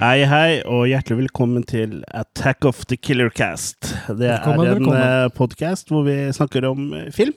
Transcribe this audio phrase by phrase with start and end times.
[0.00, 3.90] Hei, hei, og hjertelig velkommen til Attack of the Killer Cast.
[4.08, 5.32] Det Velkommen, er en velkommen.
[5.36, 7.34] podkast hvor vi snakker om eh, film.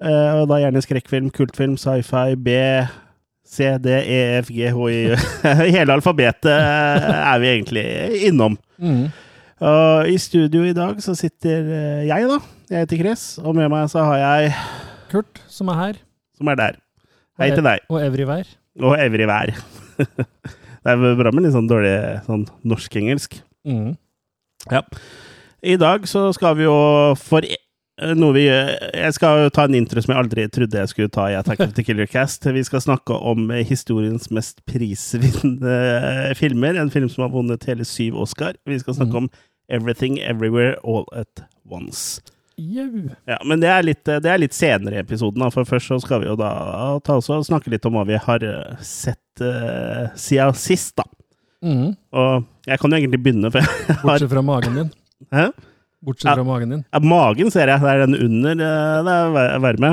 [0.00, 2.54] Eh, og da gjerne skrekkfilm, kultfilm, sci-fi, B,
[3.44, 4.86] C, D, E, F, G, H,
[5.68, 7.84] I Hele alfabetet eh, er vi egentlig
[8.30, 8.56] innom.
[8.80, 9.04] Mm.
[9.62, 12.40] Og i studio i dag så sitter eh, jeg, da.
[12.72, 14.56] Jeg heter Chris, og med meg så har jeg,
[15.12, 16.00] Kurt, som er her.
[16.40, 16.80] som er der.
[17.40, 17.84] Hei til deg.
[17.92, 18.48] Og Everywhere.
[18.80, 19.52] Og Evry Vær.
[20.82, 23.38] Det er bra med litt sånn dårlig sånn norsk-engelsk.
[23.68, 23.92] Mm.
[24.70, 24.82] Ja.
[25.62, 26.74] I dag så skal vi jo
[27.22, 30.90] for eh, noe vi Jeg skal jo ta en intro som jeg aldri trodde jeg
[30.90, 32.46] skulle ta i Attack of the Killer Cast.
[32.50, 36.78] Vi skal snakke om historiens mest prisvinnende filmer.
[36.80, 38.58] En film som har vunnet hele syv Oscar.
[38.66, 39.24] Vi skal snakke mm.
[39.24, 39.32] om
[39.70, 42.20] Everything Everywhere All At Once.
[42.56, 45.48] Ja, Men det er litt, det er litt senere i episoden, da.
[45.50, 46.50] for først så skal vi jo da
[47.04, 48.90] ta oss og snakke litt om hva vi har eh,
[49.36, 51.04] sett uh, siden sist, da.
[51.62, 51.92] Mm.
[52.12, 54.90] Og jeg kan jo egentlig begynne, for jeg har Bortsett fra magen din.
[55.32, 55.50] Hæ?
[56.02, 56.34] Bortsett Ja.
[56.34, 56.84] fra magen din.
[56.92, 57.80] Ja, magen ser jeg.
[57.80, 58.52] Det er den under.
[58.52, 59.92] eh, Det er varme.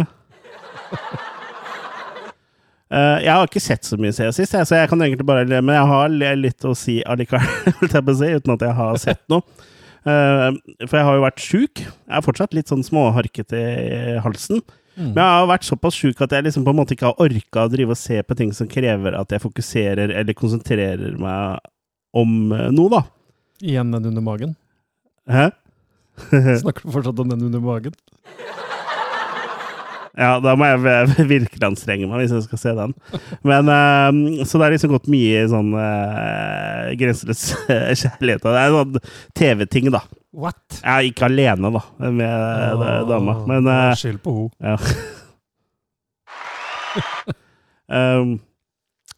[2.90, 5.46] Uh, jeg har ikke sett så mye siden sist, jeg, så jeg kan egentlig bare
[5.62, 7.46] Men jeg har litt å si allikevel,
[8.18, 9.44] si, uten at jeg har sett noe.
[10.08, 10.56] Uh,
[10.88, 11.82] for jeg har jo vært sjuk.
[11.84, 14.64] Jeg er fortsatt litt sånn småharkete i halsen.
[15.00, 15.14] Mm.
[15.16, 17.64] Men jeg har vært såpass sjuk at jeg liksom på en måte ikke har orka
[17.64, 21.64] å drive og se på ting som krever at jeg fokuserer eller konsentrerer meg
[22.20, 23.04] om eh, noe, da.
[23.64, 24.56] Igjen den under magen.
[25.30, 25.50] Hæ?
[26.60, 27.96] Snakker du fortsatt om den under magen?
[30.20, 30.80] Ja, da må jeg
[31.34, 32.96] virkelig anstrenge meg hvis jeg skal se den.
[33.48, 37.44] Men, eh, så det er liksom gått mye i sånn uh, grenseløs
[38.02, 38.44] kjærlighet.
[38.44, 39.00] Det er sånn
[39.40, 40.04] TV-ting, da.
[40.36, 40.82] What?
[40.84, 43.40] Er ikke alene, da, med oh, dama.
[43.50, 44.76] Men eh, Skyld på henne.
[44.76, 44.78] ja.
[48.20, 48.38] um,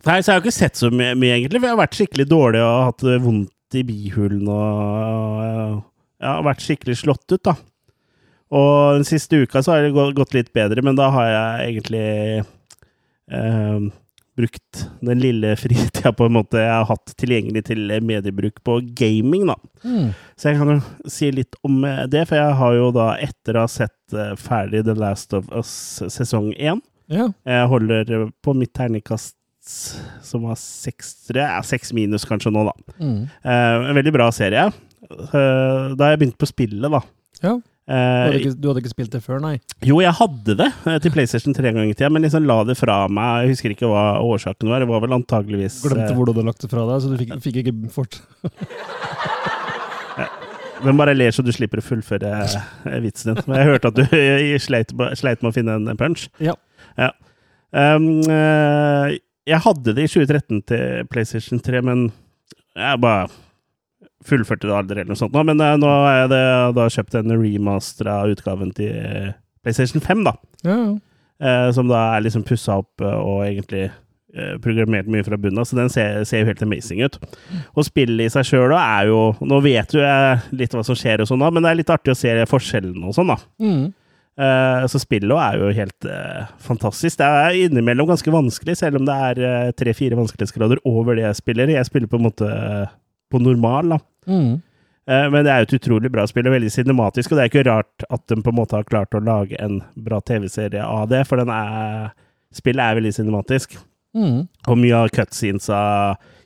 [0.01, 1.61] Nei, så jeg har ikke sett så mye, mye, egentlig.
[1.61, 5.81] Vi har vært skikkelig dårlig og hatt vondt i bihulen og
[6.21, 7.55] og har vært skikkelig slått ut, da.
[8.51, 12.07] Og den siste uka så har det gått litt bedre, men da har jeg egentlig
[13.31, 13.85] eh,
[14.37, 19.47] brukt den lille fritida på en måte jeg har hatt tilgjengelig til mediebruk på gaming,
[19.51, 19.57] da.
[19.85, 20.11] Mm.
[20.35, 23.57] Så jeg kan jo si litt om eh, det, for jeg har jo da, etter
[23.57, 25.73] å ha sett eh, ferdig The Last of Us
[26.11, 27.31] sesong én Ja.
[27.47, 29.35] Jeg holder på mitt terningkast
[30.25, 31.13] som var seks.
[31.35, 32.95] Ja, seks minus kanskje nå, da.
[32.99, 33.19] Mm.
[33.27, 34.69] Eh, en veldig bra serie.
[35.11, 37.03] Eh, da har jeg begynt på spillet, da.
[37.43, 37.59] ja.
[37.87, 39.55] Du hadde, Eh, ikke, du hadde ikke spilt det før, nei?
[39.83, 42.77] jo, jeg hadde det eh, til PlayStation tre ganger i tida, men liksom la det
[42.79, 43.47] fra meg.
[43.47, 44.83] Jeg husker ikke hva årsaken var.
[44.83, 47.17] Det var vel antageligvis Glemte eh, hvor du hadde lagt det fra deg, så du
[47.19, 48.21] fikk, fikk ikke fort
[50.81, 52.31] Men bare ler så du slipper å fullføre
[53.03, 53.43] vitsen din.
[53.45, 54.05] Men jeg hørte at du
[54.61, 56.25] sleit, sleit med å finne en punch.
[56.41, 56.55] Ja.
[57.71, 62.09] Um, eh, jeg hadde det i 2013 til PlayStation 3, men
[62.75, 63.29] jeg bare
[64.27, 65.37] fullførte det aldri eller noe sånt.
[65.37, 66.43] Men eh, nå har jeg det,
[66.77, 69.31] da kjøpt en remastera utgaven til eh,
[69.65, 70.35] PlayStation 5, da.
[70.65, 70.91] Ja, ja.
[71.41, 75.65] Eh, som da er liksom pussa opp og egentlig eh, programmert mye fra bunnen av,
[75.65, 77.17] så den ser, ser jo helt amazing ut.
[77.73, 81.23] Og spillet i seg sjøl er jo Nå vet jo jeg litt hva som skjer,
[81.23, 83.39] og sånn da, men det er litt artig å se forskjellene og sånn, da.
[83.63, 83.89] Mm.
[84.41, 86.09] Eh, så spillet er jo helt
[86.61, 87.17] fantastisk.
[87.17, 91.73] Det er innimellom ganske vanskelig, selv om det er tre-fire vanskelighetsgrader over det jeg spiller.
[91.73, 92.51] Jeg spiller på en måte
[93.31, 93.99] på normal, da.
[94.29, 94.51] Mm.
[95.09, 97.51] Eh, Men det er jo et utrolig bra spill, og veldig cinematisk, og det er
[97.51, 101.09] ikke rart at de på en måte har klart å lage en bra TV-serie av
[101.11, 102.11] det, for den er,
[102.53, 103.75] spillet er veldig cinematisk.
[104.15, 104.45] Mm.
[104.67, 105.81] Og mye av cutscenesa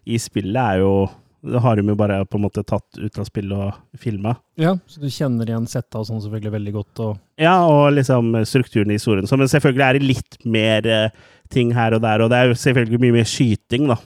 [0.05, 1.07] i spillet er jo
[1.45, 4.31] Det har de jo bare på en måte tatt ut av spillet og filma.
[4.57, 8.31] Ja, så du kjenner igjen setta og sånn selvfølgelig veldig godt, og Ja, og liksom
[8.49, 9.27] strukturen i historien.
[9.29, 11.13] Så, men selvfølgelig er det litt mer eh,
[11.53, 13.99] ting her og der, og det er jo selvfølgelig mye mer skyting, da.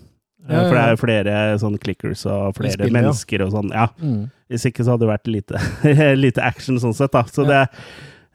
[0.48, 3.52] Eh, Ja, ja, For det er jo flere sånn clickers og flere spillet, mennesker og
[3.58, 3.72] sånn.
[3.76, 3.88] Ja.
[4.02, 4.30] mm.
[4.50, 7.24] Hvis ikke så hadde det vært lite, lite action sånn sett, da.
[7.28, 7.66] Så Ja.
[7.66, 7.66] det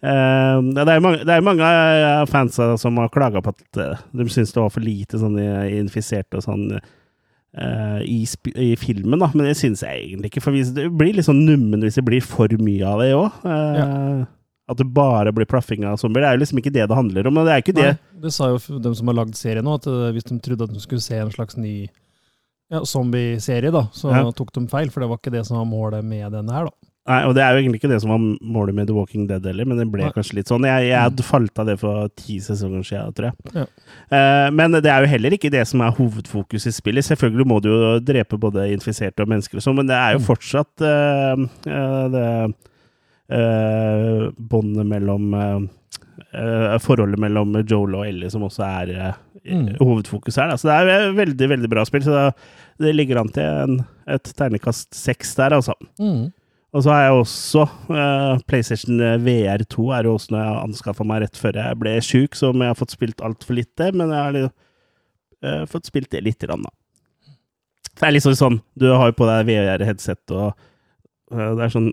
[0.05, 4.03] Uh, det er jo mange, det mange eh, fans som har klaga på at eh,
[4.13, 9.19] de syns det var for lite sånn i- infiserte og sånn uh, i, i filmen,
[9.25, 9.31] da.
[9.33, 10.43] Men det syns jeg egentlig ikke.
[10.45, 13.41] For det blir litt sånn nummen hvis det blir for mye av det òg.
[14.69, 16.23] At det bare blir plaffing av zombier.
[16.25, 17.37] Det er jo liksom ikke det det handler om.
[17.43, 19.65] Og det er ikke det Nei, det sa jo dem de som har lagd serien
[19.67, 21.75] nå, at eh, hvis de trodde at de skulle se en slags ny
[22.73, 24.25] ja, zombie-serie, da, så Ja.
[24.33, 26.91] tok de feil, for det var ikke det som var målet med denne her, da.
[27.07, 29.45] Nei, og det er jo egentlig ikke det som var målet med The Walking Dead
[29.45, 30.13] heller, men det ble Nei.
[30.17, 30.65] kanskje litt sånn.
[30.65, 33.53] Jeg, jeg hadde falt av det for ti sesonger siden, tror jeg.
[33.61, 33.67] Ja.
[34.09, 37.05] Uh, men det er jo heller ikke det som er hovedfokus i spillet.
[37.05, 40.23] Selvfølgelig må du jo drepe både infiserte og mennesker og sånn, men det er jo
[40.25, 40.29] Mm.
[40.31, 42.25] fortsatt uh, uh, det
[43.33, 45.61] uh, båndet mellom eh,
[46.35, 49.75] eh, Forholdet mellom Joel og Ellie som også er eh, Mm.
[49.77, 50.49] hovedfokus her.
[50.49, 50.55] Da.
[50.57, 52.01] Så det er et veldig, veldig bra spill.
[52.01, 52.31] Så det,
[52.81, 53.75] det ligger an til en,
[54.09, 55.75] et ternekast seks der, altså.
[56.01, 56.31] Mm.
[56.73, 61.27] Og så har jeg også eh, PlayStation VR2 er jo også noe jeg anskaffa meg
[61.27, 64.33] rett før jeg ble sjuk, som jeg har fått spilt altfor lite, men jeg har
[64.39, 66.73] litt- eh, fått spilt det lite grann, da.
[68.01, 70.55] Det er liksom sånn, du har jo på deg VR-headset, og
[71.37, 71.93] eh, det er sånn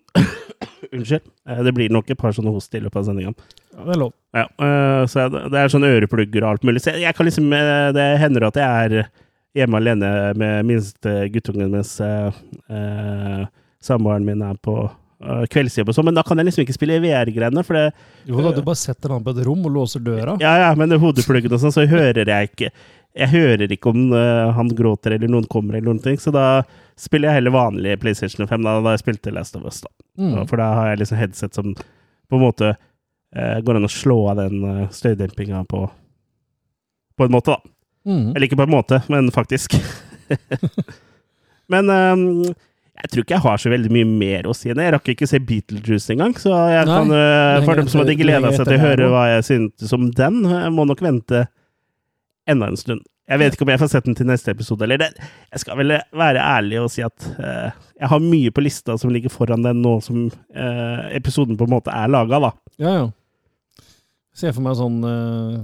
[0.91, 1.25] Unnskyld.
[1.49, 3.33] Eh, det blir nok et par sånne host i løpet av sendinga.
[3.71, 4.13] Ja, det er lov.
[4.35, 6.83] Ja, øh, så det er sånne øreplugger og alt mulig.
[6.83, 9.11] Så jeg, kan liksom, øh, det hender at jeg er
[9.57, 10.09] hjemme alene
[10.39, 13.45] med minste guttungen mens øh,
[13.83, 14.83] samboeren min er på
[15.21, 17.91] kveldsjobb og sånn, men da kan jeg liksom ikke spille VR-greiene, for det
[18.25, 20.33] Jo da, du bare setter han på et rom og låser døra.
[20.41, 22.71] Ja, ja, men det hodepluggen og sånn, så hører jeg ikke
[23.13, 24.15] Jeg hører ikke om
[24.57, 26.63] han gråter eller noen kommer eller noen ting, så da
[27.01, 29.91] spiller jeg heller vanlig PlayStation 5, da, da jeg spilte Last of Us, da.
[30.21, 30.35] Mm.
[30.49, 34.17] For da har jeg liksom headset som på en måte eh, går an å slå
[34.31, 35.85] av den uh, støydempinga på
[37.17, 37.71] På en måte, da.
[38.07, 38.31] Mm.
[38.31, 39.75] Eller ikke på en måte, men faktisk.
[41.73, 42.23] men um,
[43.01, 44.69] jeg tror ikke jeg har så veldig mye mer å si.
[44.71, 48.17] Jeg rakk ikke se Beetlejuice engang, så jeg Nei, kan, uh, for dem som hadde
[48.19, 51.45] gleda seg til å høre hva jeg syntes om den, jeg må nok vente
[52.49, 53.03] enda en stund.
[53.31, 55.09] Jeg vet ikke om jeg får sett den til neste episode, eller det.
[55.53, 59.13] Jeg skal vel være ærlig og si at uh, jeg har mye på lista som
[59.13, 62.51] ligger foran den nå som uh, episoden på en måte er laga, da.
[62.81, 63.85] Ja, ja.
[64.35, 65.63] Se for meg sånn uh,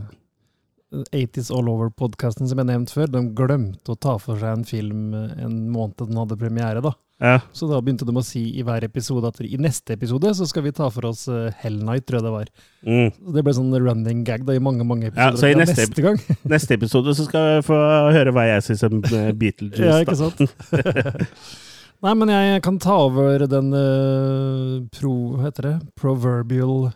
[1.12, 3.12] 80s All Over-podkasten som jeg nevnte før.
[3.12, 6.84] De glemte å ta for seg en film eh, en måned den hadde premiere.
[6.84, 6.94] da.
[7.18, 7.40] Ja.
[7.50, 10.62] Så da begynte de å si i hver episode at i neste episode så skal
[10.68, 12.52] vi ta for oss eh, Hell Night, tror jeg det var.
[12.86, 13.08] Mm.
[13.16, 15.40] Så Det ble sånn running gag da i mange mange Ja, episoder.
[15.42, 16.19] så i Ja, neste- neste gang.
[16.54, 17.80] Neste episode så skal jeg få
[18.14, 19.81] høre hva jeg syns om eh, Beetlejuice.
[19.81, 20.46] ja, ikke sant?
[22.06, 25.13] Nei, men jeg kan ta over den uh, pro...
[25.34, 25.75] Hva heter det?
[25.98, 26.92] Proverbial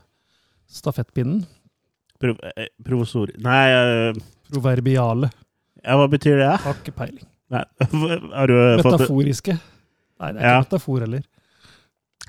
[0.69, 1.47] stafettpinnen.
[2.21, 3.33] Pro, eh, provosor...
[3.41, 4.21] Nei, uh,
[4.53, 5.31] Proverbiale.
[5.81, 6.51] ja, hva betyr det?
[6.61, 7.25] Har ikke peiling.
[7.49, 7.65] Nei,
[8.37, 9.57] har du Metaforiske.
[9.57, 9.77] fått.
[10.21, 10.63] Nei, det er ikke Ja.
[10.63, 11.23] metafor heller.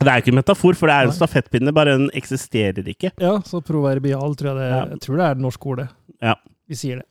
[0.03, 3.13] Det er ikke metafor, for det er en stafettpinne, bare den eksisterer ikke.
[3.21, 4.85] Ja, så proverbial tror jeg det Ja.
[4.95, 5.89] Jeg tror det er det norske ordet.
[6.23, 6.35] Ja.
[6.69, 7.07] Vi sier det.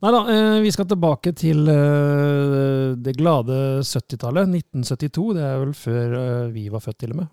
[0.00, 4.46] Nei da, eh, vi skal tilbake til eh, det glade 70-tallet.
[4.46, 5.34] 1972.
[5.34, 7.26] Det er vel før eh, vi var født, til og med.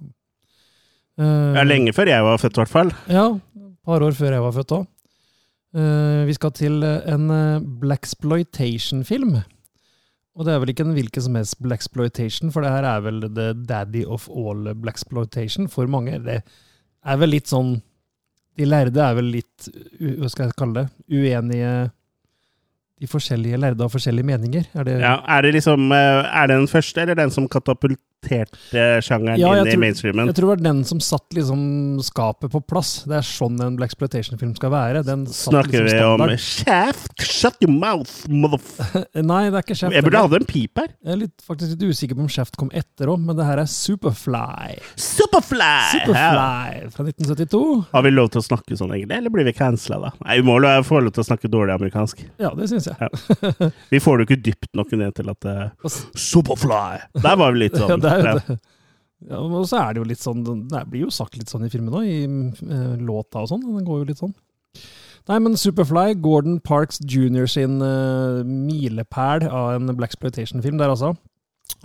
[1.18, 2.90] Det er lenge før jeg var født, i hvert fall.
[3.08, 4.88] Ja, et par år før jeg var født òg.
[6.26, 7.28] vi skal til en
[7.80, 9.38] blaxploitation-film.
[10.36, 13.22] Og det er vel ikke en hvilken som helst blaxploitation, for det her er vel
[13.30, 16.18] the daddy of all blaxploitation for mange.
[16.26, 17.78] Det er vel litt sånn
[18.56, 19.66] De lærde er vel litt,
[20.00, 21.72] hva skal jeg kalle det, uenige
[23.04, 24.68] De forskjellige lærde har forskjellige meninger.
[24.76, 27.50] Er det Ja, er det liksom eh, Er det den første, eller den som
[28.25, 30.27] katapulterte sjangeren Ja, inn i mainstreamen?
[30.27, 33.03] Jeg tror det var den som satt liksom skapet på plass.
[33.07, 35.03] Det er sånn en blaxploitation-film skal være.
[35.05, 36.38] Den satt Snakker liksom vi om.
[36.38, 37.22] Shaft?
[37.22, 39.05] Shut your mouth, motherfucker!
[39.31, 39.95] Nei, det er ikke Shaft.
[39.95, 40.91] Jeg burde hatt en pip her.
[41.05, 43.62] Jeg er litt, faktisk litt usikker på om Shaft kom etter òg, men det her
[43.63, 44.79] er Superfly.
[45.00, 45.62] Superfly!
[45.65, 46.05] Ja.
[46.05, 47.63] Superfly fra 1972.
[47.91, 50.13] Har vi lov til å snakke sånn, egentlig, eller blir vi cancela, da?
[50.25, 52.24] Nei, vi må få lov til å snakke dårlig amerikansk.
[52.41, 52.98] Ja, det syns jeg.
[53.00, 53.69] Ja.
[53.91, 57.22] Vi får det jo ikke dypt nok ned til at uh, Superfly!
[57.22, 58.05] Der var vi litt sånn.
[58.06, 58.58] Det er jo det.
[59.26, 61.72] Ja, og så er det jo litt sånn Det blir jo sagt litt sånn i
[61.72, 63.64] filmen òg, i eh, låta og sånn.
[63.64, 64.36] Den går jo litt sånn.
[65.26, 67.48] Nei, men Superfly, Gordon Parks jr.
[67.50, 71.16] sin uh, milepæl av en blaxploitation-film der, altså.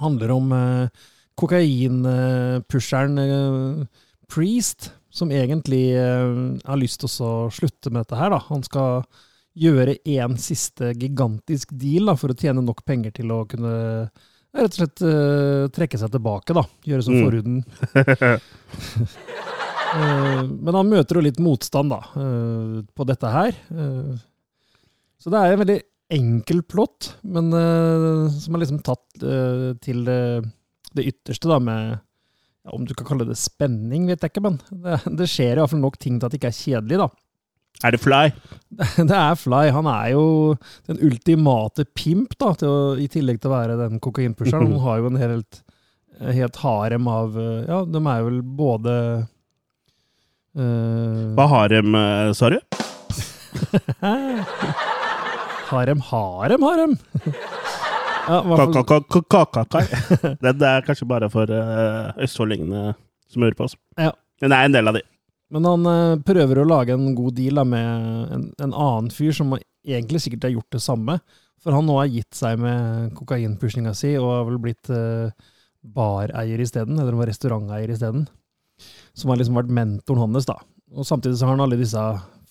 [0.02, 1.06] Handler om uh,
[1.40, 8.28] kokainpusheren eh, Priest, som egentlig har lyst til å slutte med dette her.
[8.34, 8.42] Da.
[8.50, 9.06] Han skal
[9.58, 13.72] gjøre en siste gigantisk deal da, for å tjene nok penger til å kunne
[14.56, 16.54] rett og slett uh, trekke seg tilbake.
[16.56, 16.64] da.
[16.88, 17.22] Gjøre som Mm.
[17.26, 17.56] forhuden.
[19.94, 23.56] uh, men han møter jo litt motstand da, uh, på dette her.
[25.20, 25.80] Så det er en veldig
[26.10, 27.52] enkel plott, men
[28.34, 29.04] som er liksom tatt
[29.84, 31.92] til det, ytterste, da, med
[32.64, 35.60] ja, Om du kan kalle det spenning, vet jeg ikke, men det, det skjer i
[35.60, 37.08] hvert fall nok ting til at det ikke er kjedelig, da.
[37.80, 38.28] Er det Fly?
[39.10, 39.70] Det er Fly.
[39.74, 40.24] Han er jo
[40.88, 44.68] den ultimate pimp, da, å, i tillegg til å være den kokainpusheren.
[44.74, 45.62] Han har jo en helt,
[46.20, 48.94] helt harem av eh, Ja, de er vel både
[50.60, 52.60] uh, Hva harem, eh, sa du?
[55.70, 56.96] Harem, harem, harem!
[58.30, 58.40] ja,
[59.30, 59.86] Kakakai.
[60.42, 62.92] Det er kanskje bare for uh, østfoldingene
[63.30, 63.78] som hører på oss.
[63.98, 64.12] Ja.
[64.42, 65.02] Men det er en del av de.
[65.50, 69.34] Men han eh, prøver å lage en god deal da, med en, en annen fyr
[69.36, 71.18] som egentlig sikkert har gjort det samme.
[71.60, 75.32] For han nå har gitt seg med kokainpushinga si og har vel blitt eh,
[75.80, 78.28] bareier isteden, eller var restauranteier isteden.
[79.16, 80.56] Som har liksom vært mentoren hans, da.
[80.96, 82.00] Og samtidig så har han alle disse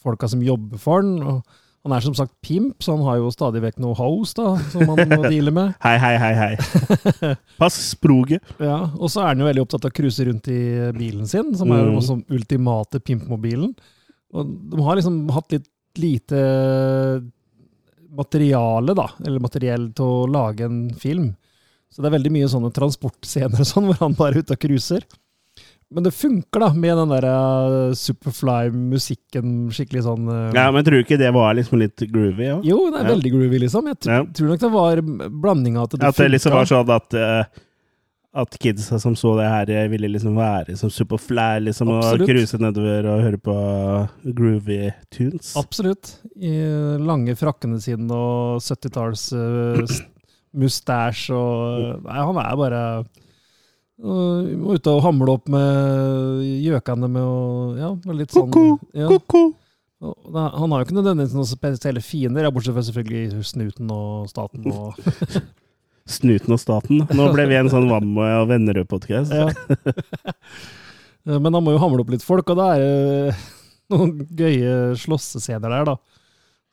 [0.03, 1.17] folka som jobber for han.
[1.23, 4.49] og han er som sagt pimp, så han har jo stadig vekk noe house da,
[4.73, 5.73] som han må deale med.
[5.85, 7.33] Hei, hei, hei, hei.
[7.61, 8.43] Pass sproget.
[8.59, 10.59] Ja, Og så er han jo veldig opptatt av å cruise rundt i
[10.97, 11.99] bilen sin, som er jo Mm.
[12.01, 13.71] også ultimate pimpmobilen.
[14.35, 15.69] Og de har liksom hatt litt
[15.99, 16.37] lite
[18.09, 21.31] materiale, da, eller materiell til å lage en film.
[21.89, 24.61] Så det er veldig mye sånne transportscener og sånn, hvor han bare er ute og
[24.61, 25.05] cruiser.
[25.91, 30.51] Men det funker, da, med den der eh, Superfly-musikken, skikkelig sånn uh...
[30.53, 32.45] Ja, men tror du ikke det var liksom litt groovy?
[32.45, 32.59] Ja?
[32.65, 33.13] Jo, det er Ja.
[33.15, 33.87] veldig groovy, liksom.
[33.89, 34.19] Jeg Ja.
[34.37, 36.59] tror nok det var blandinga at det At det liksom funka.
[36.59, 37.43] var sånn at uh,
[38.39, 42.29] at kidsa som så det her, ville liksom være som Superfly, liksom, og Absolutt.
[42.29, 43.55] cruise nedover og høre på
[44.37, 45.55] groovy tunes.
[45.57, 46.19] Absolutt.
[46.37, 46.53] I
[47.01, 49.81] lange frakkene sine og 70-talls uh,
[50.53, 52.83] mustasj og Nei, han er bare
[54.03, 57.39] uh, må ute og hamle opp med gjøkene med å
[57.79, 59.07] Ja, litt sånn Ko-ko, ja.
[59.11, 59.43] ko-ko.
[59.99, 64.95] Han har jo ikke nødvendigvis noen spesielle fiender, bortsett fra selvfølgelig snuten og staten og
[66.09, 67.03] Snuten og staten.
[67.13, 69.29] Nå ble vi en sånn Vam og Vennerød-podkast.
[69.35, 69.51] ja.
[71.29, 73.35] Men han må jo hamle opp litt folk, og det er
[73.93, 75.97] noen gøye slåssescener der, da.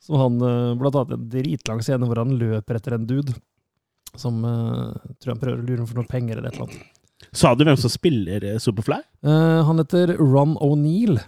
[0.01, 3.35] Som han eh, Blant annet en dritlang scene hvor han løper etter en dude.
[4.17, 6.93] Som eh, tror han prøver å lure ham for noen penger eller et eller annet.
[7.35, 8.99] Sa du hvem som spiller eh, Superfly?
[9.25, 11.19] Uh, han heter Ron O'Neill,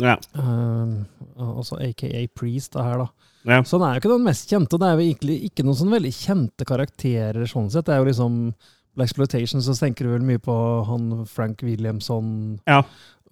[0.00, 0.16] Ja.
[0.36, 1.02] Uh,
[1.36, 3.08] altså aka Priest, det her, da.
[3.50, 3.62] ja.
[3.64, 5.80] Så han er jo ikke den mest kjente, og det er jo egentlig ikke noen
[5.80, 7.88] sånn veldig kjente karakterer sånn sett.
[7.88, 8.38] Det er jo liksom
[9.00, 12.82] Exploitation, så tenker du vel mye på han Frank Williamson ja.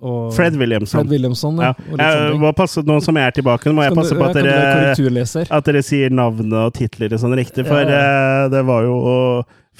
[0.00, 1.02] Og Fred Williamson.
[1.02, 1.71] Fred Williamson, ja.
[1.92, 4.92] Og Jeg må passe, nå som jeg er tilbake, må jeg passe på at dere,
[5.47, 8.45] at dere sier navnet og titler og sånn riktig, for Ja, ja.
[8.52, 9.00] det var jo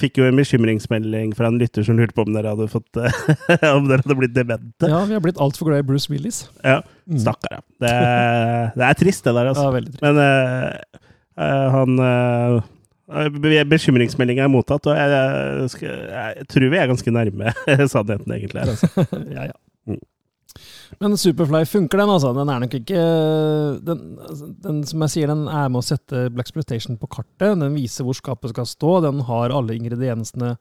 [0.01, 3.17] Fikk jo en bekymringsmelding fra en lytter som lurte på om dere hadde fått eh,
[3.75, 4.87] Om dere hadde blitt demente.
[4.89, 6.45] Ja, vi har blitt altfor glad i Bruce Willis.
[6.63, 6.79] Ja.
[7.05, 7.19] Mm.
[7.21, 7.63] Stakkar, ja.
[7.83, 7.95] Det,
[8.79, 9.67] det er trist, det der, altså.
[9.67, 10.05] Ja, veldig trist.
[10.05, 11.01] Men uh,
[11.37, 17.13] uh, han uh, Bekymringsmeldinga er mottatt, og jeg, jeg, jeg, jeg tror vi er ganske
[17.17, 17.53] nærme
[17.93, 18.63] sannheten, egentlig.
[18.63, 19.05] her, altså.
[19.35, 19.59] ja, ja.
[19.89, 20.01] Mm.
[20.99, 22.33] Men Superfly funker, den, altså.
[22.35, 23.01] Den er nok ikke
[23.87, 27.55] den, altså, den, Som jeg sier, den er med å sette Black Exploitation på kartet.
[27.61, 28.97] Den viser hvor skapet skal stå.
[29.07, 30.55] Den har alle ingrediensene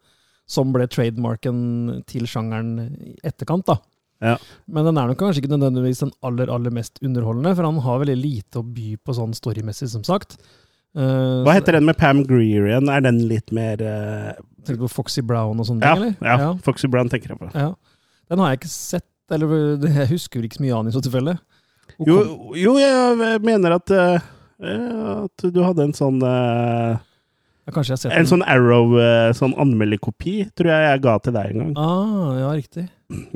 [0.50, 3.78] som ble trademarken til sjangeren i etterkant, da.
[4.20, 4.34] Ja.
[4.68, 8.02] Men den er nok kanskje ikke nødvendigvis den aller, aller mest underholdende, for han har
[8.02, 10.36] veldig lite å by på sånn storymessig, som sagt.
[10.98, 12.90] Uh, Hva heter den med Pam Greer igjen?
[12.90, 14.34] Er den litt mer uh...
[14.66, 16.42] Tenker du på Foxy Brown og sånne ja, ting, eller?
[16.42, 17.48] ja, Foxy Brown tenker jeg på.
[17.54, 17.70] Ja.
[18.30, 19.54] Den har jeg ikke sett, eller
[20.00, 21.36] jeg husker ikke så mye av den i så tilfelle.
[22.06, 22.20] Jo,
[22.56, 24.28] jo, jeg mener at, eh,
[25.26, 27.00] at du hadde en sånn eh,
[27.70, 31.74] En sånn Arrow, eh, sånn anmelderkopi, tror jeg jeg ga til deg en gang.
[31.78, 32.86] Ah, ja, riktig.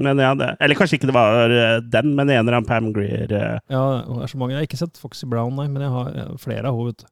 [0.00, 3.30] Men ja, det, eller kanskje ikke det var den, men en eller annen Pam Greer.
[3.70, 4.54] Ja, det er så mange.
[4.54, 7.10] Jeg har ikke sett Foxy Brown, nei, men jeg har flere av henne.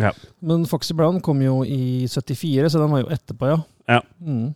[0.00, 0.12] Ja.
[0.40, 3.60] Men Foxy Brown kom jo i 74, så den var jo etterpå, ja.
[3.90, 4.00] Ja.
[4.20, 4.52] Mm.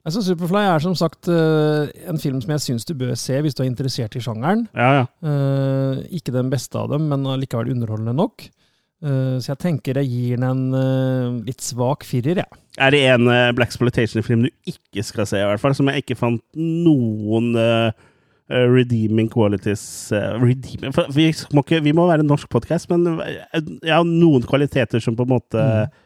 [0.00, 3.56] Altså, Superfly er som sagt eh, en film som jeg syns du bør se hvis
[3.56, 4.62] du er interessert i sjangeren.
[4.72, 5.04] Ja, ja.
[5.20, 8.46] Eh, ikke den beste av dem, men allikevel underholdende nok.
[9.04, 12.60] Eh, så jeg tenker jeg gir den en litt svak firer, jeg.
[12.80, 13.28] Er det en
[13.58, 15.76] Black Exploitation-film du ikke skal se, i hvert fall?
[15.76, 17.52] Som jeg ikke fant noen
[18.50, 24.06] redeeming qualities redeeming, vi, må ikke, vi må være en norsk podkast, men jeg har
[24.08, 25.98] noen kvaliteter som på en måte Mm.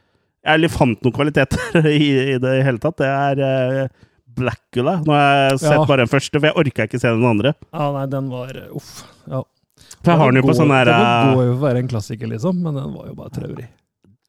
[0.44, 2.98] Jeg fant noen kvaliteter i, i det hele tatt.
[3.00, 4.98] Det er uh, Blackula.
[5.06, 5.84] Nå har jeg sett Ja.
[5.88, 7.54] bare den første, for jeg orka ikke se den andre.
[7.72, 9.04] Ja, nei, den var eh, Uff.
[9.30, 9.42] Ja.
[10.04, 11.82] For jeg har den jo på sånn her Den eh, går jo for å være
[11.84, 13.68] en klassiker, liksom, men den var jo bare traurig.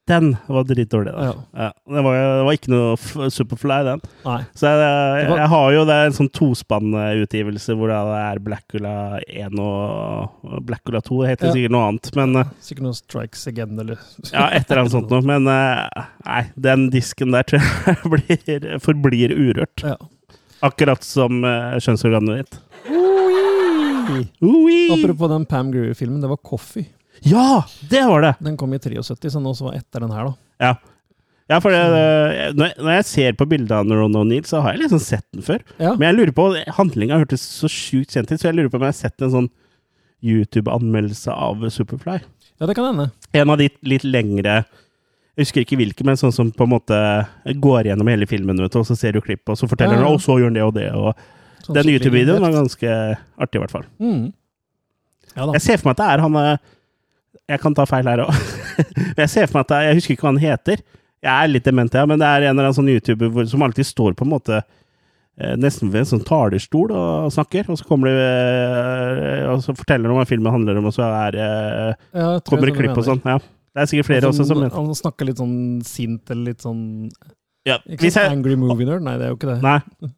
[0.06, 1.10] Den var dritdårlig.
[1.18, 1.32] Ja.
[1.58, 4.02] Ja, det, var, det var ikke noe Superfly, den.
[4.22, 4.36] Nei.
[4.54, 8.92] Så jeg, jeg, jeg har jo det en sånn tospannutgivelse hvor det er Blackula
[9.26, 11.18] 1 og Blackula 2.
[11.24, 11.54] Det heter Ja.
[11.56, 13.98] sikkert noe annet, men eh, Sikkert noe Strikes Again, eller
[14.30, 15.26] ja, et eller annet sånt noe.
[15.26, 19.82] Men eh, nei, den disken der tror jeg blir, forblir urørt.
[19.82, 19.96] Ja.
[20.64, 22.60] Akkurat som uh, kjønnsorganet ditt.
[22.88, 24.22] Oi!
[24.40, 24.78] Oi!
[24.94, 26.86] Apropos den Pam Grew-filmen, det var Coffee.
[27.24, 28.34] Ja, det var det!
[28.44, 30.34] Den kom i 73, så den også var etter den her, da.
[30.60, 30.74] Ja.
[31.48, 34.60] Ja, for det, det- når, jeg, når jeg ser på bildet av Ron O'Neill, så
[34.64, 35.60] har jeg liksom sett den før.
[35.78, 38.80] Ja, Men jeg lurer på, handlinga hørtes så sjukt kjent ut, så jeg lurer på
[38.80, 39.48] om jeg har sett en sånn
[40.26, 42.18] YouTube-anmeldelse av Superfly.
[42.58, 43.10] ja det kan hende.
[43.32, 44.64] En av de litt lengre
[45.36, 46.98] Jeg husker ikke hvilke, men sånn som på en måte
[47.60, 50.00] går gjennom hele filmen, vet du, og så ser du klipp, og så forteller Ja,
[50.00, 50.14] han ja.
[50.16, 50.86] og så gjør han det og det.
[50.96, 51.12] Og
[51.66, 52.88] Sånn den YouTube-videoen var ganske
[53.36, 53.84] artig, i hvert fall.
[54.00, 54.32] mm.
[55.36, 55.50] Ja.
[55.52, 56.56] Jeg ser for meg at det er han eh,
[57.46, 58.38] Jeg kan ta feil her òg.
[59.14, 60.82] Men jeg ser for meg at er, Jeg husker ikke hva han heter.
[61.26, 63.62] Jeg er litt dement, ja, men det er en eller annen sånn YouTuber hvor, som
[63.64, 67.86] alltid står på en måte eh, nesten ved en sånn talerstol og snakker, og så
[67.88, 72.28] kommer det eh, Og så forteller de hva filmen handler om, og så er, Ja,
[72.46, 73.24] kommer jeg det klipp og sånn.
[73.24, 73.40] Ja.
[73.40, 74.76] Det er sikkert flere også som mener.
[74.76, 75.56] Han, snakker litt sånn
[75.88, 76.84] sint eller litt sånn
[77.66, 77.80] ja.
[77.88, 79.02] Ikke sånn jeg, angry movie nerd?
[79.08, 79.58] Nei, det er jo ikke det.
[79.64, 80.12] Nei.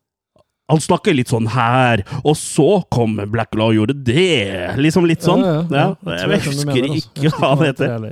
[0.68, 4.76] Han snakker litt sånn her, og så kom Black Law og gjorde det.
[4.76, 5.44] Liksom litt sånn.
[5.44, 5.86] Ja, Jeg ja.
[5.94, 7.12] Jeg, jeg, hva husker mener, altså.
[7.14, 8.08] ikke hva han heter.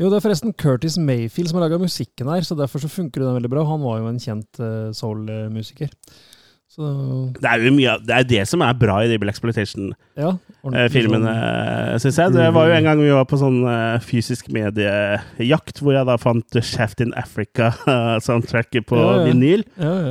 [0.00, 3.22] Jo, det er forresten Curtis Mayfield som har laga musikken her, så derfor så funker
[3.22, 3.64] den veldig bra.
[3.68, 5.92] Han var jo en kjent uh, soul-musiker.
[6.70, 6.86] Så
[7.34, 11.96] Det er jo mye det er det som er bra i de Black Exploitation-filmene, ja.
[11.98, 12.32] sånn- syns jeg.
[12.36, 16.14] Det var jo en gang vi var på sånn eh, fysisk mediejakt, hvor jeg da
[16.22, 19.24] fant Shaft in Africa-soundtracket på Ja, ja.
[19.26, 19.64] vinyl.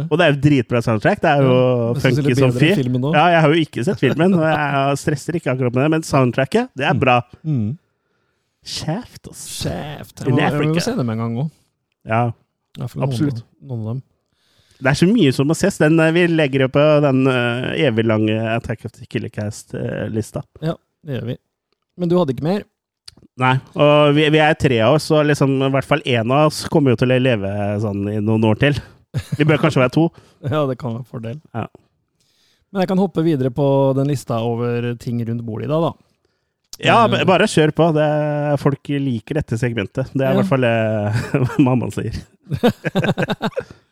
[0.09, 1.21] Og det er jo dritbra soundtrack.
[1.23, 1.55] Det er jo
[2.03, 2.73] funky som fy.
[2.75, 6.03] Ja, jeg har jo ikke sett filmen, og jeg stresser ikke akkurat med det, men
[6.11, 7.21] soundtracket, det er bra.
[7.47, 7.77] Mm.
[8.67, 9.47] Shaft, altså.
[9.63, 10.25] Shaft.
[10.27, 11.49] Jeg må, jeg må se dem en gang òg.
[12.03, 12.25] Ja.
[12.83, 13.45] Absolutt.
[13.63, 14.03] Noen av dem.
[14.79, 15.77] Det er så mye som må ses.
[15.81, 20.43] Den, eh, vi legger jo på den uh, evig lange Attack of the Killer Cast-lista.
[20.63, 21.35] Ja, det gjør vi.
[21.99, 22.63] Men du hadde ikke mer?
[23.39, 26.47] Nei, og vi, vi er tre av oss, og liksom, i hvert fall én av
[26.47, 27.51] oss kommer jo til å leve
[27.83, 28.79] sånn i noen år til.
[29.39, 30.09] Vi bør kanskje være to.
[30.53, 31.39] Ja, det kan være en fordel.
[31.51, 31.65] Ja.
[32.71, 33.65] Men jeg kan hoppe videre på
[33.97, 35.91] den lista over ting rundt bordet i dag, da.
[36.79, 37.89] Ja, bare kjør på.
[37.97, 40.13] Det er, folk liker dette segmentet.
[40.15, 42.15] Det er i hvert fall det mamma sier.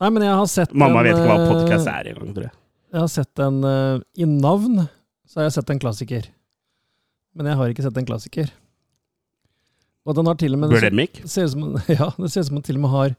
[0.00, 2.46] Nei, men jeg har sett Mamma en, vet ikke hva eh, podkast er engang, tror
[2.46, 2.56] jeg.
[2.90, 4.80] Jeg har sett en uh, I navn
[5.30, 6.24] så har jeg sett en klassiker.
[7.38, 8.48] Men jeg har ikke sett en klassiker.
[10.08, 10.80] Og den har til og med det
[11.30, 11.66] ser ut som,
[12.00, 13.14] Ja, det ser ut som den til og med har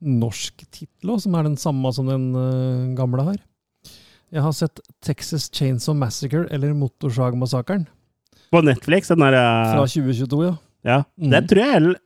[0.00, 3.40] norsk tittel òg, som er den samme som den uh, gamle har.
[4.30, 7.88] Jeg har sett Texas Chainsaw Massacre, eller Motorsagmassakren,
[8.54, 9.10] På Netflix.
[9.10, 10.44] Den der fra eh, 2022.
[10.46, 10.54] ja.
[10.86, 11.02] Ja.
[11.20, 11.30] Mm.
[11.34, 11.96] Den tror jeg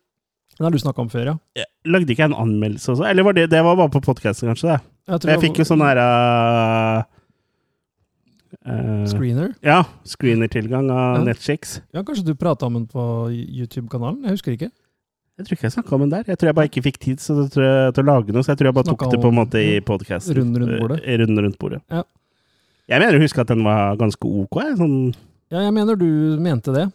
[0.59, 1.35] Den har du snakka om før, ja.
[1.59, 3.05] jeg Lagde ikke jeg en anmeldelse også?
[3.11, 4.71] Eller var det, det var bare på podkasten, kanskje?
[4.71, 4.79] det?
[5.09, 7.03] Jeg, jeg, Jeg fikk jo sånn derre eh,
[8.71, 9.51] eh, Screener.
[9.67, 11.27] Ja, screener-tilgang av Ja.
[11.27, 11.81] Netflix.
[11.93, 14.23] Ja, kanskje du prata om den på YouTube-kanalen?
[14.25, 14.71] Jeg husker ikke.
[15.35, 16.27] Jeg tror ikke jeg snakka om den der.
[16.31, 18.77] Jeg tror jeg bare ikke fikk tid til å lage noe, så jeg tror jeg
[18.77, 20.37] bare tok det på en måte i podkasten.
[20.39, 21.01] Runden rundt bordet.
[21.21, 21.81] Runden rundt bordet.
[21.91, 22.05] Ja.
[22.93, 24.61] Jeg mener å huske at den var ganske ok.
[24.79, 24.99] Sånn.
[25.55, 26.07] Ja, jeg mener du
[26.43, 26.89] mente det.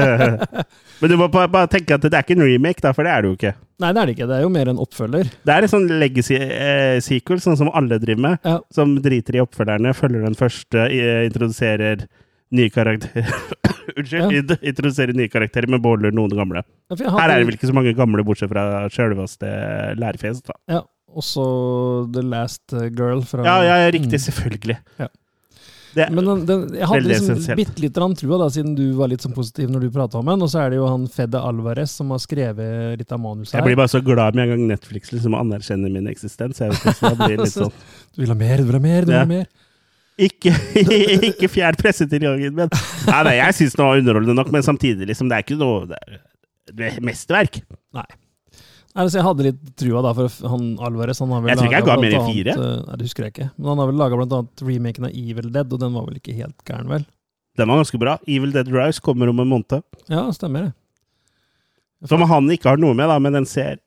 [1.00, 3.22] Men du må bare, tenke at det er ikke en remake, da, for det er
[3.22, 3.52] det jo ikke.
[3.80, 4.26] Nei, det er det ikke.
[4.26, 5.30] Det er jo mer en oppfølger.
[5.46, 8.42] Det er en sånn legacy-sequel, sånn som alle driver med.
[8.42, 8.56] Ja.
[8.74, 12.08] Som driter i oppfølgerne, følger den første, eh, introduserer
[12.50, 13.30] nye karakterer
[14.00, 14.50] Unnskyld.
[14.50, 14.58] Ja.
[14.72, 16.64] Introduserer nye karakterer, men beholder noen gamle.
[16.90, 19.50] Ja, Her er det vel ikke så mange gamle, bortsett fra sjølveste
[19.98, 20.42] lærfjes.
[20.46, 20.58] da.
[20.74, 20.82] Ja,
[21.14, 21.46] også
[22.14, 24.18] The Last Girl fra Ja, ja, riktig.
[24.18, 24.26] Mm.
[24.26, 24.78] Selvfølgelig.
[24.98, 25.08] Ja.
[25.94, 29.24] Det, Men den, den, jeg hadde liksom bitte litt trua, da, siden du var litt
[29.24, 30.44] sånn positiv når du prata om den.
[30.44, 33.66] Og så er det jo han Fede Alvarez som har skrevet litt av manuset jeg
[33.66, 36.62] blir bare så glad med en gang Netflix liksom anerkjenner min eksistens.
[36.62, 37.74] Jeg vet ikke, så blir litt sånn
[38.14, 39.50] Du vil ha mer, du vil ha mer, du vil ha mer.
[40.20, 40.52] Ikke,
[41.30, 42.72] ikke fjern pressetilgangen min!
[43.08, 45.86] Nei, nei, jeg syns den var underholdende nok, men samtidig, liksom, det er ikke noe
[45.88, 46.18] det er,
[46.76, 47.62] det er mesterverk.
[47.96, 48.04] Nei,
[48.94, 51.78] altså Jeg hadde litt trua, da, for han Alvarez han har vel Jeg tror ikke
[51.78, 52.54] jeg ga mer enn fire.
[52.56, 53.48] eh, Nei, det husker jeg ikke.
[53.56, 56.34] Men han har vel laga annet remaken av Evil Dead, og den var vel ikke
[56.36, 57.06] helt gæren, vel?
[57.58, 58.16] Den var ganske bra.
[58.26, 59.82] Evil Dead Rise kommer om en måned.
[60.08, 60.72] Ja, stemmer det.
[62.08, 63.78] Som han ikke har noe med, da, men den ser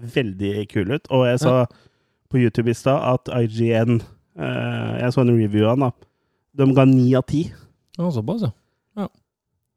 [0.00, 1.06] veldig kul ut.
[1.12, 1.66] Og jeg så
[2.32, 6.08] på YouTube i stad at IGN eh, Jeg så en review av den, da.
[6.62, 7.44] De ga ni av ti.
[7.98, 9.06] Ja, såpass, ja.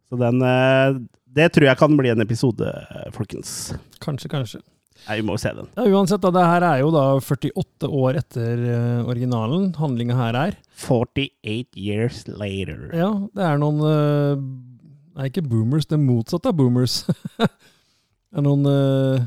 [0.06, 0.96] Så den eh,
[1.36, 2.70] Det tror jeg kan bli en episode,
[3.16, 3.74] folkens.
[4.04, 4.62] Kanskje, kanskje.
[5.06, 5.68] Nei, vi må jo se den.
[5.78, 10.38] Ja, Uansett, da, det her er jo da 48 år etter uh, originalen handlinga her
[10.40, 10.56] er.
[10.82, 12.88] 48 years later.
[12.96, 14.46] Ja, det er noen uh,
[15.16, 16.98] Nei, ikke boomers, det er motsatt av boomers.
[17.40, 17.46] det
[18.36, 19.22] er noen uh,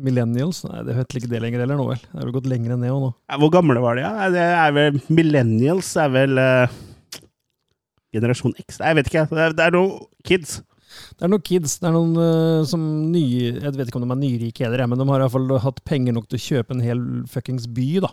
[0.00, 0.62] millennials.
[0.68, 2.06] Nei, det heter ikke det lenger heller nå, vel.
[2.06, 3.10] Det er vel gått lenger ned nå.
[3.28, 4.06] Ja, Hvor gamle var de?
[4.06, 4.30] Ja?
[4.32, 6.40] Det er vel Millennials er vel
[8.12, 8.78] Generasjon X?
[8.80, 9.26] Nei, jeg vet ikke.
[9.32, 10.60] Det er, det er noen kids.
[11.16, 14.14] Det er noen kids, det er noen uh, som nye Jeg vet ikke om de
[14.14, 16.76] er nyrike heller, men de har i hvert fall hatt penger nok til å kjøpe
[16.76, 17.00] en hel
[17.30, 18.12] fuckings by, da.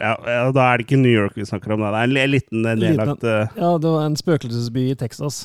[0.00, 1.92] Ja, ja, da er det ikke New York vi snakker om, da.
[1.92, 5.44] Det er en liten eh, nedlagt eh, Ja, det var en spøkelsesby i Texas.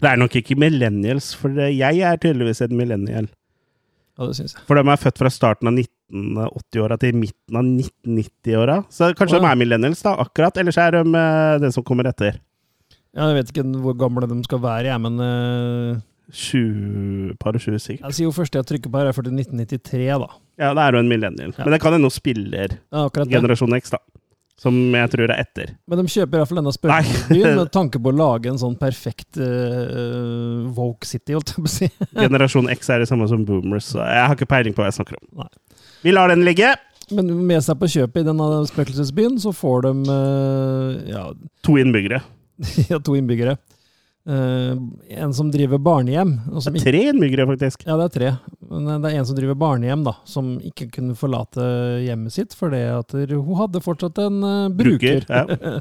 [0.00, 3.30] Det er nok ikke millennials, for eh, jeg er tydeligvis en millennial.
[4.18, 4.66] Ja, det synes jeg.
[4.68, 8.76] For de er født fra starten av 1980-åra til midten av 1990-åra.
[8.92, 9.42] Så kanskje ja.
[9.46, 10.60] de er millennials, da, akkurat.
[10.60, 12.36] Eller så er de den det som kommer etter.
[13.16, 17.62] Ja, jeg vet ikke hvor gamle de skal være, jeg, men eh, 20, par og
[17.62, 18.06] 20 sikkert.
[18.06, 20.28] jeg sier jo første jeg trykker på her, er for til 1993, da.
[20.60, 21.54] Ja, da er du en millennial.
[21.56, 21.64] Ja.
[21.64, 23.08] Men det kan hende spiller Ja.
[23.10, 23.98] Generasjon X, da.
[24.60, 25.70] Som jeg tror er etter.
[25.88, 30.68] Men de kjøper iallfall denne spøkelsesbyen med tanke på å lage en sånn perfekt uh,
[30.76, 31.88] woke city, holdt jeg på å si.
[32.26, 34.98] Generasjon X er det samme som boomers, så jeg har ikke peiling på hva jeg
[35.00, 35.24] snakker om.
[35.40, 35.48] Nei.
[36.04, 36.74] Vi lar den ligge.
[37.10, 41.24] Men med seg på kjøpet i denne spøkelsesbyen, så får de uh, ja,
[41.66, 42.20] To innbyggere.
[42.90, 43.56] ja, to innbyggere.
[44.28, 44.76] Uh,
[45.16, 46.34] en som driver barnehjem.
[46.60, 47.86] Som er Tre innbyggere, faktisk.
[47.86, 48.32] ja, det er tre.
[48.68, 51.64] Men det er en som driver barnehjem, da, som ikke kunne forlate
[52.04, 55.24] hjemmet sitt fordi at hun hadde fortsatt en uh, bruker.
[55.26, 55.80] Ja.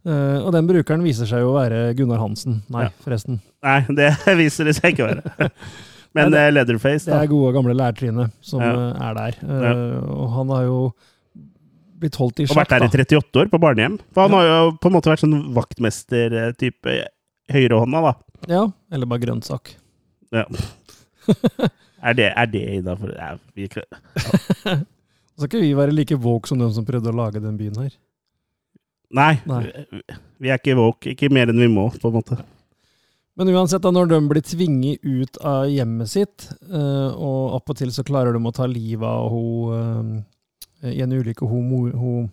[0.00, 2.62] Uh, og den brukeren viser seg jo å være Gunnar Hansen.
[2.72, 2.94] Nei, Ja.
[3.04, 3.42] forresten.
[3.66, 4.10] Nei, det
[4.40, 5.60] viser det seg ikke å være.
[6.16, 8.72] Men Nei, eh, Leatherface, Det er gode, gamle lærtrynet som Ja.
[9.10, 9.36] er der.
[9.44, 10.00] Uh.
[10.16, 10.78] Og han har jo
[12.00, 13.98] blitt holdt i Og vært der i 38 år, på barnehjem.
[14.14, 16.96] For han har jo på en måte vært sånn vaktmester-type
[17.52, 18.14] høyrehånda, da.
[18.50, 19.74] Ja, eller bare grønnsak.
[20.34, 20.46] Ja.
[22.00, 26.68] Er det, er det innafor ja, vi skal ikke vi være like woke som de
[26.72, 27.90] som prøvde å lage den byen her.
[29.16, 29.66] Nei, Nei.
[30.40, 31.12] vi er ikke woke.
[31.12, 32.38] Ikke mer enn vi må, på en måte.
[33.38, 37.78] Men uansett, da, når de blir tvinget ut av hjemmet sitt, eh, og opp og
[37.78, 40.22] til så klarer de å ta livet av hun eh,
[40.82, 42.28] i en ulykke, hun, hun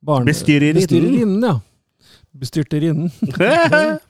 [0.00, 0.28] barne...
[0.28, 1.42] Bestyrerinnen.
[1.42, 1.60] Ja.
[2.36, 3.10] Bestyrterinnen.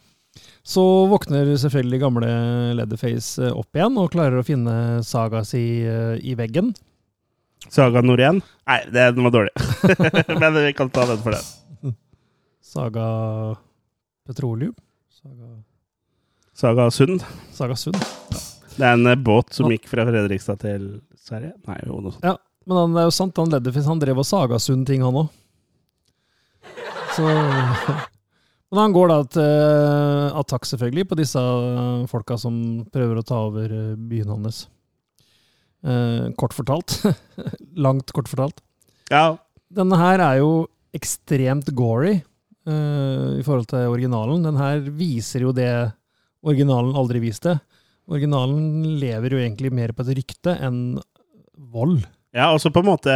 [0.67, 2.29] Så våkner selvfølgelig gamle
[2.75, 4.73] Leatherface eh, opp igjen og klarer å finne
[5.07, 6.73] saga si eh, i veggen.
[7.71, 8.41] Saga Norén?
[8.67, 9.53] Nei, det, den var dårlig.
[10.43, 11.95] Men vi kan ta den for den.
[12.67, 13.07] Saga
[14.27, 14.75] Petroleum?
[15.15, 15.53] Saga,
[16.53, 17.23] Saga Sund.
[17.55, 18.03] Saga Sund.
[18.75, 21.55] Det er en eh, båt som gikk fra Fredrikstad til Sverige.
[21.71, 22.27] Nei, jo, noe sånt.
[22.67, 25.23] Men han, det er jo sant, han Leatherface han drev og saga sunn ting, han
[25.23, 25.33] òg.
[27.17, 27.25] Så
[28.73, 31.43] Men han går da til attakk, selvfølgelig, på disse
[32.11, 32.57] folka som
[32.93, 34.65] prøver å ta over eh, byen hans.
[35.87, 36.99] Eh, kort fortalt.
[37.87, 38.59] Langt kort fortalt.
[39.13, 39.37] Ja,
[39.73, 40.51] Denne her er jo
[40.95, 44.45] ekstremt gory eh, i forhold til originalen.
[44.47, 45.71] Den her viser jo det
[46.47, 47.57] originalen aldri viste.
[48.07, 50.99] Originalen lever jo egentlig mer på et rykte enn
[51.75, 52.05] vold.
[52.37, 53.13] Ja og så på en måte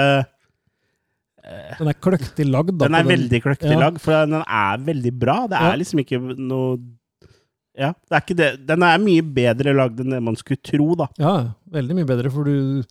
[1.45, 2.75] eh, Den er kløktig lagd.
[2.79, 3.79] da, Den er veldig kløktig Ja.
[3.87, 5.47] lagd, for den er veldig bra.
[5.49, 5.77] Det er Ja.
[5.83, 6.79] liksom ikke noe
[7.81, 8.67] Ja, det er ikke det.
[8.67, 11.07] Den er mye bedre lagd enn det man skulle tro, da.
[11.23, 12.83] Ja, veldig mye bedre, for du,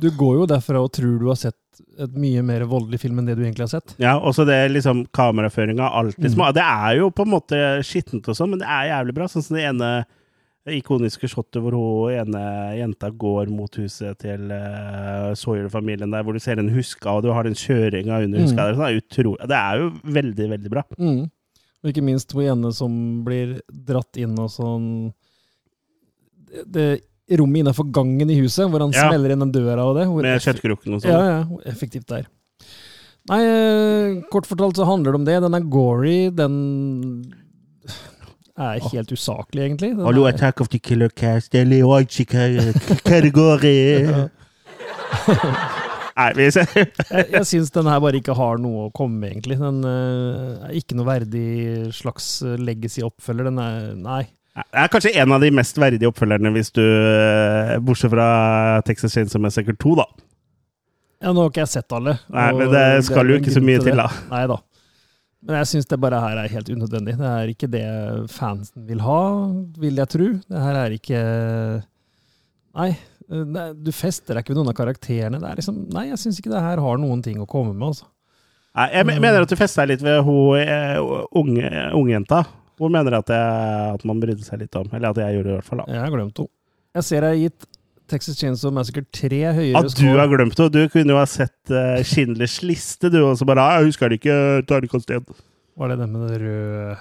[0.00, 1.54] du går jo derfra og tror du har sett
[2.00, 3.94] et mye mer voldelig film enn det du egentlig har sett.
[4.02, 6.40] Ja, og så det liksom kameraføringa, alt liksom.
[6.40, 6.54] Mm.
[6.56, 9.28] Det er jo på en måte skittent og sånn, men det er jævlig bra.
[9.30, 9.92] Sånn som det ene
[10.70, 12.42] ikoniske shotet hvor hun ene
[12.78, 17.32] jenta går mot huset til uh, Sawyer-familien der, hvor du ser en huska, og du
[17.34, 18.44] har den kjøringa under Mm.
[18.46, 18.74] huska der.
[18.78, 19.88] Sånn, det, er det er jo
[20.20, 20.84] veldig, veldig bra.
[20.98, 21.24] Mm.
[21.82, 25.12] Og ikke minst hun ene som blir dratt inn og sånn
[26.52, 29.08] Det, det rommet innenfor gangen i huset, hvor han Ja.
[29.08, 30.06] smeller inn den døra og det.
[30.06, 31.10] hvor Med kjøttkrukken og sånn.
[31.10, 32.26] Ja, ja, effektivt det er.
[33.30, 35.40] Nei, eh, kort fortalt så handler det om det.
[35.42, 37.32] Den er gory, den
[38.58, 39.96] er helt usaklig, egentlig.
[39.96, 41.80] Den Hallo, er- attack of the killer cast, eller
[43.04, 43.78] kategori.
[46.12, 46.90] Nei, vi ser jeg
[47.32, 49.56] jeg syns den her bare ikke har noe å komme med, egentlig.
[49.60, 53.48] Den uh, er ikke noe verdig slags eh, legacy-oppfølger.
[53.48, 54.22] Den er Nei.
[54.52, 58.26] Det er kanskje en av de mest verdige oppfølgerne, hvis du eh, Bortsett fra
[58.84, 60.04] Texas Chainsaw Massacre 2, da.
[61.22, 62.18] Ja, nå har ikke jeg sett alle.
[62.34, 64.10] Nei, men det skal det jo ikke så mye til, da.
[64.28, 64.58] Nei da.
[65.42, 67.16] Men jeg syns det bare her er helt unødvendig.
[67.18, 67.86] Det er ikke det
[68.30, 69.22] fansen vil ha,
[69.82, 70.28] vil jeg tro.
[70.46, 71.22] Det her er ikke
[72.72, 72.92] Nei.
[73.82, 75.38] Du fester deg ikke ved noen av karakterene.
[75.40, 77.92] Det er liksom, nei, jeg syns ikke det her har noen ting å komme med.
[77.92, 78.08] altså.
[78.76, 80.98] Nei, jeg mener at du fester deg litt ved hun eh,
[81.38, 82.42] unge, ungjenta.
[82.80, 84.88] Hun mener at, jeg, at man brydde seg litt om.
[84.92, 85.82] Eller at jeg gjorde det, i hvert fall.
[85.82, 85.88] da.
[85.92, 86.54] Jeg har glemt henne.
[86.92, 87.66] Jeg ser jeg har gitt
[88.10, 90.68] Texas Chainsaw Massacre 3 høyere At du har glemt det!
[90.74, 94.12] Du kunne jo ha sett uh, Schindlers liste, du, og så bare «Ah, 'Jeg husker
[94.12, 94.36] det ikke,
[94.68, 95.24] terningkast én'.
[95.78, 96.96] Var det det med det røde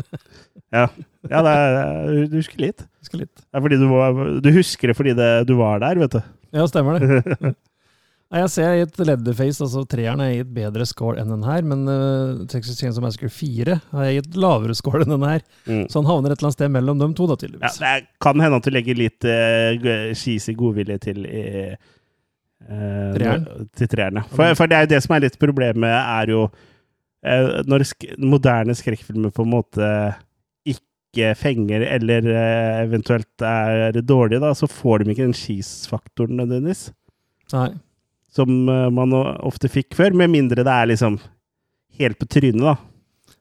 [0.80, 0.86] Ja,
[1.26, 2.84] det er, du husker litt.
[3.02, 3.32] Husker litt.
[3.34, 6.20] Det er fordi du, var, du husker det fordi det, du var der, vet du.
[6.54, 7.54] Ja, stemmer det.
[8.30, 11.64] Jeg ser har gitt Leatherface, altså treeren, har jeg gitt bedre score enn den her,
[11.66, 15.42] men uh, Texas Chainsaw Massacre 4 har jeg gitt lavere score enn den her.
[15.66, 15.88] Mm.
[15.90, 17.80] Så han havner et eller annet sted mellom dem to, da, Ja, tydeligvis.
[17.82, 21.42] det kan hende at du legger litt uh, cheesy godvilje til i
[22.70, 23.48] Treeren?
[23.74, 24.24] Til treeren, ja.
[24.30, 28.12] For, for det er jo det som er litt problemet, er jo uh, når sk
[28.22, 29.92] moderne skrekkfilmer på en måte
[30.70, 32.30] ikke fenger, eller
[32.86, 36.92] eventuelt er dårlige, da, så får de ikke den cheese-faktoren nødvendigvis.
[37.58, 37.72] Nei.
[38.34, 41.18] Som eh, man ofte fikk før, med mindre det er liksom
[42.00, 42.76] helt på trynet, da.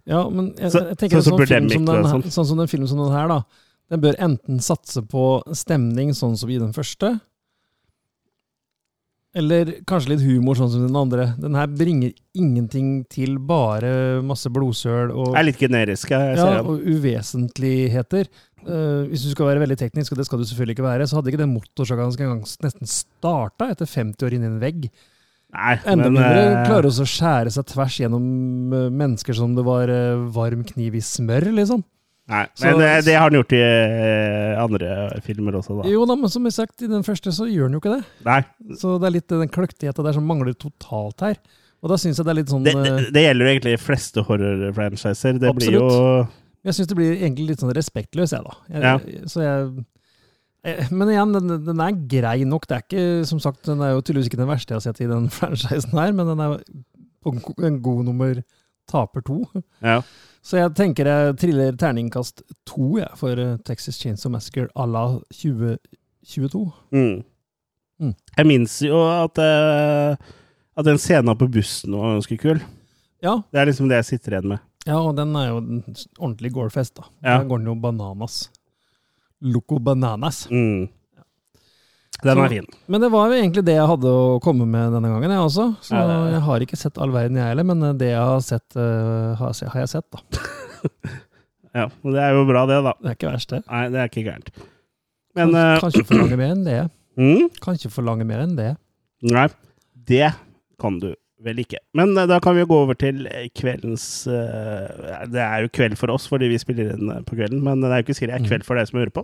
[0.09, 2.23] Ja, men jeg, jeg tenker sånn som så sånn, film som den, sånn.
[2.33, 3.41] sånn som den filmen som den her, da.
[3.89, 5.25] Den bør enten satse på
[5.57, 7.15] stemning, sånn som i den første,
[9.37, 11.27] eller kanskje litt humor, sånn som den andre.
[11.37, 16.55] Den her bringer ingenting til, bare masse blodsøl og, Det er litt generisk, jeg ser
[16.55, 16.69] ja, den.
[16.71, 18.29] og uvesentligheter.
[18.65, 21.19] Eh, hvis du skal være veldig teknisk, og det skal du selvfølgelig ikke være, så
[21.19, 24.89] hadde ikke den motorsaga nesten starta etter 50 år inn i en vegg.
[25.49, 28.25] Nei, Enda men mindre eh, klarer å skjære seg tvers gjennom
[28.75, 29.89] uh, mennesker som det var
[30.35, 31.81] varm kniv i smør, liksom.
[32.29, 33.61] Nei, Så- men eh, det har han gjort i
[34.61, 35.89] andre filmer også, da.
[35.89, 38.03] Jo da, men som jeg sagt, i den første så gjør den jo ikke det.
[38.27, 38.43] Nei,
[38.77, 41.41] Så det er litt den kløktigheta der som mangler totalt her.
[41.81, 43.81] Og da syns jeg det er litt sånn det, det, det gjelder jo egentlig de
[43.81, 45.39] fleste horror-franchiser.
[45.39, 45.87] Det blir jo
[46.67, 48.57] Jeg syns det blir egentlig litt sånn respektløst, jeg, da.
[48.69, 49.25] Jeg, Ja.
[49.31, 49.85] Så jeg
[50.91, 52.65] men igjen, den, den er grei nok.
[52.67, 54.99] Det er ikke, som sagt, Den er jo tydeligvis ikke den verste jeg har sett
[55.05, 56.57] i den franchisen her, men den er
[57.23, 57.31] på
[57.63, 58.41] en god nummer
[58.89, 59.43] taper to.
[59.85, 60.01] ja.
[60.39, 65.19] Så jeg tenker jeg triller terningkast to jeg, for eh, Texas Chainsaw Massacre à la
[65.35, 66.61] 2022.
[66.95, 67.17] Mm.
[67.99, 68.13] Mm.
[68.37, 70.15] Jeg minnes jo at, eh,
[70.79, 72.63] at den scenen på bussen var ganske kul.
[73.19, 74.63] Ja, Det er liksom det jeg sitter igjen med.
[74.89, 75.83] Ja, og den er jo en
[76.17, 77.09] ordentlig gårdfest, da.
[77.21, 77.39] Ja.
[77.39, 78.39] Der går den jo bananas.
[79.39, 80.47] Loco bananas.
[80.51, 80.89] Mm.
[82.19, 82.65] Den er fin.
[82.91, 85.69] Men det var jo egentlig det jeg hadde å komme med denne gangen, jeg også.
[85.85, 86.19] Så Ja, ja.
[86.33, 89.55] jeg har ikke sett all verden, jeg heller, men det jeg har sett, uh, har,
[89.55, 90.19] har jeg sett, da.
[91.69, 92.95] Ja, og det er jo bra, det, da.
[92.97, 93.59] Det er ikke verst, det.
[93.69, 94.47] Nei, det er ikke gærent.
[95.37, 96.79] Men kan, eh, kan forlange mer enn det.
[97.21, 97.43] mm?
[97.61, 98.71] Kan ikke forlange mer enn det.
[99.29, 99.45] Nei,
[100.09, 100.31] det
[100.81, 101.11] kan du
[101.43, 101.77] vel ikke.
[101.95, 105.69] Men eh, da kan vi jo gå over til eh, kveldens eh, Det er jo
[105.75, 108.33] kveld for oss fordi vi spiller inn på kvelden, men det er jo ikke sikkert
[108.35, 109.23] det er kveld for deg som hører på.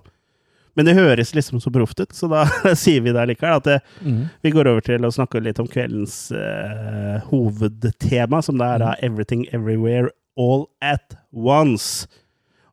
[0.76, 2.42] Men det høres liksom så proft ut, så da
[2.76, 3.60] sier vi det likevel.
[3.62, 4.26] At det, Mm.
[4.44, 8.90] vi går over til å snakke litt om kveldens uh, hovedtema, som det er da
[9.00, 12.08] 'Everything Everywhere All At Once'.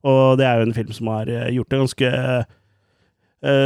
[0.02, 2.10] Og det er jo en film som har gjort det ganske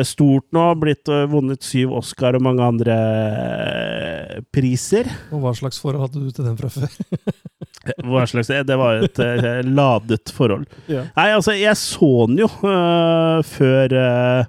[0.09, 0.65] stort nå.
[0.81, 5.09] Blitt eh, vunnet syv Oscar og mange andre eh, priser.
[5.35, 6.93] Og hva slags forhold hadde du til den fra før?
[8.07, 10.67] Hva slags Det var et eh, ladet forhold.
[10.91, 11.07] Ja.
[11.17, 14.49] Nei, altså, jeg så den jo uh, før uh,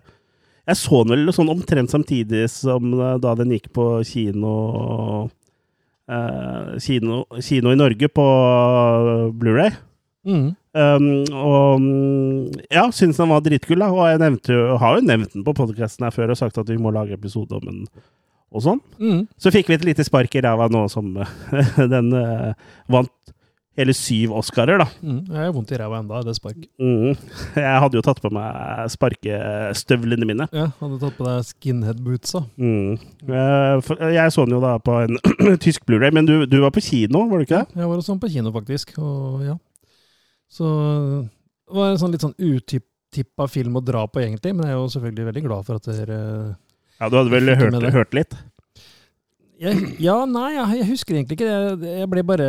[0.68, 4.54] Jeg så den vel sånn omtrent samtidig som da den gikk på kino
[6.80, 8.26] kino, kino i Norge på
[9.36, 9.74] Blu-ray.
[10.28, 10.54] Mm.
[10.78, 13.90] Um, og mm, ja, syns den var dritkul, da.
[13.94, 16.78] Og jeg nevnte har jo nevnt den på podkasten her før og sagt at vi
[16.82, 17.84] må lage episode om den
[18.48, 18.80] og sånn.
[19.02, 19.24] Mm.
[19.42, 21.10] Så fikk vi et lite spark i ræva nå som
[21.94, 22.54] den uh,
[22.92, 23.12] vant
[23.78, 24.88] hele syv Oscarer, da.
[25.06, 25.20] Mm.
[25.30, 26.64] Jeg har vondt i ræva enda, det spark.
[26.82, 27.12] Mm.
[27.60, 30.48] Jeg hadde jo tatt på meg sparkestøvlene mine.
[30.56, 32.42] Ja, hadde tatt på deg skinhead-bootsa.
[32.58, 32.98] Mm.
[33.28, 35.22] Eh, Jeg så den jo da på en
[35.64, 37.78] tysk Blu-ray, men du, du var på kino, var du ikke det?
[37.84, 38.96] Jeg var også på kino, faktisk.
[38.98, 39.58] Og ja.
[40.52, 40.68] Så
[41.68, 44.54] det var en sånn litt sånn utippa film å dra på, egentlig.
[44.56, 46.20] Men jeg er jo selvfølgelig veldig glad for at dere
[47.00, 48.38] Ja, du hadde vel hørt, hørt litt?
[49.60, 51.50] jeg, Ja, nei, jeg, jeg husker egentlig ikke.
[51.50, 52.48] Jeg, jeg ble bare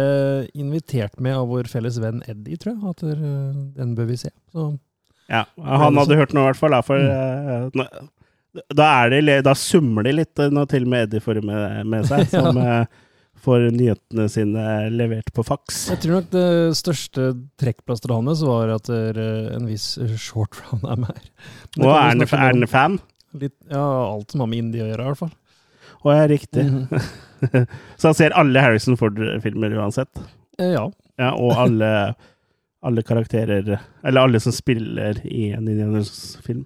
[0.54, 2.92] invitert med av vår felles venn Eddie, tror jeg.
[2.92, 3.32] At dere,
[3.78, 4.30] den bør vi se.
[4.52, 4.70] Så
[5.28, 7.74] Ja, han hadde hørt noe i hvert fall, for Mm.
[7.74, 8.06] uh,
[8.74, 11.86] da, det, da summer de litt eh, når til og med Eddie får det med,
[11.92, 12.86] med seg, som eh,
[13.44, 14.62] får nyhetene sine
[14.94, 15.88] levert på faks.
[15.92, 16.46] jeg tror nok det
[16.78, 17.28] største
[17.60, 21.28] trekkplasteret hans var at dere, en viss short round er med her.
[21.82, 22.98] Og er han- er han fan?
[23.38, 23.82] Litt, ja,
[24.14, 25.34] alt som har med indie å gjøre, i hvert fall.
[26.04, 26.64] Og ja, er riktig.
[26.64, 27.66] -hmm.
[27.98, 30.08] Så han ser alle Harrison Ford-filmer uansett?
[30.58, 30.90] Eh, Ja.
[31.18, 32.14] Ja, og alle,
[32.82, 36.64] alle karakterer Eller alle som spiller i en Indiana Jones-film.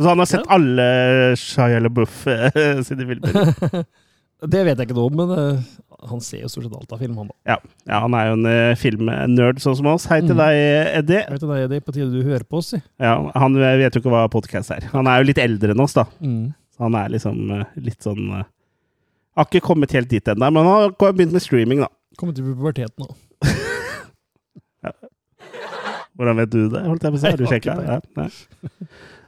[0.00, 0.54] Så han har sett Ja.
[0.54, 3.84] alle Shia LaBeouf eh, sine filmer.
[4.48, 5.62] det vet jeg ikke noe om, men eh,
[6.06, 7.34] han ser jo stort sett alt av film, han da.
[7.48, 7.56] Ja,
[7.90, 10.06] ja han er jo en uh, filmnerd sånn som oss.
[10.10, 10.40] Hei til mm.
[10.42, 10.58] deg,
[11.00, 11.22] Eddie.
[11.26, 11.84] Hei til deg, Eddie.
[11.84, 12.80] på tide du hører på oss, si.
[13.02, 14.86] Ja, han vet jo ikke hva podkast er.
[14.94, 16.04] Han er jo litt eldre enn oss, da.
[16.22, 16.54] Mm.
[16.84, 18.46] Han er liksom uh, litt sånn uh,
[19.38, 21.90] Har ikke kommet helt dit ennå, men han har begynt med streaming, da.
[22.18, 23.10] Kommer til puberteten nå.
[26.18, 26.82] Hvordan vet du det?
[26.86, 27.30] Holdt jeg på å si.
[27.30, 27.78] Har du sjekka?
[27.86, 28.30] Ja, nei.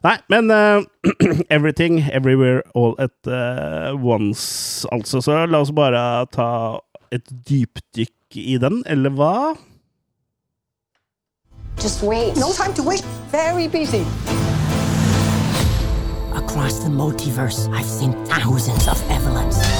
[0.04, 0.82] Nei, men uh,
[1.50, 5.20] Everything, Everywhere, All at uh, Once, altså.
[5.20, 6.78] Så la oss bare ta
[7.12, 9.34] et dypdykk i den, eller hva?
[11.82, 12.36] Just wait.
[12.36, 13.04] No time to wait.
[13.32, 14.04] Very busy.
[16.36, 19.79] Across the multiverse, I've seen thousands of Evelyns.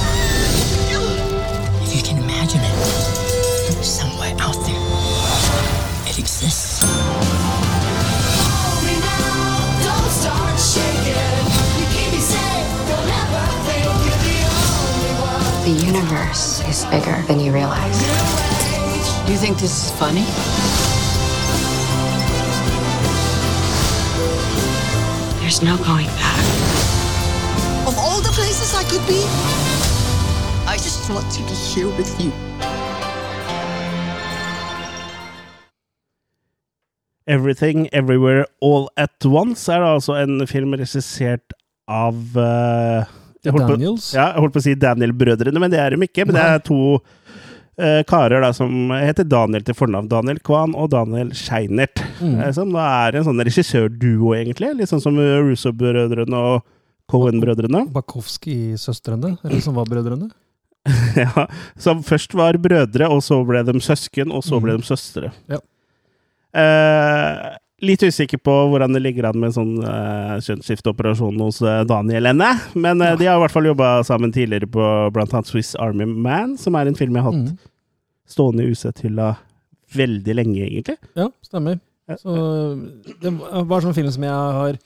[15.63, 17.99] The universe is bigger than you realize.
[19.27, 20.25] Do you think this is funny?
[25.39, 26.43] There's no going back.
[27.85, 29.21] Of all the places I could be,
[30.65, 32.31] I just want to be here with you.
[37.27, 41.53] Everything Everywhere All At Once er da altså en film regissert
[41.87, 43.77] av eh, jeg holdt på-
[44.15, 46.25] Ja, jeg holdt på å si Daniel-brødrene, men det er de ikke.
[46.27, 46.79] Men det er to
[47.81, 50.09] uh, karer da som heter Daniel til fornavn.
[50.11, 52.03] Daniel Kwan og Daniel Scheinert.
[52.21, 52.35] Mm.
[52.41, 54.75] eh, Som da er en sånn regissørduo, egentlig.
[54.77, 56.61] Litt sånn som Russo-brødrene og
[57.11, 57.87] Cohen-brødrene.
[57.91, 60.29] Bakowski-søstrene, eller som var brødrene?
[61.15, 61.43] ja,
[61.77, 65.29] som først var brødre, og så ble de søsken, og så ble de søstre.
[65.51, 65.59] Ja.
[66.57, 72.29] Eh, litt usikker på hvordan det ligger an med sånn uh, kjønnsskifteoperasjon hos uh, Daniel
[72.31, 76.05] ennå, men eh, de har i hvert fall jobba sammen tidligere på annet Swiss Army
[76.05, 77.57] Man, som er en film jeg har hatt Mm.
[78.29, 79.31] stående i UC-hylla
[79.95, 80.97] veldig lenge, egentlig.
[81.17, 81.79] Ja, stemmer.
[82.21, 82.33] Så
[83.21, 83.31] det
[83.67, 84.77] var sånn film som jeg har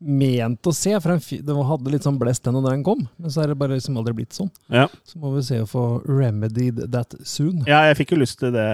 [0.00, 3.42] ment å se, for den hadde litt sånn blest den da den kom, men så
[3.44, 4.50] er det bare liksom aldri blitt sånn.
[4.72, 4.86] Ja.
[5.04, 7.62] Så må vi se å få remedied that soon.
[7.68, 8.68] Ja, jeg fikk jo lyst til det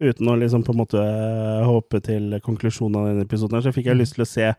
[0.00, 1.00] uten å liksom på en måte
[1.68, 3.58] håpe til konklusjonen av denne episoden.
[3.60, 4.00] her, Så fikk jeg Mm.
[4.00, 4.54] lyst til å se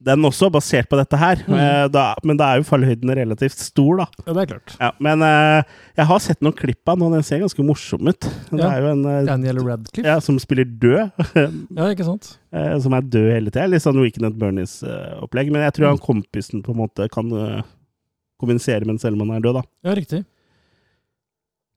[0.00, 1.36] den også, basert på dette her.
[1.48, 1.54] Mm.
[1.58, 4.06] Eh, Da, men da er jo fallhøyden relativt stor, da.
[4.28, 4.76] Ja, det er klart.
[4.78, 5.62] Ja, men uh,
[5.96, 8.20] jeg har sett noen klipp av den, den ser ganske morsom ut.
[8.20, 8.70] Det Ja.
[8.70, 10.04] er jo en uh, Daniel Radcliffe.
[10.06, 11.10] ja, som spiller død,
[11.74, 12.38] Ja, ikke sant?
[12.54, 13.66] Uh, som er død hele tida.
[13.68, 15.50] Litt sånn Weekend at Bernies-opplegg.
[15.50, 17.62] Men jeg tror han kompisen på en måte kan eh,
[18.38, 19.62] kommunisere med om han er død, da.
[19.82, 20.24] Ja, riktig.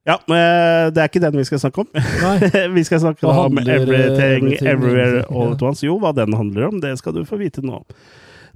[0.08, 1.90] Ja, men eh, det er ikke den vi skal snakke om.
[2.78, 5.86] Vi skal snakke om eh, Everything, Everywhere, All at Once.
[5.86, 7.84] Jo, hva den handler om, det skal du få vite nå.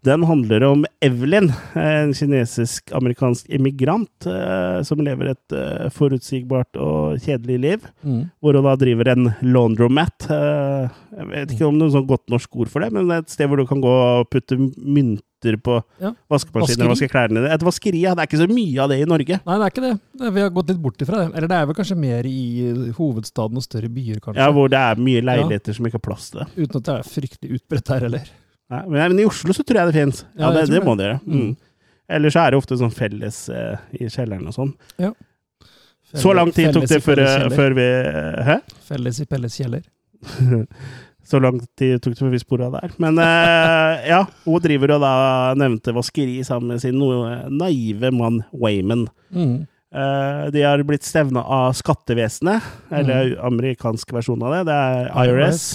[0.05, 1.47] Den handler om Evelyn,
[1.81, 7.88] en kinesisk-amerikansk immigrant eh, som lever et eh, forutsigbart og kjedelig liv.
[8.05, 8.19] Mm.
[8.38, 10.27] Hvor hun da driver en laundromat.
[10.29, 13.10] Eh, jeg vet ikke om det er noe sånn godt norsk ord for det, men
[13.10, 14.60] det er et sted hvor du kan gå og putte
[15.45, 16.12] mynter på Ja.
[16.29, 17.51] vaskemaskinen og vaske klærne dine.
[17.53, 18.13] Et vaskeri, ja.
[18.15, 19.39] Det er ikke så mye av det i Norge.
[19.45, 20.34] Nei, det er ikke det.
[20.34, 21.36] Vi har gått litt bort ifra det.
[21.36, 24.38] Eller det er vel kanskje mer i hovedstaden og større byer, kanskje.
[24.41, 26.47] Ja, Hvor det er mye leiligheter som ikke har plass til det.
[26.58, 28.25] Uten at det er fryktelig utbredt her heller.
[28.69, 30.25] Nei, men, i Oslo så tror jeg det fins.
[30.36, 30.84] Ja, Ja, det, det det.
[30.86, 31.21] må det gjøre.
[31.27, 31.55] Mm.
[32.10, 34.73] Eller Ellers så er det ofte sånn felles eh, i kjelleren og sånn.
[34.97, 37.55] Felles- Så lang tid tok det før, felles kjeller.
[37.55, 38.58] før vi Hæ?
[38.86, 39.81] Felles i Pelles kjeller.
[41.25, 42.91] Så lang tid tok det før vi spora der.
[43.01, 45.13] Men eh, ja, hun driver og da
[45.57, 49.07] nevnte vaskeri sammen med sin noe naive mann Wayman.
[49.33, 49.65] Mm.
[49.95, 54.63] Eh, de har blitt stevna av skattevesenet, eller amerikansk versjon av det.
[54.69, 55.67] Det er IRS.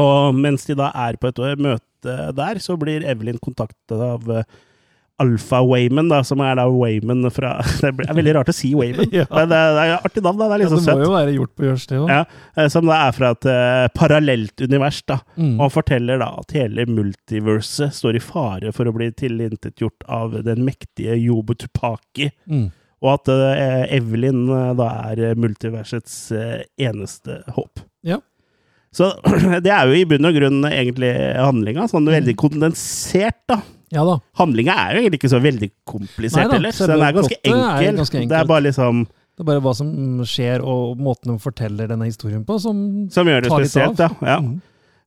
[0.00, 4.46] Og mens de da er på et møte der, så blir Evelyn kontaktet av eh,
[5.20, 9.10] Alfa Wayman, da, som er da Wayman fra Det er veldig rart å si Wayman,
[9.20, 9.26] Ja.
[9.30, 10.38] men det det er artig navn.
[10.40, 12.08] da, Det er Ja, litt det må må jo være gjort på gjørsted òg.
[12.14, 12.22] Ja,
[12.56, 15.02] eh, som da er fra et uh, parallelt univers.
[15.06, 15.18] da.
[15.36, 15.52] Mm.
[15.58, 20.38] Og han forteller da at hele multiverset står i fare for å bli tilintetgjort av
[20.46, 22.30] den mektige Yobo Tupaki.
[22.50, 22.70] Mm.
[23.02, 26.32] Og at uh, Evelyn uh, da er multiversets
[26.80, 27.84] eneste håp.
[28.06, 28.18] Ja.
[28.92, 29.08] Så
[29.64, 31.86] det er jo i bunn og grunn egentlig handlinga.
[31.90, 33.60] Sånn veldig kondensert, da.
[33.92, 34.18] Ja da.
[34.40, 36.76] Handlinga er jo egentlig ikke så veldig komplisert Nei, heller.
[36.76, 37.62] Så den er ganske enkel.
[37.62, 38.28] er enkel.
[38.30, 39.92] Det er bare liksom Det er bare hva som
[40.28, 44.04] skjer, og måten de forteller denne historien på, som Som gjør det tar spesielt, litt
[44.08, 44.16] av.
[44.20, 44.38] ja.
[44.40, 44.60] Mm.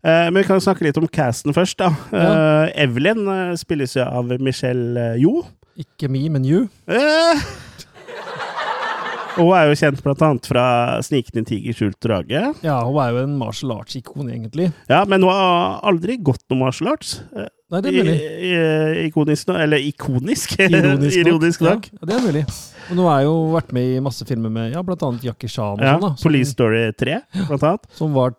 [0.06, 1.88] Uh, men vi kan snakke litt om casten først, da.
[2.14, 2.26] Ja.
[2.30, 5.40] Eh, Evelyn uh, spilles jo av Michelle Jo.
[5.82, 6.68] Ikke me, men you.
[9.36, 10.66] Hun er jo kjent blant annet fra
[11.04, 12.54] 'Snikende tiger, skjult drage'.
[12.64, 14.70] Ja, hun er jo en martial arts-ikon, egentlig.
[14.88, 17.18] Ja, men hun har aldri gått noe martial arts.
[17.66, 18.16] Eh, Nei, det er mulig.
[18.46, 20.54] i- Ikonisk nå, eller ikonisk.
[20.70, 21.88] Ironisk, Ironisk nok.
[21.92, 22.44] Ja, det er mulig.
[22.92, 25.96] Og nå jeg jo vært med i masse filmer med ja, annet Jackie Chan Ja,
[25.96, 26.10] sånn, da.
[26.16, 27.16] Som, Police Story 3,
[27.48, 27.88] blant annet.
[27.98, 28.36] som var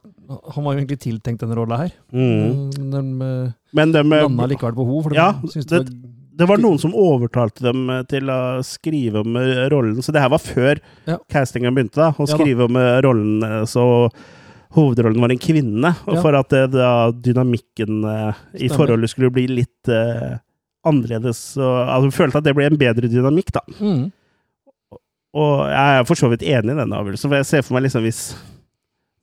[0.54, 1.90] Han var jo egentlig tiltenkt denne rolla her.
[2.12, 2.70] Mm.
[2.78, 6.44] Men De eh, Men de, landa likevel på for de Ja, syntes det var det
[6.50, 10.28] var noen som overtalte dem eh, til å skrive om eh, rollen, så det her
[10.34, 10.78] var før
[11.08, 11.16] Ja.
[11.32, 12.10] castingen begynte, da.
[12.12, 13.86] Å skrive om eh, rollen eh, så
[14.74, 16.22] hovedrollen var en kvinne, og Ja.
[16.22, 18.34] for at eh, da dynamikken eh,
[18.66, 20.38] i forholdet skulle bli litt eh,
[20.86, 21.56] annerledes.
[21.60, 23.62] Og, altså, følte at det ble en bedre dynamikk, da.
[23.80, 24.04] mm.
[25.36, 27.82] Og jeg er for så vidt enig i denne avgjørelsen, for jeg ser for meg
[27.84, 28.20] liksom hvis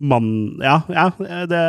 [0.04, 1.06] mann Ja, ja
[1.50, 1.62] det,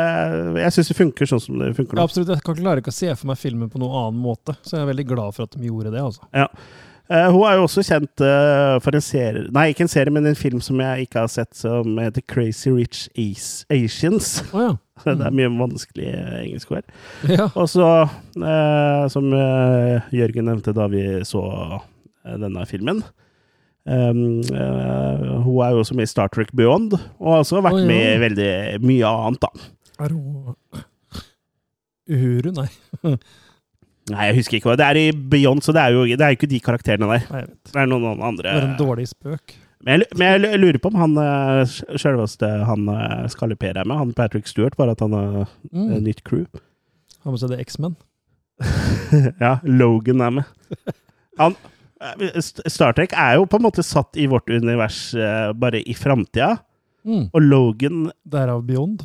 [0.59, 2.29] jeg syns det funker sånn som det funker Ja, absolutt.
[2.33, 4.83] Jeg kan klare ikke å se for meg filmen på noen annen måte, så jeg
[4.85, 6.03] er veldig glad for at de gjorde det.
[6.03, 6.27] altså.
[7.05, 10.25] Eh, hun er jo også kjent uh, for en serie Nei, ikke en serie, men
[10.25, 14.39] en film som jeg ikke har sett, som heter Crazy Rich As Asians.
[14.51, 14.71] Oh, ja.
[15.05, 16.87] Det er mye vanskelig eh, engelsk ord.
[17.35, 17.49] ja.
[17.53, 17.89] Og så,
[18.41, 19.29] uh, som
[20.15, 21.43] Jørgen nevnte da vi så
[22.25, 23.03] denne filmen
[23.85, 27.83] um, Hun er jo også med i Star Trek Beyond, og har også vært oh,
[27.83, 27.89] ja.
[27.91, 28.51] med i veldig
[28.81, 29.69] mye annet, da.
[30.01, 30.55] Er hun
[32.09, 32.49] Uhuru?
[32.55, 32.69] Nei.
[34.13, 36.33] Nei, jeg husker ikke hva det er i Beyond, så det er jo det er
[36.33, 37.23] jo ikke de karakterene der.
[37.33, 37.43] Nei.
[37.71, 38.43] Det er noen andre.
[38.51, 39.55] Det var en dårlig spøk.
[39.85, 43.97] Men jeg, men jeg lurer på om han eh, selveste han uh, Skalliper er med,
[43.97, 45.89] han Patrick Stewart, bare at han har eh, Mm.
[46.05, 46.45] nytt crew.
[47.25, 47.95] Har med seg det X-Men.
[49.43, 50.93] ja, Logan er med.
[51.41, 51.57] Han,
[52.01, 55.97] eh, Star Trek er jo på en måte satt i vårt univers eh, bare i
[55.97, 56.55] framtida,
[57.05, 57.27] Mm.
[57.37, 59.03] og Logan Derav Beyond.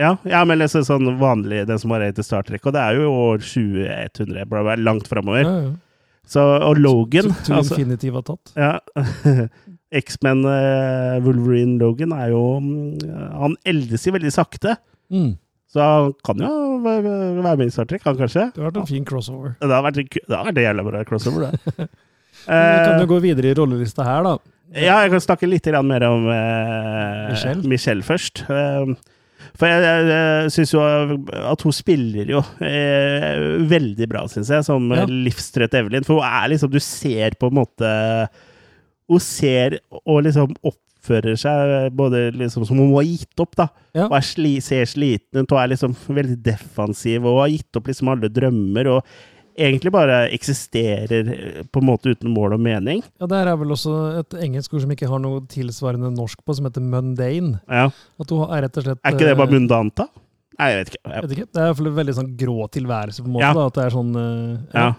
[0.00, 3.00] Ja, ja, men liksom sånn vanlig, den som bare heter Star Trek, og det er
[3.00, 5.44] jo år 2100, burde være langt framover.
[5.44, 5.72] Ja, ja.
[6.32, 8.52] Så, og Logan To, to altså, Infinity har tatt.
[8.56, 8.76] Ja.
[10.02, 13.02] X-Men uh, Wolverine Logan er jo mm,
[13.36, 14.78] Han eldes jo veldig sakte.
[15.12, 15.34] Mm.
[15.72, 16.52] Så han kan jo
[16.84, 18.46] være med i Star Trek, han kanskje.
[18.54, 19.54] Det har vært en fin crossover.
[19.60, 21.88] Det har vært, en det har vært en jævla bra crossover, det.
[22.42, 24.32] Vi kan Eh, jo gå videre i rollelista her, da.
[24.74, 27.62] ja, jeg kan snakke litt mer om uh, Michelle?
[27.68, 28.42] Michelle først.
[28.50, 28.94] Eh,
[29.58, 30.82] for jeg, jeg, jeg syns jo
[31.52, 35.04] at hun spiller jo eh, veldig bra, syns jeg, som Ja.
[35.08, 36.04] livstrøtt Evelyn.
[36.06, 37.90] For hun er liksom Du ser på en måte
[39.10, 43.66] Hun ser og liksom oppfører seg både liksom som hun har gitt opp, da.
[43.98, 44.06] Ja.
[44.06, 48.08] Og sli, ser sliten ut og er liksom veldig defensiv og har gitt opp liksom
[48.14, 48.86] alle drømmer.
[48.98, 49.02] og
[49.58, 53.02] Egentlig bare eksisterer eh, på en måte uten mål og mening.
[53.20, 56.56] Ja, Det er vel også et engelsk ord som ikke har noe tilsvarende norsk på,
[56.56, 57.60] som heter mundane.
[57.68, 57.88] Ja.
[58.20, 59.62] At hun er rett og slett Er ikke det bare mundanta?
[59.62, 60.08] mundant, da?
[60.58, 61.12] Nei, jeg vet ikke.
[61.26, 61.46] vet ikke.
[61.52, 63.46] Det er i hvert fall en veldig sånn grå tilværelse, på en måte.
[63.48, 63.52] Ja.
[63.56, 64.84] da, At det er sånn eh, ja.
[64.86, 64.90] Ja.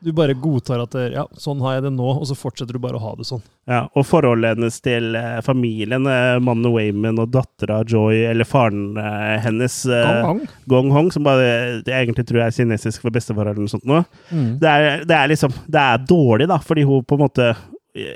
[0.00, 2.94] Du bare godtar at ja, sånn har jeg det nå, og så fortsetter du bare
[2.94, 3.40] å ha det sånn.
[3.66, 8.92] Ja, og forholdet hennes til eh, familien, eh, mannen Wayman og dattera Joy, eller faren
[8.96, 10.52] eh, hennes, eh, Gang, gang.
[10.70, 13.88] Gong Hong, som bare det jeg egentlig tror er kinesisk for bestefar eller noe sånt
[13.90, 14.04] nå.
[14.30, 14.46] Mm.
[14.62, 17.48] Det er, det er liksom Det er dårlig, da, fordi hun på en måte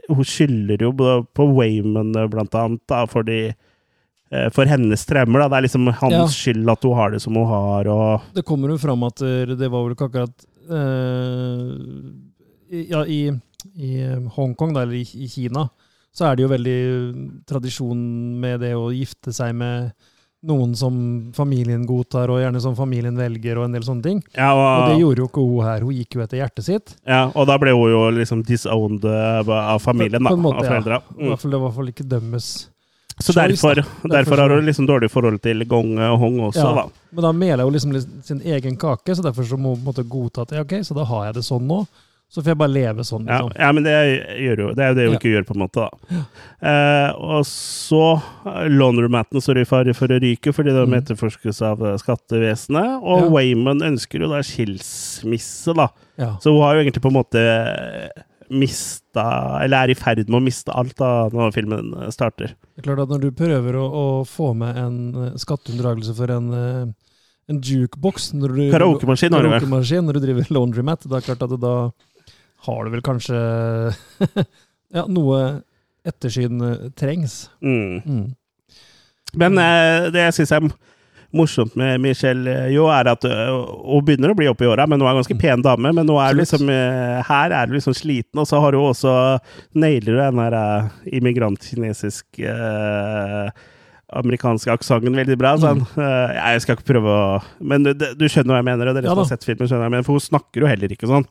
[0.06, 0.92] Hun skylder jo
[1.34, 3.40] på Wayman, blant annet, da, fordi
[4.54, 5.42] for hennes traumer.
[5.42, 6.22] da, Det er liksom hans Ja.
[6.30, 9.58] skyld at hun har det som hun har, og Det kommer jo fram at det
[9.68, 10.46] var vel ikke akkurat
[12.72, 13.28] Ja, i,
[13.74, 15.66] i eh, Hongkong, eller i, i Kina,
[16.12, 16.80] så er det jo veldig
[17.48, 18.00] tradisjon
[18.40, 19.92] med det å gifte seg med
[20.42, 20.94] noen som
[21.36, 24.22] familien godtar, og gjerne som familien velger, og en del sånne ting.
[24.34, 25.86] ja, Og det gjorde jo ikke hun her.
[25.86, 26.94] Hun gikk jo etter hjertet sitt.
[27.06, 30.34] ja, og da ble hun jo liksom disowned eh, av familien, da.
[30.34, 30.70] Måte, av ja.
[30.72, 31.00] foreldra.
[31.18, 32.50] I hvert fall, det var i hvert fall ikke dømmes.
[33.22, 36.74] Så derfor, derfor, Derfor har hun liksom dårlig forhold til Gong og Hong også, Ja.
[36.74, 36.86] da.
[37.12, 39.94] Men da meler hun liksom sin egen kake, så derfor så må hun på en
[39.94, 41.86] måte godta at ja, ok, så da har jeg det sånn nå.
[42.32, 43.26] Så får jeg bare leve sånn.
[43.28, 43.60] Ja, Liksom.
[43.60, 43.92] ja men det,
[44.40, 45.18] jo, det er jo det hun Ja.
[45.18, 45.82] ikke gjør, på en måte.
[45.84, 46.22] da.
[46.62, 50.96] Eh, og så eh, Laundromaten står i fare for å ryke fordi de Mm.
[50.96, 53.02] etterforskes av eh, skattevesenet.
[53.04, 53.28] Og Ja.
[53.28, 55.88] Wayman ønsker jo da skilsmisse, da.
[56.16, 56.36] Ja.
[56.40, 58.10] Så hun har jo egentlig på en måte
[58.52, 59.24] mista
[59.62, 62.54] Eller er i ferd med å miste alt da når filmen eh, starter.
[62.54, 66.32] Det er klart at når du prøver å, å få med en eh, skatteunndragelse for
[66.34, 67.16] en, eh,
[67.52, 71.74] en jukebox Karaokemaskin karaokemaskin når du driver laundromat, da er klart at da
[72.68, 73.38] har du vel kanskje
[74.96, 75.42] ja, noe
[76.06, 76.62] ettersyn
[76.98, 77.46] trengs.
[77.62, 78.02] Mm.
[78.02, 78.24] Mm.
[79.38, 79.58] Men
[80.12, 80.64] det jeg syns er
[81.36, 83.50] morsomt med Michelle eh, jo, er at øh,
[83.86, 85.92] hun begynner å bli oppe i åra, men hun er en ganske pen dame.
[85.96, 89.14] Men nå er liksom, eh, her er hun liksom sliten, og så har hun også
[89.72, 90.56] nailer hun den der
[91.18, 93.68] immigrantkinesisk immigrant-kinesisk eh,
[94.12, 95.54] amerikanske aksenten veldig bra.
[95.60, 95.84] Sånn.
[95.96, 96.00] Mm.
[96.36, 97.26] jeg skal ikke prøve å
[97.64, 99.86] Men du, du skjønner hva jeg mener, og dere Ja som har sett filmen, skjønner
[99.86, 101.24] hva jeg mener, for hun snakker jo heller ikke sånn.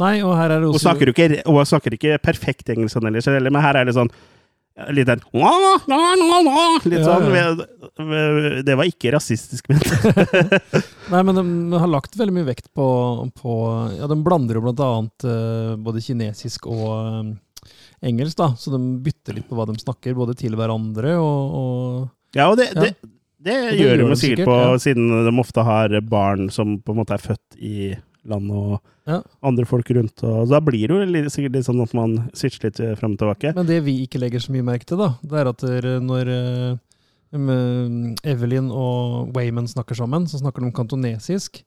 [0.00, 3.10] Nei, og her er det Hun snakker jo ikke, hun snakker ikke perfekt engelsk sånn
[3.10, 4.10] ellers, men her er det sånn
[4.90, 5.20] Litt den
[6.90, 7.60] Litt sånn.
[8.66, 9.86] Det var ikke rasistisk ment.
[11.12, 12.86] Nei, men de har lagt veldig mye vekt på,
[13.38, 13.54] på
[14.00, 17.68] Ja, de blander jo blant annet eh, både kinesisk og eh,
[18.10, 18.50] engelsk, da.
[18.58, 22.58] Så de bytter litt på hva de snakker, både til hverandre og, og Ja, og
[22.58, 22.88] det, Ja.
[22.88, 23.14] det,
[23.46, 24.74] det, gjør de sikkert, på, ja.
[24.82, 27.92] siden de ofte har barn som på en måte er født i
[28.30, 29.18] landet og Ja.
[29.42, 30.22] andre folk rundt.
[30.24, 33.18] Og da blir det jo litt, sikkert litt sånn at man switcher litt frem og
[33.20, 33.54] tilbake.
[33.54, 35.64] Men det vi ikke legger så mye merke til, da, det er at
[36.04, 36.76] når eh,
[38.24, 41.62] Evelyn og Wayman snakker sammen, så snakker de kantonesisk.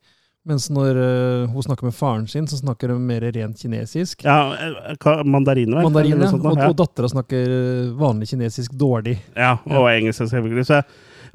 [0.48, 4.24] Mens når eh, hun snakker med faren sin, så snakker hun mer rent kinesisk.
[4.24, 5.84] Ja, eh, mandarin, vel?
[5.84, 6.30] Mandarin, ja.
[6.32, 9.18] Og, og dattera snakker eh, vanlig kinesisk dårlig.
[9.36, 10.64] Ja, og engelsk selvfølgelig.
[10.70, 10.80] Så,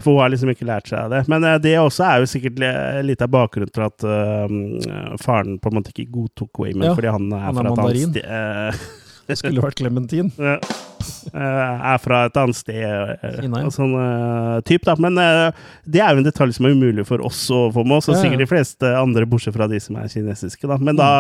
[0.03, 1.23] for hun har liksom ikke lært seg det.
[1.33, 2.63] Men eh, det også er jo sikkert
[3.07, 7.15] litt av bakgrunnen til at uh, faren på en måte ikke godtok Wayman, Ja, fordi
[7.15, 8.11] han er, han er fra et mandarin.
[8.11, 8.83] annet sted eh,
[9.29, 10.33] Det skulle vært klementin.
[11.33, 11.41] Ja.
[11.43, 12.83] Er fra et annet sted.
[13.51, 14.95] og sånn uh, typ, da.
[15.03, 17.99] Men uh, det er jo en detalj som er umulig for oss å få med
[17.99, 20.63] oss, og sikkert de fleste andre, bortsett fra de som er kinesiske.
[20.71, 20.79] da.
[20.79, 21.11] Men da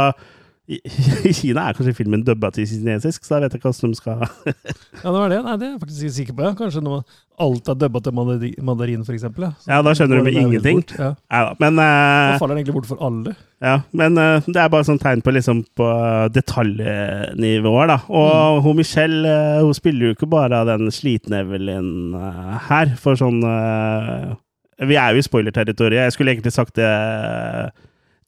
[0.71, 0.79] i,
[1.29, 4.21] I Kina er kanskje filmen dubba til kinesisk, så jeg vet ikke hvordan de skal
[4.23, 5.39] Ja, det var det.
[5.45, 6.45] Nei, det er jeg faktisk ikke sikker på.
[6.47, 6.53] Ja.
[6.61, 7.01] Kanskje når
[7.43, 9.43] alt er dubba til mandari- mandarin, eksempel.
[9.49, 10.79] Ja, Ja, da skjønner du med ingenting.
[10.85, 10.95] bort.
[10.99, 11.09] Ja.
[11.33, 11.55] Nei da.
[11.65, 13.35] Men, Da eh, faller den egentlig bort for alle.
[13.63, 15.89] ja, men uh, det er bare sånn tegn på liksom på
[16.35, 17.99] detaljnivåer, da.
[18.09, 18.63] Og Mm.
[18.63, 22.15] hun Michelle uh, hun spiller jo ikke bare den slitne Evelyn
[22.69, 23.43] her, for sånn
[24.83, 26.07] Vi er jo i spoilerterritoriet.
[26.07, 27.73] Jeg skulle egentlig sagt det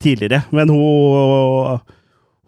[0.03, 1.81] tidligere, men hun,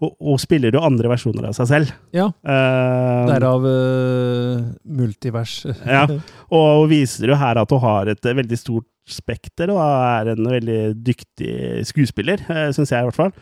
[0.02, 1.94] hun, hun spiller jo andre versjoner av seg selv.
[2.16, 5.58] Ja, Uh, derav uh, multivers.
[5.96, 6.04] Ja.
[6.50, 10.32] Og hun viser jo her at hun har et eh, veldig stort spekter, og er
[10.34, 13.34] en veldig dyktig skuespiller, uh, syns jeg i hvert fall.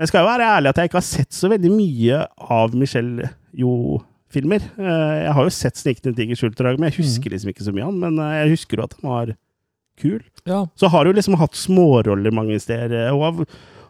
[0.00, 2.22] Jeg skal jo være ærlig at jeg ikke har sett så veldig mye
[2.56, 4.62] av Michelle Jo-filmer.
[4.80, 7.84] Eh, jeg har jo sett 'Snikende tigers ultrag', men jeg husker liksom ikke så mye
[7.84, 8.00] av den.
[8.00, 9.34] Men jeg husker jo at den var
[10.00, 10.22] kul.
[10.48, 13.10] Ja, Så har hun liksom hatt småroller mange steder.
[13.12, 13.46] Hun har,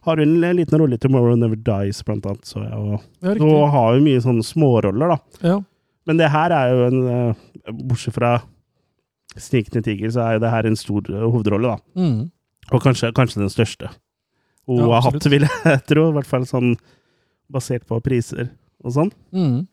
[0.07, 2.45] har hun en liten rolle i 'Tomorrow Never Dies', blant annet.
[2.49, 5.19] Så og, ja, og har jo mye sånne småroller, da.
[5.47, 5.59] Ja.
[6.09, 8.39] Men det her er jo en eh, Bortsett fra
[9.39, 12.01] Snikende tiger, så er jo det her en stor eh, hovedrolle, da.
[12.01, 12.31] Mm.
[12.71, 13.91] Og kanskje, kanskje den største
[14.71, 16.09] hun Ja, har hatt, vil jeg tro.
[16.11, 16.75] I hvert fall sånn
[17.51, 18.53] basert på priser
[18.85, 19.13] og sånn.
[19.35, 19.65] Mm.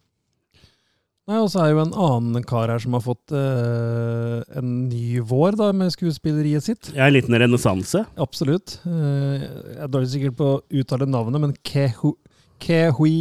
[1.27, 5.19] Nei, og så er jo en annen kar her som har fått uh, en ny
[5.27, 6.87] vår da, med skuespilleriet sitt.
[6.95, 8.05] Ja, en liten renessanse.
[8.23, 8.77] Absolutt.
[8.87, 12.13] Uh, jeg er dårlig sikker på å uttale navnet, men Kehui Hu,
[12.63, 12.79] Ke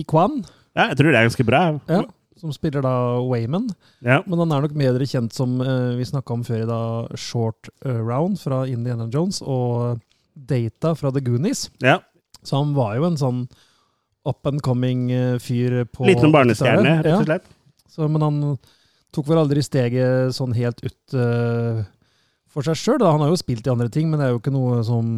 [0.09, 0.39] Kwan,
[0.77, 1.65] Ja, jeg tror det er ganske bra.
[1.91, 2.05] ja,
[2.39, 2.95] som spiller da
[3.27, 3.67] Wayman.
[4.07, 4.21] Ja.
[4.29, 7.73] Men han er nok bedre kjent som uh, vi snakka om før i dag, Short
[7.83, 9.99] Round fra Indiana Jones og
[10.37, 11.71] Data fra The Goonies.
[11.83, 11.99] ja.
[12.47, 13.39] Så han var jo en sånn
[14.29, 15.09] up and coming
[15.43, 17.23] fyr på Liten barnestjerne, rett og Ja.
[17.25, 17.49] slett.
[17.97, 18.41] Så, men han
[19.17, 21.81] tok vel aldri steget sånn helt ut uh,
[22.53, 23.01] for seg sjøl.
[23.07, 25.09] Han har jo spilt i andre ting, men det er jo ikke noe som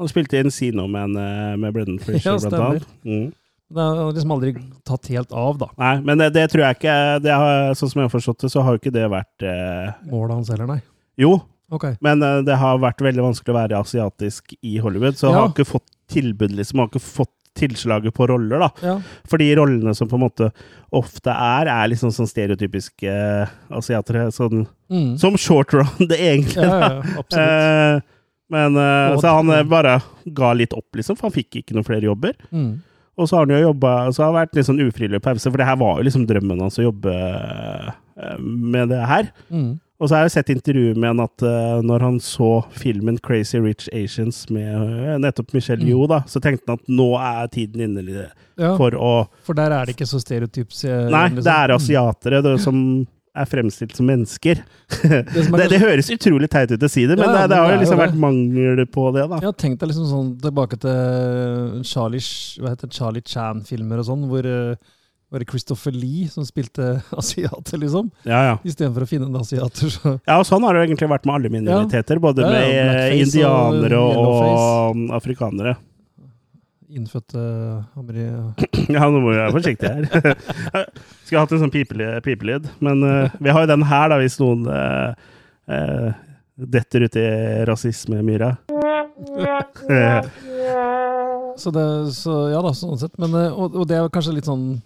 [0.00, 2.88] Han spilte i Encino med, en, med Brendan Fraser, Ja, blant annet.
[3.04, 3.28] Mm.
[3.70, 4.50] Det har liksom aldri
[4.88, 5.68] tatt helt av, da.
[5.78, 8.50] Nei, men det, det tror jeg ikke det har, Sånn som jeg har forstått det,
[8.50, 10.80] så har jo ikke det vært eh, Målet hans heller, nei.
[11.20, 11.36] Jo,
[11.70, 11.94] okay.
[12.02, 15.36] Men eh, det har vært veldig vanskelig å være asiatisk i Hollywood, så Ja.
[15.44, 16.82] har ikke fått tilbud, liksom.
[16.82, 18.68] Har ikke fått tilslaget på roller, da.
[18.84, 18.94] Ja.
[19.28, 20.50] For de rollene som på en måte
[20.96, 24.28] ofte er, er liksom sånn stereotypiske uh, asiatere.
[24.34, 25.12] Sånn, Mm.
[25.22, 26.64] som short run, det egentlig.
[26.66, 27.36] ja, ja, absolutt.
[27.38, 28.00] Eh,
[28.50, 32.08] men uh, Så han bare ga litt opp, liksom, for han fikk ikke noen flere
[32.08, 32.34] jobber.
[32.50, 32.72] Mm.
[33.20, 35.58] Og så har han jo jobba Så har det vært litt sånn ufrivillig pause, for
[35.62, 37.14] det her var jo liksom drømmen hans å jobbe
[38.40, 39.30] med det her.
[39.50, 39.70] Mm.
[40.00, 43.60] Og så har jeg sett intervjuet med han at uh, når han så filmen 'Crazy
[43.60, 45.88] Rich Asians' med uh, nettopp Michelle Mm.
[45.92, 49.70] Yeoh, da, så tenkte han at nå er tiden inne Ja, for å for der
[49.70, 50.84] er det ikke så stereotyps.
[50.84, 51.44] eh, Nei, liksom.
[51.44, 51.76] det er Mm.
[51.76, 54.58] asiatere det, som er fremstilt som mennesker.
[55.34, 57.40] Det som er Det, det høres utrolig teit ut å si det, men Ja, det,
[57.40, 59.38] men det har jo liksom vært mangel på det, da.
[59.42, 62.20] Ja, tenk deg liksom sånn tilbake til Charlie,
[62.90, 64.74] Charlie Chan-filmer og sånn, hvor eh,
[65.30, 68.08] var det Christopher Lee som spilte asiater, liksom?
[68.26, 68.56] Ja, ja.
[68.66, 71.52] Istedenfor å finne en asiater, så ja, og sånn har det egentlig vært med alle
[71.54, 75.76] minoriteter, både Ja, ja, med indianere blackface og indianere og, um, afrikanere.
[76.90, 77.44] innfødte
[78.00, 78.26] ameri...
[78.90, 80.88] Ja, nå må vi være forsiktige her.
[81.24, 84.66] Skulle hatt en sånn pipelyd, men uh, vi har jo den her, da, hvis noen
[84.66, 85.14] uh,
[85.70, 86.10] uh,
[86.60, 87.28] detter ut i
[87.70, 88.50] rasismemyra.
[89.90, 90.24] Eh,
[91.60, 91.84] Så det,
[92.16, 93.12] så ja da, sånn sett.
[93.20, 94.78] Men, eh, og, og det er kanskje litt sånn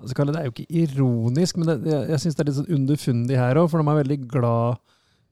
[0.00, 2.58] altså, kalle Det er jo ikke ironisk, men det, jeg, jeg syns det er litt
[2.60, 4.78] sånn underfundig her òg, for de er veldig glad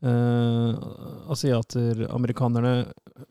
[0.07, 0.73] eh,
[1.33, 2.75] asiater, amerikanerne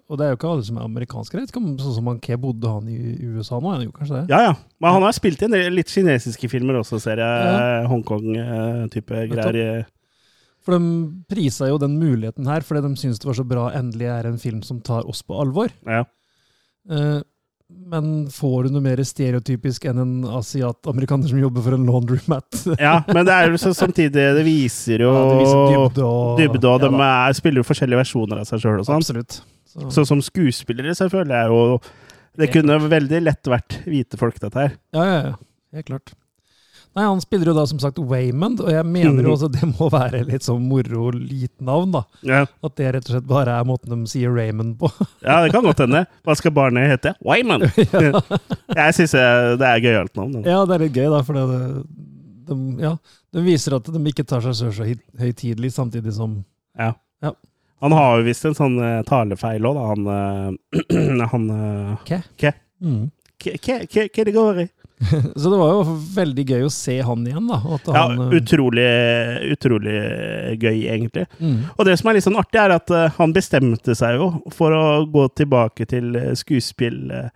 [0.10, 1.36] Og det er jo ikke alle som er amerikanske.
[1.38, 2.98] Jeg vet ikke om sånn som han Ke bodde han i
[3.36, 3.72] USA nå?
[3.76, 4.24] Er jo kanskje det?
[4.34, 4.54] ja, ja.
[4.82, 7.46] Men han har spilt i en del litt kinesiske filmer også, ser jeg.
[7.52, 7.84] Ja.
[7.92, 9.60] Hongkong-type greier.
[9.62, 9.86] i-
[10.66, 10.90] For de
[11.30, 14.40] prisa jo den muligheten her fordi de syns det var så bra endelig er en
[14.42, 15.70] film som tar oss på alvor.
[15.86, 16.04] Ja.
[16.90, 17.22] Eh,
[17.70, 22.60] men får du noe mer stereotypisk enn en asiat-amerikaner som jobber for en laundromat?
[22.86, 26.42] ja, men det er jo så samtidig Det viser jo Ja, det viser dybde og
[26.42, 29.02] dybde, og Ja de er, spiller jo forskjellige versjoner av seg sjøl og sånn.
[29.02, 29.40] Absolutt.
[29.66, 31.80] Så, Så som skuespillere så føler jeg jo
[32.38, 34.78] Det kunne veldig lett vært hvite folk, dette her.
[34.96, 35.36] ja, ja, ja.
[35.76, 36.14] Helt klart.
[36.96, 39.90] Nei, han spiller jo da som sagt Waymond, og jeg mener jo også det må
[39.92, 42.02] være litt sånn moro lite navn, da.
[42.24, 42.42] Ja.
[42.64, 44.88] At det rett og slett bare er måten de sier Raymond på.
[45.28, 46.06] ja, det kan godt hende.
[46.24, 47.12] Hva skal barnet hete?
[47.28, 47.66] Wyman!
[48.80, 50.38] Jeg syns det er gøyalt navn.
[50.40, 50.46] da.
[50.54, 51.46] ja, det er litt gøy, da, for det,
[52.48, 52.94] de, ja,
[53.36, 56.40] de viser at de ikke tar seg selv så høy- høytidelig, samtidig som
[56.80, 56.94] Ja.
[57.24, 57.34] Ja.
[57.84, 59.84] Han har jo visst en sånn eh, talefeil òg, da.
[59.92, 62.22] Han, eh, han eh, Hva?
[62.40, 62.54] Hva?
[62.88, 63.04] mm.
[63.46, 64.68] Hva- hva det går i?
[65.36, 67.58] Så det var jo veldig gøy å se han igjen, da.
[67.92, 68.86] Ja, han, eh, utrolig,
[69.56, 69.96] utrolig
[70.62, 71.26] gøy, egentlig.
[71.40, 71.58] mm.
[71.76, 74.72] Og det som er litt sånn artig, er at uh, han bestemte seg jo for
[74.76, 77.28] å gå tilbake til eh, skuespill uh,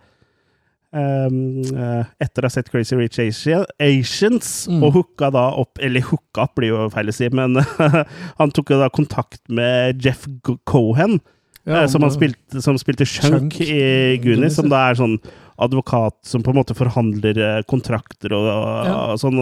[0.96, 4.82] um, uh, etter å ha sett Crazy Rich Asians, Mm.
[4.86, 7.60] og hooka da opp Eller hooka opp blir jo feil å si, men
[8.40, 10.24] han tok jo da kontakt med Jeff
[10.64, 11.20] Cohen,
[11.68, 15.18] Ja, eh, som, spilte, som spilte Shunk, i Goonies, som da er sånn
[15.60, 18.94] advokat som på en måte forhandler eh, kontrakter og, og, Ja.
[19.12, 19.36] og sånn.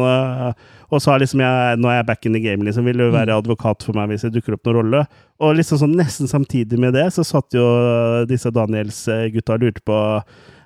[0.91, 2.85] Og, så er liksom jeg, nå er jeg back in the game, liksom.
[2.91, 3.39] Vil jo være Mm.
[3.45, 5.05] advokat for meg hvis det dukker opp noen rolle?
[5.39, 7.65] Og liksom sånn nesten samtidig med det, så satt jo
[8.27, 9.99] disse Daniels-gutta og lurte på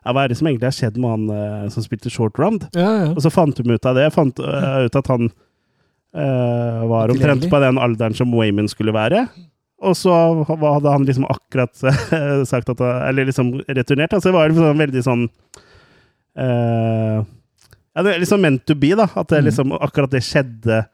[0.02, 2.64] hva er det som egentlig har skjedd med han eh, som spilte short round?
[2.74, 3.10] Ja, ja.
[3.12, 4.08] Og så fant de ut av det.
[4.14, 5.28] Fant uh, ut at han
[6.16, 9.26] uh, var omtrent på den alderen som Wayman skulle være.
[9.82, 10.12] Og så
[10.46, 14.12] hadde han liksom akkurat eh, sagt at Eller liksom returnert.
[14.14, 15.24] Altså det var liksom veldig sånn
[16.38, 17.22] uh,
[17.92, 19.08] Ja, det er liksom meant to be, da.
[19.14, 19.48] At det Mm.
[19.50, 20.84] liksom akkurat det skjedde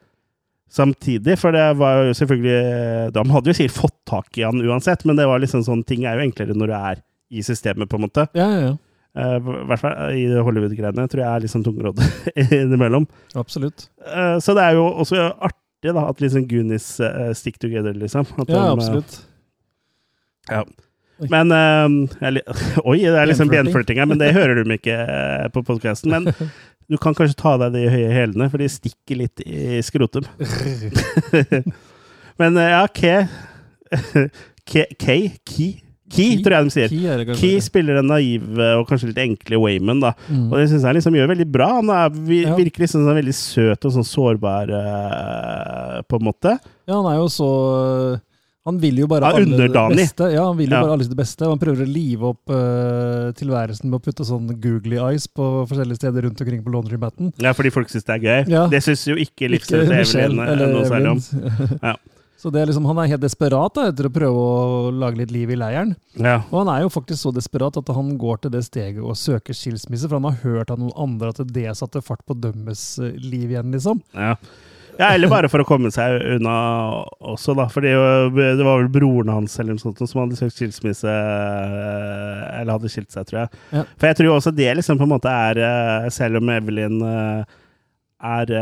[0.69, 1.37] samtidig.
[1.39, 5.15] For det var jo selvfølgelig De hadde jo sikkert fått tak i han uansett, men
[5.15, 8.07] det var liksom sånn ting er jo enklere når du er i systemet, på en
[8.07, 8.27] måte.
[8.33, 8.77] ja, ja, ja.
[9.17, 11.97] Eh, I hvert fall i Hollywood-greiene tror jeg er litt sånn tungrodd
[12.53, 13.07] innimellom.
[13.35, 13.87] Absolutt.
[14.05, 15.31] Uh, så det er jo også
[15.79, 18.25] artig da, at liksom Goonies uh, stick together, liksom.
[18.37, 19.25] At Ja, de, eh, absolutt.
[20.49, 20.63] Ja.
[21.29, 22.41] Men uh, jeg,
[22.85, 23.99] Oi, det er liksom Benflørting.
[23.99, 26.11] her, men det hører du ikke uh, på podkasten.
[26.11, 26.33] Men
[26.89, 30.25] du kan kanskje ta av deg de høye hælene, for de stikker litt i skrotum.
[32.39, 33.27] men ja, K
[34.65, 36.93] K K Key Key, tror jeg de sier.
[36.93, 37.35] Key.
[37.39, 40.13] Key spiller den naive og kanskje litt enkle Wayman, da.
[40.27, 40.47] Mm.
[40.49, 41.67] Og det syns jeg liksom gjør veldig bra.
[41.79, 42.09] Han er,
[42.57, 46.55] virker liksom sånn veldig søt og sånn sårbar, uh, på en måte.
[46.89, 47.51] Ja, han er jo så
[48.67, 50.27] Han vil jo bare Ja, alle det beste.
[50.33, 50.81] Ja, han vil jo Ja.
[50.83, 51.47] bare alle det beste.
[51.47, 56.01] Han prøver å live opp uh, tilværelsen med å putte sånn googly eyes på forskjellige
[56.01, 57.31] steder rundt omkring på laundrymatten.
[57.41, 58.51] Ja, fordi folk syns det er gøy.
[58.51, 58.67] Ja.
[58.69, 61.79] Det syns jo ikke livsstedet Michelle Evelyn eh, noe særlig om.
[61.81, 61.95] Ja.
[62.39, 65.33] Så det er liksom, han er helt desperat da, etter å prøve å lage litt
[65.35, 65.91] liv i leiren.
[66.15, 66.37] Ja.
[66.47, 69.57] Og han er jo faktisk så desperat at han går til det steget og søker
[69.57, 73.19] skilsmisse, for han har hørt av noen andre at det satte fart på dømmes eh,
[73.19, 73.99] liv igjen, liksom.
[74.15, 74.37] Ja.
[74.95, 76.55] ja, eller bare for å komme seg unna
[77.19, 77.67] også, da.
[77.75, 82.77] For det var vel broren hans eller noe sånt som hadde søkt skilsmisse, eh, eller
[82.77, 83.63] hadde skilt seg, tror jeg.
[83.75, 83.87] Ja.
[83.99, 88.59] For jeg tror også det liksom på en måte er eh, Selv om Evelyn er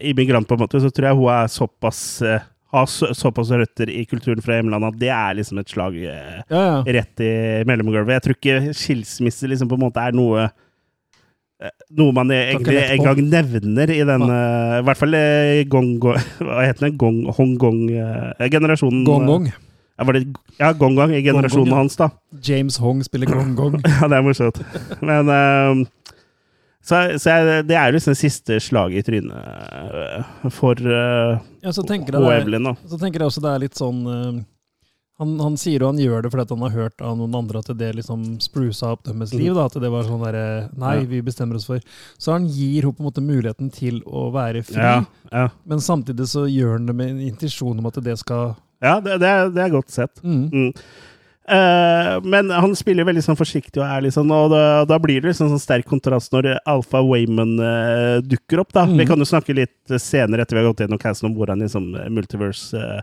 [0.00, 3.90] immigrant, på en måte, så tror jeg hun er såpass eh, har så, såpass røtter
[3.92, 6.76] i kulturen fra hjemlandet at det er liksom et slag eh, Ja, ja.
[6.98, 7.32] rett i
[7.68, 8.16] mellomgulvet.
[8.16, 13.20] Jeg tror ikke skilsmisse liksom på en måte er noe eh, noe man egentlig engang
[13.20, 16.96] en gang nevner i den eh, I hvert fall eh, gong, gong, Hva heter det?
[17.00, 19.04] Gong, Hongkong-generasjonen.
[19.06, 19.52] Gong Gong.
[19.94, 20.24] Ja, var det,
[20.58, 21.82] ja, Gong Gong i generasjonen Gong ja.
[21.84, 22.10] hans, da.
[22.42, 23.78] James Hong spiller Gong Gong.
[24.00, 24.58] Ja, det er morsomt.
[25.04, 25.84] Men eh,
[26.84, 31.38] Så, så jeg, det er jo liksom det siste slaget i trynet eh, for uh,
[31.64, 32.74] Ja, så tenker og Evelyn, da.
[32.90, 34.42] så tenker jeg også det er litt sånn uh,
[35.22, 37.70] han, han sier jo han gjør det fordi han har hørt av noen andre at
[37.78, 39.54] det liksom sprusa opp deres liv.
[39.54, 40.96] da, At det var sånn derre Nei.
[40.98, 41.06] Ja.
[41.12, 41.80] vi bestemmer oss for
[42.18, 45.48] Så han gir henne på en måte muligheten til å være fri, Ja, ja.
[45.64, 49.20] men samtidig så gjør han det med en intensjon om at det skal ja det,
[49.22, 50.18] det, er, det er godt sett.
[50.20, 50.48] mm.
[50.52, 50.72] Mm.
[51.44, 55.28] Eh, men han spiller veldig sånn forsiktig og ærlig, sånn, og da, da blir det
[55.32, 58.72] liksom sånn sterk kontrast når Alfa Wayman uh, dukker opp.
[58.72, 58.86] da.
[58.88, 58.96] Mm.
[59.02, 61.90] Vi kan jo snakke litt senere etter vi har gått gjennom casten om hvordan liksom,
[62.16, 63.02] multiverse eh,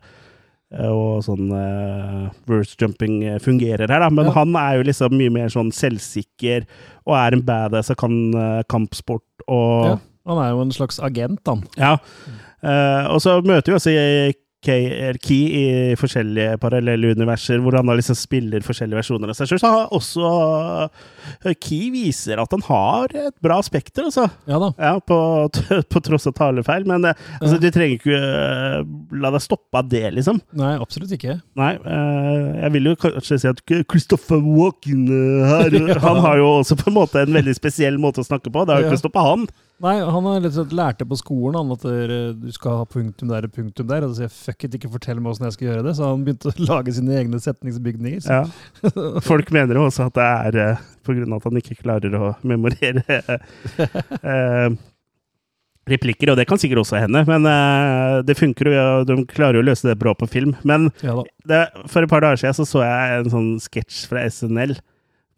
[0.73, 4.09] eh, og sånn uh, verse-jumping eh, fungerer her, da.
[4.09, 4.37] Men Ja.
[4.39, 6.65] han er jo liksom mye mer sånn selvsikker
[7.05, 8.17] og er en badass og kan
[8.71, 9.99] kampsport og ja.
[10.29, 11.63] Han er jo en slags agent, han.
[11.81, 11.95] ja.
[13.09, 13.93] Og så møter vi også
[14.61, 15.65] Key i
[15.97, 19.61] forskjellige parallelle universer, hvor han liksom spiller forskjellige versjoner av seg sjøl.
[19.63, 20.31] Så har også
[21.49, 24.27] eh, Key viser at han har et bra spekter, altså.
[24.49, 24.69] Ja da.
[24.77, 25.17] Ja, på,
[25.93, 26.85] på tross av talefeil.
[26.89, 27.61] Men eh, altså, Ja.
[27.63, 28.85] du trenger ikke eh,
[29.23, 30.41] la deg stoppe av det, liksom.
[30.61, 31.39] Nei, absolutt ikke.
[31.57, 31.73] Nei,
[32.61, 35.07] jeg vil jo kanskje si at Christopher Walken
[35.49, 35.97] her Ja.
[36.05, 38.65] Han har jo også på en måte en veldig spesiell måte å snakke på.
[38.67, 38.93] Det har jo Ja.
[38.93, 39.47] ikke stoppa han.
[39.81, 42.81] Nei, han har rett og slett lært det på skolen han, at eh, du skal
[42.81, 44.05] ha punktum der og punktum der.
[44.05, 45.95] Og så sier jeg fuck it, ikke fortell meg åssen jeg skal gjøre det.
[45.97, 48.21] Så han begynte å lage sine egne setningsbygninger.
[48.27, 48.43] Ja.
[49.31, 52.17] Folk mener jo også at det er uh, på grunn av at han ikke klarer
[52.19, 53.19] å memorere
[54.21, 54.69] uh,
[55.91, 59.57] replikker, og det kan sikkert også hende, men uh, det funker jo, Ja, de klarer
[59.57, 60.53] jo å løse det bra på film.
[60.67, 61.17] Men Ja
[61.49, 64.77] det, for et par dager siden så, så jeg en sånn sketsj fra SNL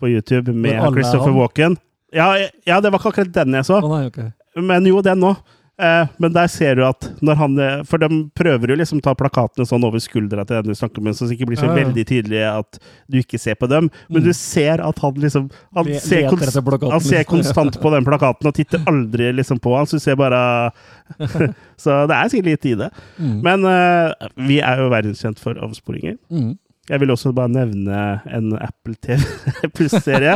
[0.01, 1.31] på YouTube med er Christopher?
[1.35, 1.77] Walken.
[2.13, 2.29] Ja,
[2.65, 4.31] ja, det var ikke akkurat den jeg så, Oh, nei, okay.
[4.61, 5.37] men jo, den òg.
[5.81, 8.07] Eh, men der ser du at når han eh, For de
[8.37, 11.25] prøver jo liksom å ta plakatene sånn over skuldra til den du snakker med, så
[11.25, 11.79] det ikke blir så Ja, ja.
[11.87, 12.77] veldig tydelig at
[13.09, 13.89] du ikke ser på dem.
[14.07, 14.27] Men Mm.
[14.27, 16.53] du ser at han liksom Han Le- ser, konst,
[16.91, 20.15] han ser konstant på den plakaten og titter aldri liksom på han, så du ser
[20.15, 20.71] bare
[21.83, 22.91] Så det er sikkert litt i det.
[23.19, 23.41] Mm.
[23.41, 26.19] Men eh, vi er jo verdenskjent for avsporinger.
[26.31, 26.53] Mm.
[26.89, 29.21] Jeg vil også bare nevne en Apple TV
[29.75, 30.33] pluss-serie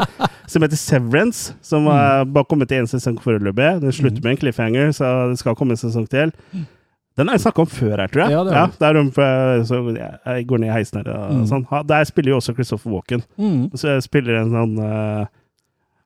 [0.47, 3.81] som heter Severance, som har bare kommet til én sesong foreløpig.
[3.83, 6.31] Den slutter med en cliffhanger, så det skal komme en sesong til.
[7.17, 8.31] Den har jeg snakka om før her, tror jeg.
[8.31, 8.57] Ja, det er.
[8.61, 11.45] Ja, der de, så jeg går ned i heisen her og Mm.
[11.49, 11.65] sånn.
[11.89, 13.23] Der spiller jo også Christopher Walken.
[13.37, 13.71] Mm.
[13.75, 15.25] Så jeg spiller en sånn eh,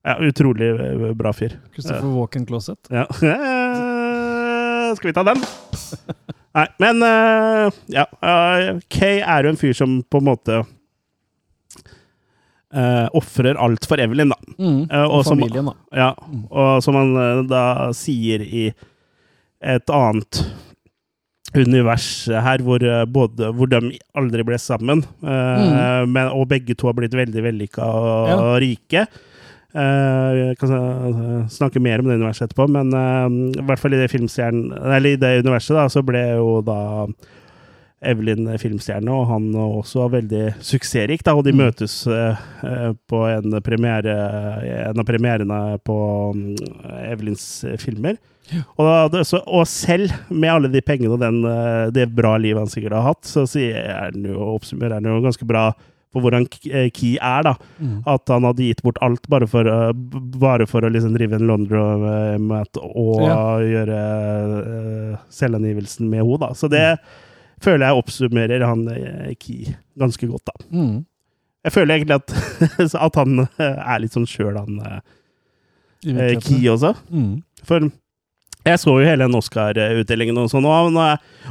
[0.08, 1.60] ja, utrolig eh, bra fyr.
[1.76, 2.80] Christopher Walken Closet.
[2.89, 3.06] Ja.
[4.96, 5.44] Skal vi ta den?
[6.58, 8.06] Nei, men uh, ja.
[8.20, 10.58] Uh, Kay er jo en fyr som på en måte
[12.76, 14.39] uh, ofrer alt for Evelyn, da.
[14.60, 14.82] Mm.
[14.91, 15.76] uh, og og som- familien, da.
[15.95, 16.10] Ja,
[16.52, 17.64] og som han eh, da
[17.95, 18.66] sier i
[19.62, 20.41] et annet
[21.56, 23.82] univers her, hvor, eh, både, hvor de
[24.16, 26.08] aldri ble sammen, mm.
[26.08, 28.38] men, og begge to har blitt veldig vellykka og, Ja.
[28.39, 29.04] og rike.
[29.72, 34.02] Eh, jeg kan snakke mer om det universet etterpå, men eh, i hvert fall i
[34.02, 36.80] det filmstjernen Eller i det universet, da, så ble jo da
[38.02, 41.22] Evelyn filmstjerne, og han også var veldig suksessrik.
[41.24, 41.60] Da, og de Mm.
[41.62, 44.16] møtes eh, på en, premiere,
[44.90, 45.98] en av premierene på
[46.34, 46.56] mm,
[47.12, 47.46] Evelyns
[47.78, 48.18] filmer.
[48.76, 51.38] Og, da, så, og selv med alle de pengene og den,
[51.94, 55.46] det bra livet han sikkert har hatt, så sier han jo, oppsummerer han jo ganske
[55.48, 55.70] bra
[56.12, 57.43] på hvordan eh, Key er.
[57.47, 57.53] da.
[57.80, 58.01] Mm.
[58.12, 59.93] At han hadde gitt bort alt bare for, å-
[60.41, 63.38] bare for å liksom drive en laundromat og Ja.
[63.64, 63.99] gjøre
[64.68, 66.39] uh, selvangivelsen med henne.
[66.43, 66.51] da.
[66.53, 66.84] Så det
[67.62, 70.45] føler jeg oppsummerer han eh, Key ganske godt.
[70.51, 70.66] da.
[70.74, 71.05] Mm.
[71.64, 72.32] Jeg føler egentlig at,
[73.07, 74.99] at han eh, er litt sånn sjøl, han eh,
[76.09, 76.39] eh.
[76.41, 76.95] Key også.
[77.14, 77.43] Mm.
[77.68, 77.86] For
[78.66, 80.97] jeg så jo hele den Oscar-utdelingen, og sånn, og,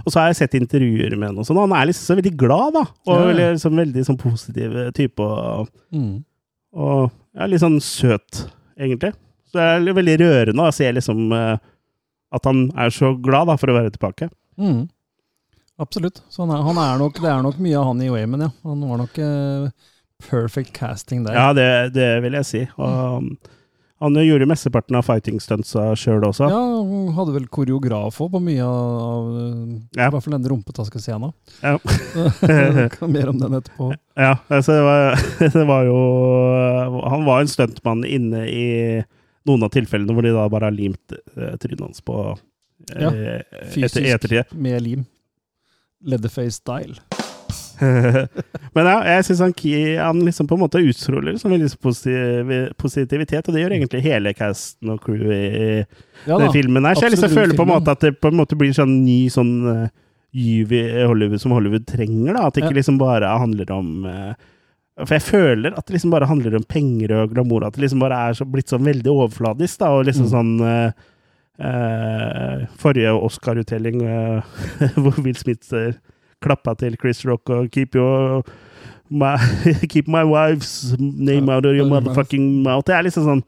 [0.04, 1.40] og så har jeg sett intervjuer med henne.
[1.42, 2.84] og sånn, og han er liksom så veldig glad, da.
[3.06, 3.26] Og Ja, ja.
[3.32, 5.20] veldig, sånn, veldig sånn positiv type.
[5.26, 6.24] Og, Mm.
[6.74, 8.44] og ja, litt sånn søt,
[8.78, 9.12] egentlig.
[9.50, 11.56] Så det er veldig rørende å se liksom eh,
[12.32, 14.28] at han er så glad da, for å være tilbake.
[14.58, 14.88] Mm.
[15.80, 16.20] Absolutt.
[16.30, 18.50] Så han er, han er nok, det er nok mye av han i Wayman, ja.
[18.68, 19.70] Han var nok uh,
[20.28, 21.34] perfect casting der.
[21.34, 22.61] Ja, det, det vil jeg si.
[22.76, 23.30] Og um,
[24.01, 26.46] han gjorde mesteparten av fighting stuntsa sjøl også.
[26.48, 29.26] Ja, han hadde vel koreograf òg på mye av
[29.98, 30.07] Ja.
[30.09, 31.32] I hvert fall den rumpetaskescena.
[31.61, 31.74] Ja.
[33.14, 33.90] Mer om den etterpå.
[34.16, 35.24] Ja, altså det var,
[35.59, 35.98] det var jo
[37.12, 38.66] Han var en stuntmann inne i
[39.48, 43.12] noen av tilfellene hvor de da bare har limt eh, trynet hans på eh, Ja,
[43.12, 44.57] etter Fysisk ettertid.
[44.57, 45.07] med lim.
[46.05, 46.96] Leatherface-style.
[48.76, 49.55] Men ja, jeg syns han,
[49.99, 54.33] han liksom på en måte utstråler liksom veldig positiv, positivitet, og det gjør egentlig hele
[54.37, 55.70] casten og crewet i
[56.28, 56.53] Ja den da.
[56.55, 56.95] filmen her.
[56.99, 59.18] Så jeg liksom føler på en måte at det på en måte blir sånn ny
[59.33, 59.89] sånn uh,
[61.11, 62.47] Hollywood som Hollywood trenger, da.
[62.47, 62.81] At det ikke Ja.
[62.83, 64.35] liksom bare handler om eh,
[65.01, 67.64] For jeg føler at det liksom bare handler om penger og glamour.
[67.66, 69.89] At det liksom bare er så, blitt sånn veldig overfladisk, da.
[69.97, 70.35] Og liksom Mm.
[70.37, 70.53] sånn
[71.61, 74.43] uh, Forrige Oscar-utdeling uh,
[75.03, 75.66] hvor Will Smith
[76.43, 78.43] klappa til Chris Rock og 'Keep your
[79.11, 79.36] my,
[79.93, 82.84] Keep my wife's name out of your motherfucking mouth.
[82.86, 83.43] Det er liksom sånn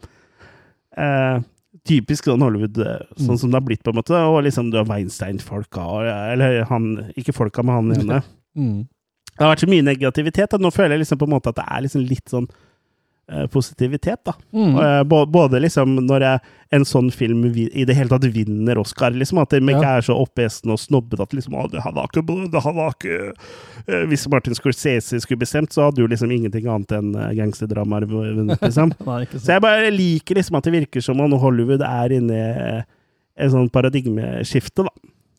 [0.99, 1.41] uh,
[1.89, 3.39] typisk sånn Hollywood, eh, sånn Mm.
[3.39, 4.11] som det har blitt, på en måte.
[4.15, 5.87] Og liksom du har Weinstein-folka,
[6.33, 8.23] eller han Ikke folka, men han ene.
[8.57, 8.89] Mm.
[9.33, 11.57] Det har vært så mye negativitet, at nå føler jeg liksom på en måte at
[11.57, 12.47] det er liksom litt sånn
[13.53, 14.33] positivitet, da.
[14.53, 14.77] Mm.
[14.77, 16.41] Eh, bå- både liksom når jeg,
[16.73, 19.97] en sånn film i det hele tatt vinner Oscar, liksom, at de ikke Ja.
[19.99, 22.25] er så oppesende og snobbete at liksom, her var ikke
[22.63, 23.33] her var ikke
[23.89, 28.61] Eh, Hvis Martin Scorsese skulle bestemt, så hadde jo liksom ingenting annet enn gangsterdramaer vunnet,
[28.63, 28.93] liksom.
[29.07, 32.85] Nei, Så jeg bare liker liksom at det virker som om Hollywood er inne i
[33.43, 34.93] et sånn paradigmeskifte, da.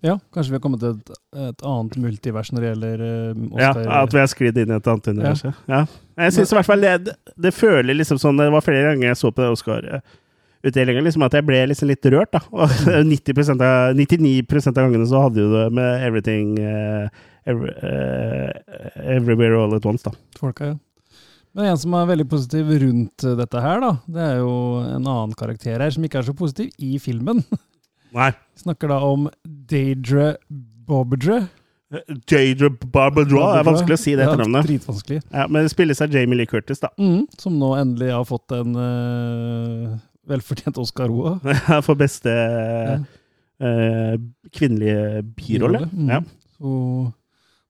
[0.04, 3.70] Ja, kanskje vi har kommet til et, et annet multivers når det gjelder uh, Ja,
[4.01, 5.43] At vi har sklidd inn i et annet univers.
[5.45, 5.54] Ja.
[5.72, 5.80] ja.
[6.26, 9.20] Jeg syns i hvert fall det, det, føler liksom sånn Det var flere ganger jeg
[9.22, 12.43] så på Oscar-utdelingen, liksom at jeg ble liksom litt rørt, da.
[12.51, 12.74] Og
[13.14, 17.08] 90 av, 99% av gangene så hadde jo det med Everything uh,
[17.47, 20.12] every, uh, Everywhere All At Once, da.
[20.39, 20.80] folka, ja.
[21.54, 25.06] Men en som er veldig positiv rundt eh, dette her, da, det er jo en
[25.06, 27.43] annen karakter her som ikke er så positiv i filmen.
[28.18, 28.32] Nei.
[28.58, 29.28] Snakker da om
[29.70, 30.38] Deidre
[30.88, 31.43] Bobadre.
[32.30, 34.66] Jadra Barbara, det er vanskelig å si det Ja, etternavnet.
[34.66, 35.20] Dritvanskelig.
[35.30, 36.89] Ja, men det spilles av Jamie Lee Curtis, da.
[36.97, 39.93] Mm, som nå endelig har fått en uh,
[40.30, 41.38] velfortjent Oscar òg.
[41.86, 42.97] For beste uh,
[44.55, 45.82] kvinnelige birolle.
[45.93, 46.09] Mm.
[46.16, 46.20] Ja.
[46.57, 46.70] Så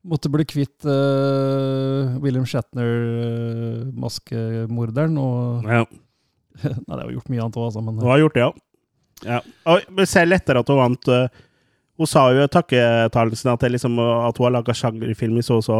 [0.07, 5.17] måtte bli kvitt uh, William Shatner-maskemorderen.
[5.19, 5.83] og ja.
[6.63, 7.81] Nei, det har jo gjort mye annet òg, altså.
[7.83, 8.51] Men Hun har gjort det, ja.
[9.33, 9.39] ja.
[9.67, 11.27] Og, men selv etter at hun vant eh,
[12.03, 15.61] Hun sa jo i takketalen sin at, liksom, at hun har laga sjangerfilm i så
[15.61, 15.75] og så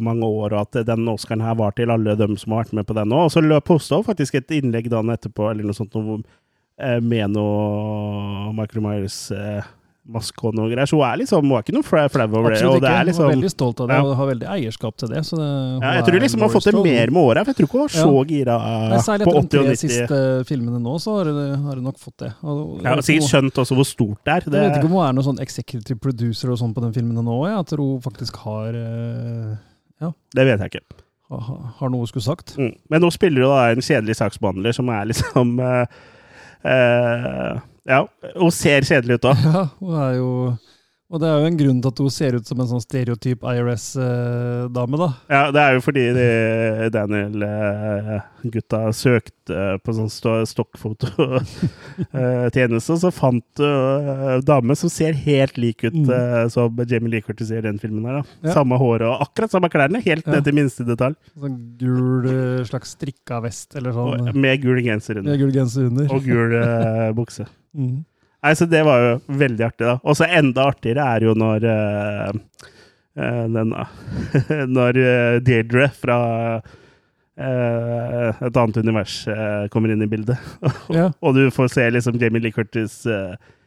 [0.00, 2.86] mange år, og at den Oscaren her var til alle dem som har vært med
[2.88, 3.26] på den nå.
[3.26, 8.54] Og så posta hun faktisk et innlegg dagen etterpå eller noe sånt eh, med noe
[8.56, 9.68] Michael Myers eh,
[10.06, 10.86] maske og greier.
[10.86, 12.58] Så hun er liksom, hun er ikke noe flau over det.
[12.58, 13.00] absolutt Og det ikke.
[13.00, 14.04] er Hun er veldig stolt av det Ja.
[14.04, 15.22] og har veldig eierskap til det.
[15.26, 15.48] Så det
[15.82, 17.78] ja, jeg tror liksom hun har fått det mer med åra, for jeg tror ikke
[17.78, 18.56] hun var så gira
[18.90, 19.76] Nei, Særlig på etter de 80- tre og 90.
[19.82, 22.32] siste filmene nå, så har hun nok fått det.
[22.42, 24.40] Og, jeg har sikkert skjønt også hvor stort det er.
[24.46, 26.92] Det, Jeg vet ikke om hun er noen sånn executive producer og sånn på den
[26.96, 27.38] filmen nå.
[27.50, 28.72] Jeg tror hun faktisk har,
[30.00, 30.12] ja.
[30.34, 31.02] det vet jeg ikke.
[31.80, 32.56] har noe skulle sagt.
[32.56, 32.74] Mm.
[32.88, 35.86] Men nå spiller hun da en kjedelig saksbehandler som er liksom uh,
[36.70, 37.56] eh,
[37.86, 38.02] Ja,
[38.34, 39.44] hun ser kjedelig ut òg.
[39.46, 40.30] Ja, hun er jo
[41.06, 43.44] Og det er jo en grunn til at hun ser ut som en sånn stereotyp
[43.46, 45.06] IRS-dame, da.
[45.30, 46.02] Ja, det er jo fordi
[46.90, 50.10] Daniel-gutta søkte på sånn
[50.50, 57.10] stokkfototjeneste, og så fant du en dame som ser helt lik ut eh, som Jamie
[57.14, 58.14] Lee Curtis i den filmen her.
[58.18, 58.22] da.
[58.48, 58.52] Ja.
[58.58, 61.14] Samme håret og akkurat samme klærne, helt ned til minste detalj.
[61.38, 64.34] Sånn gul eh, slags strikka vest, eller Og, sånn.
[64.42, 65.30] med gul genser under.
[65.32, 66.04] Med gul genser under.
[66.10, 67.44] Og gul eh, bukse.
[67.76, 68.06] Mm.
[68.46, 69.96] Nei, så det var jo veldig artig, da.
[70.06, 72.32] Og så enda artigere er jo når uh,
[73.50, 73.72] den
[74.76, 76.18] Når eh, Deirdre fra
[77.36, 79.14] et annet univers
[79.72, 80.38] kommer inn i bildet.
[80.96, 81.10] Ja.
[81.20, 83.02] og du får se liksom Jamie Lee Curtis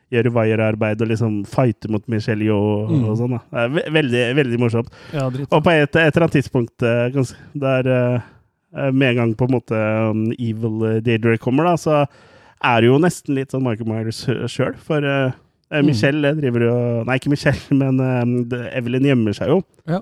[0.09, 3.03] gjøre vaierarbeid og liksom fighte mot Michelle Yeoh og, Mm.
[3.11, 3.35] og sånn.
[3.35, 3.67] da.
[3.69, 4.89] Det er veldig, veldig morsomt.
[5.13, 5.27] ja.
[5.29, 7.91] Og på et, et eller annet tidspunkt der
[8.93, 9.77] med en gang på en måte
[10.09, 12.03] um, Evil Deirdre kommer, da, så
[12.65, 14.75] er jo nesten litt sånn Michael Myers sjøl.
[14.83, 15.31] For uh,
[15.69, 15.85] Mm.
[15.85, 19.59] Michelle driver jo Nei, ikke Michelle, men uh, Evelyn gjemmer seg jo.
[19.89, 19.99] Ja.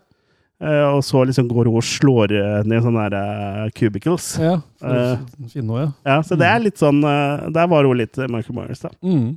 [0.64, 2.32] Uh, og så liksom går hun og slår
[2.66, 4.30] ned sånne der, cubicles.
[4.42, 5.90] Ja, finne noe, ja.
[6.08, 8.94] Ja, så det er litt sånn Der var hun litt Michael Myers, da.
[9.06, 9.36] Mm.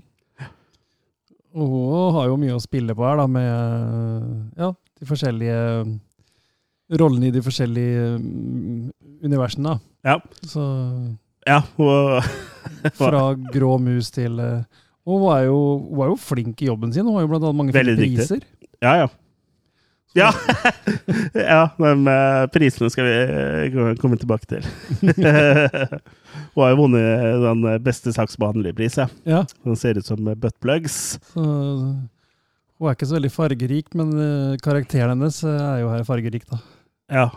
[1.50, 5.58] Og hun har jo mye å spille på her, da, med ja, de forskjellige
[7.00, 8.84] rollene i de forskjellige mm,
[9.26, 9.74] universene.
[9.74, 10.12] da.
[10.12, 10.46] Ja.
[10.46, 10.62] Så
[11.50, 12.22] Ja, hun
[13.00, 14.60] fra grå mus til eh,
[15.06, 17.06] Og hun er, jo, hun er jo flink i jobben sin.
[17.08, 18.44] Hun har jo blant annet mange fine priser.
[18.80, 19.10] Ja, ja.
[20.18, 20.32] Ja,
[21.54, 23.16] ja men eh, prisene skal vi
[23.70, 24.64] eh, komme tilbake til.
[26.50, 29.06] Hun har jo vunnet den beste saksbehandlerpris, ja.
[29.28, 31.20] Ja, Den ser ut som buttplugs.
[31.30, 34.10] så Hun er ikke så veldig fargerik, men
[34.64, 36.58] karakteren hennes er jo her fargerik, da.
[37.10, 37.28] Ja.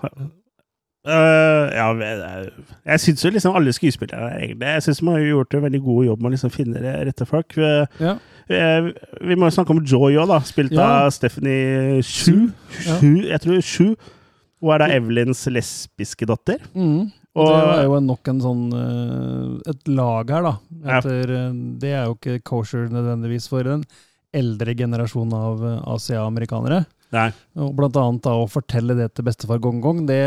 [1.03, 2.51] Eh, ja, jeg,
[2.87, 6.05] jeg syns jo liksom alle skuespillere egentlig Jeg synes man har gjort en veldig god
[6.07, 7.57] jobb med å liksom finne det rette folk.
[7.57, 8.13] Vi, Ja.
[8.47, 8.87] eh,
[9.19, 10.39] vi må jo snakke om Joy òg, da.
[10.47, 10.85] Spilt Ja.
[11.03, 12.53] av Stephanie Shu.
[12.87, 12.99] Ja.
[13.03, 13.95] Jeg tror Shu.
[14.63, 16.63] Hun er da Evelyns lesbiske datter.
[16.73, 17.11] Mm.
[17.35, 20.55] Og, det er jo nok en sånn eh, et lag her, da.
[20.99, 21.51] Etter, eh,
[21.83, 23.83] Det er jo ikke kosher nødvendigvis for en
[24.33, 26.85] eldre generasjon av eh, Asia-amerikanere.
[27.13, 27.27] Nei.
[27.61, 30.17] Og blant annet da å fortelle det til bestefar Gong Gong, det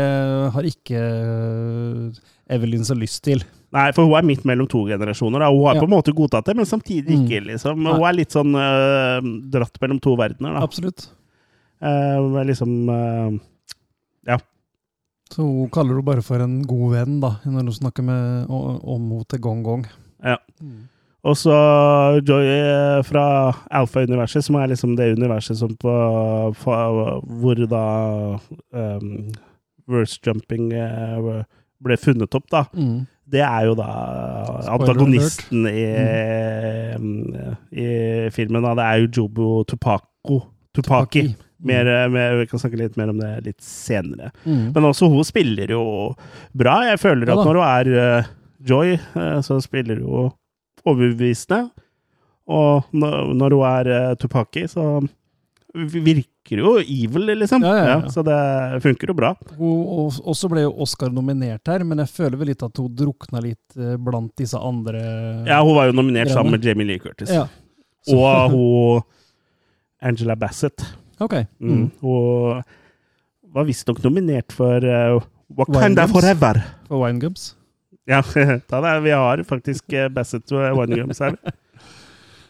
[0.55, 2.19] har ikke eh,
[2.55, 3.43] Evelyn så lyst til.
[3.75, 5.43] Nei, for hun er midt mellom to generasjoner.
[5.43, 5.49] Da.
[5.51, 5.81] Hun har Ja.
[5.83, 7.25] på en måte godtatt det, men samtidig Mm.
[7.27, 7.41] ikke.
[7.51, 7.83] liksom.
[7.83, 7.91] Nei.
[7.97, 9.19] Hun er litt sånn uh,
[9.51, 10.53] dratt mellom to verdener.
[10.55, 10.63] da.
[10.63, 11.09] Absolutt.
[11.83, 13.39] Uh, liksom øh,
[15.29, 19.09] Så hun kaller henne bare for en god venn, da, når hun snakker med, om
[19.11, 19.83] henne til Gong Gong.
[20.23, 20.37] Ja.
[21.27, 21.55] Og så
[22.23, 23.25] Joy eh, fra
[23.75, 25.93] Alpha-universet, som er liksom det universet som på,
[26.61, 26.77] på
[27.41, 27.85] hvor da
[28.71, 29.09] um,
[29.91, 31.43] verse jumping eh,
[31.83, 32.63] ble funnet opp, da.
[32.77, 33.01] Mm.
[33.27, 33.89] Det er jo da
[34.71, 35.83] antagonisten i,
[36.95, 37.89] mm, i
[38.31, 38.63] filmen.
[38.63, 38.71] da.
[38.79, 40.39] Det er jo Jobo Tupako.
[40.71, 41.27] Tupaki.
[41.67, 44.31] Mer, eh, mer, vi kan snakke litt mer om det litt senere.
[44.45, 44.71] Mm.
[44.71, 45.83] Men også hun spiller jo
[46.55, 46.79] bra.
[46.93, 48.33] Jeg føler at ja, når hun er
[48.67, 48.95] Joy,
[49.43, 50.31] så spiller hun
[50.87, 51.67] overbevisende.
[52.47, 55.01] Og når, hun er eh, Tupaki, så
[55.75, 57.63] virker jo evil, liksom.
[57.67, 58.11] Ja, ja, ja.
[58.11, 58.37] så det
[58.85, 59.33] funker jo bra.
[59.57, 62.87] Hun og- også ble jo Oscar nominert her, men jeg føler vel litt at hun
[62.95, 65.01] drukna litt eh, blant disse andre
[65.45, 67.29] Ja, hun var jo nominert sammen med Jamie Lee Curtis.
[67.35, 67.47] Ja.
[68.15, 69.03] Og hun
[70.01, 70.79] Angela Bassett.
[71.19, 71.33] Ok.
[71.59, 71.89] Mm.
[71.99, 72.63] Hun
[73.51, 75.19] var visstnok nominert for uh,
[75.57, 76.61] Wakanda of Forever.
[76.87, 77.56] For Winegums.
[78.13, 78.21] Ja,
[78.69, 78.91] ta det.
[79.03, 81.35] vi har faktisk eh, Bassett One Winegums her.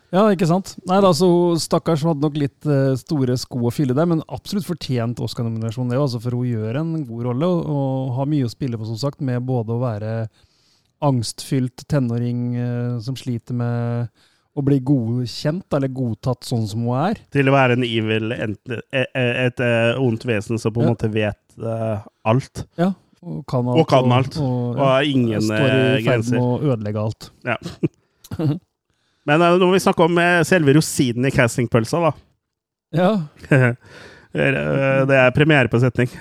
[0.07, 0.69] Ja, ikke sant?
[0.87, 1.27] Nei, da, så
[1.59, 5.89] Stakkars hadde nok litt eh, store sko å fylle der, men absolutt fortjent Oscar-nominasjon.
[5.91, 8.99] det, altså, For hun gjør en god rolle og, har mye å spille på, som
[9.01, 10.13] sagt, med både å være
[11.03, 14.07] angstfylt tenåring eh, som sliter med
[14.57, 17.19] å bli godkjent, eller godtatt sånn som hun er.
[17.35, 18.57] Til å være en evil, et,
[18.95, 20.93] et, et, eh, ondt vesen som på en Ja.
[20.95, 22.63] måte vet uh, alt.
[22.79, 22.93] Ja,
[23.24, 23.80] og kan alt.
[23.82, 24.38] Og kan alt.
[24.41, 25.55] Og, Og har ingen grenser.
[25.57, 27.32] står i eh, ferd med å ødelegge alt.
[27.47, 27.57] Ja.
[29.28, 32.13] Men eh, nå må vi snakke om eh, selve rosinen i castingpølsa, da.
[32.95, 33.09] Ja,
[34.38, 36.11] Det er premiere på setning.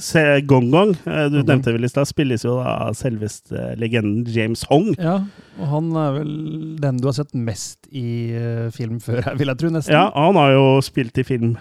[0.00, 4.62] Se Gong Gong, eh, du nevnte vel i stad, spilles jo av selveste legenden James
[4.70, 4.94] Hong.
[4.96, 5.18] ja,
[5.58, 6.32] og han er vel
[6.80, 8.32] den du har sett mest i
[8.72, 9.92] film før, vil jeg tro, nesten.
[9.98, 11.56] Ja, han har jo spilt i film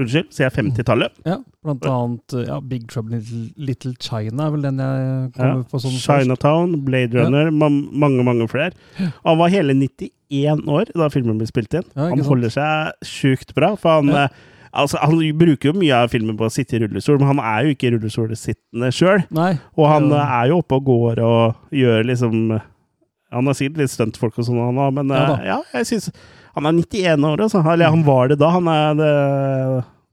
[0.00, 1.18] Unnskyld, sier jeg 50-tallet?
[1.28, 5.28] Ja, blant annet eh, ja, Big Trouble in Little, China er vel den jeg Ja.
[5.36, 6.06] kommer på sånn først.
[6.08, 8.72] Chinatown, Blade Runner, ma mange, mange flere.
[9.26, 11.84] Han var hele 91 år da filmen ble spilt inn.
[11.96, 14.24] Ja, han holder seg sjukt bra, for han Ja.
[14.24, 17.40] eh, Altså, han bruker jo mye av filmen på å sitte i rullestol, men han
[17.42, 19.24] er jo ikke i rullestol sittende sjøl.
[19.76, 20.20] Og han Ja.
[20.22, 22.60] eh, er jo oppe og går og gjør liksom
[23.32, 26.10] Han har sikkert litt stuntfolk og sånn, han òg, men Ja eh, ja, jeg syns
[26.56, 27.62] Han er 91 år, altså.
[27.72, 28.50] Eller han var det da.
[28.56, 29.10] Han er det,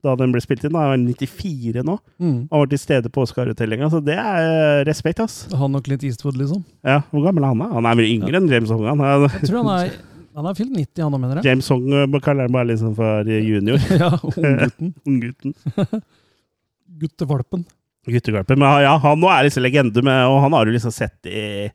[0.05, 0.75] da den ble spilt inn.
[0.75, 0.83] Da.
[0.91, 1.97] Han er 94 nå.
[2.21, 2.35] Mm.
[2.51, 5.39] Han var til stede på Oscar-uttellinga, så det er eh, respekt, ass.
[5.57, 6.61] Han og Clint Eastwood, liksom.
[6.85, 7.65] Ja, Hvor gammel er han?
[7.79, 8.85] Han er vel yngre enn James Hong.
[8.91, 9.97] Han er, Jeg tror han er
[10.37, 11.49] Han er fylt 90, han òg, mener jeg.
[11.49, 13.81] James Hong eh, kaller han bare liksom for junior.
[14.03, 14.93] Ja, unggutten.
[15.09, 15.57] Unggutten.
[17.01, 17.65] Guttevalpen.
[18.07, 18.61] Guttevalpen.
[18.61, 21.67] Men ja, han nå er liksom legende, med, og han har du liksom sett i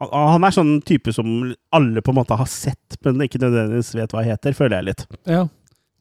[0.00, 1.28] han, er sånn type som
[1.74, 5.06] alle på en måte har sett, men ikke nødvendigvis vet hva heter, føler jeg litt.
[5.26, 5.46] Ja.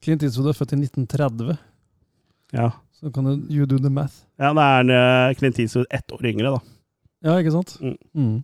[0.05, 1.57] Clint Eastwood er født i 1930,
[2.55, 4.21] Ja, så kan du You do the math.
[4.39, 6.61] ja da er han, eh, Clint Eastwood ett år yngre, da.
[7.25, 7.73] Ja, ikke sant?
[7.81, 7.97] Mm.
[8.15, 8.43] Mm.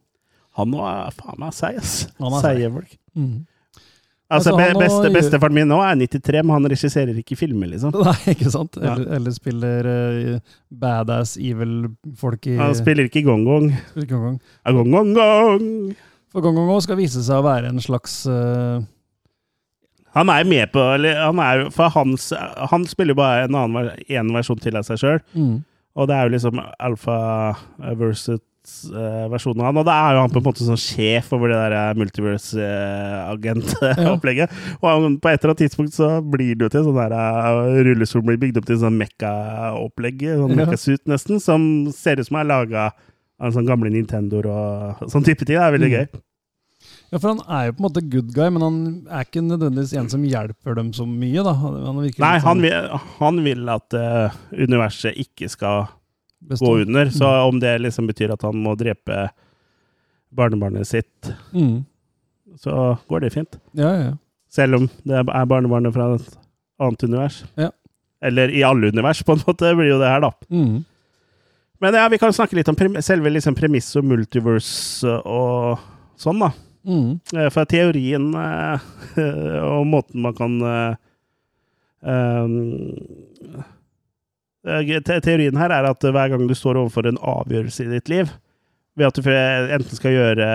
[0.58, 2.08] Han nå er faen meg seig, ass.
[2.42, 2.98] Seige folk.
[3.16, 3.46] Mm.
[4.34, 7.94] Altså, Altså, be, beste, Bestefaren min nå er 93, men han regisserer ikke filmer, liksom.
[8.08, 8.80] Nei, ikke sant?
[8.82, 8.96] Ja.
[8.96, 13.70] Eller, eller spiller uh, badass, evil folk i Han spiller ikke gong-gong.
[13.92, 14.40] spiller ikke Gong Gong.
[14.66, 15.70] Ja, Gong-gong-gong!
[16.34, 18.82] For Gong Gong også skal vise seg å være en slags uh...
[20.14, 22.28] Han er med på eller, han er, For hans,
[22.70, 25.22] han spiller jo bare en annen en versjon til av seg sjøl.
[25.34, 25.62] mm.
[25.94, 27.16] Og det er jo liksom alfa
[28.00, 28.40] versus
[28.90, 29.80] eh, versjonen av han.
[29.82, 34.50] Og da er jo han på en måte sånn sjef over det der eh, multiverse-agent-opplegget.
[34.82, 37.14] Og han, på et eller annet tidspunkt så blir det jo til sånn der
[37.90, 40.58] rullestol blir bygd opp til sånn mekka-opplegg, sånn Ja.
[40.64, 41.60] mekka-suit nesten, som
[41.94, 42.84] ser ut som er laga
[43.40, 44.62] av en sånn gamle Nintendoer og
[45.14, 45.58] sånn type ting.
[45.58, 45.98] Det er veldig Mm.
[46.00, 46.08] gøy.
[47.14, 49.94] Ja, for han er jo på en måte good guy, men han er ikke nødvendigvis
[50.00, 51.54] en som hjelper dem så mye, da.
[51.54, 52.90] Han Nei, han sånn vil,
[53.20, 55.86] han vil at uh, universet ikke skal
[56.50, 56.66] bestå.
[56.66, 57.06] gå under.
[57.10, 57.48] Så Mm.
[57.50, 59.30] om det liksom betyr at han må drepe
[60.34, 61.86] barnebarnet sitt, Mm.
[62.58, 63.60] så går det fint.
[63.74, 64.12] Ja, ja.
[64.50, 66.38] Selv om det er barnebarnet fra et
[66.80, 67.44] annet univers.
[67.58, 67.70] Ja.
[68.22, 70.32] Eller i alle univers, på en måte, blir jo det her, da.
[70.52, 70.86] Mm.
[71.82, 75.80] Men ja, vi kan snakke litt om selve liksom premisset og multiverse og
[76.18, 76.52] sånn, da.
[76.86, 77.20] Mm.
[77.34, 78.80] Eh, For teorien eh,
[79.64, 80.98] og måten man kan te-
[84.64, 88.32] Teorien her er at hver gang du står overfor en avgjørelse i ditt liv,
[88.96, 90.50] ved at du enten skal gjøre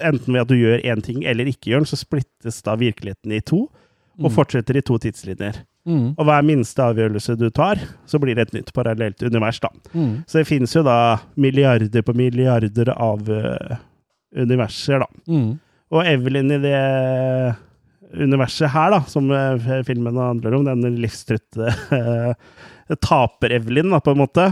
[0.00, 3.34] Enten ved at du gjør én ting eller ikke gjør den, så splittes da virkeligheten
[3.36, 3.66] i to,
[4.16, 4.32] og Mm.
[4.32, 5.58] fortsetter i to tidslinjer.
[5.84, 6.14] Mm.
[6.16, 7.76] Og hver minste avgjørelse du tar,
[8.08, 9.68] så blir det et nytt parallelt univers, da.
[9.92, 10.24] Mm.
[10.26, 13.76] Så det finnes jo da milliarder på milliarder av uh,
[14.34, 15.06] universer, da.
[15.28, 15.58] Mm.
[15.92, 16.80] Og Evelyn i det
[18.16, 22.32] universet her, da, som uh, filmen handler om, den livstrøtte eh,
[22.94, 24.44] taper-Evelyn, på en måte,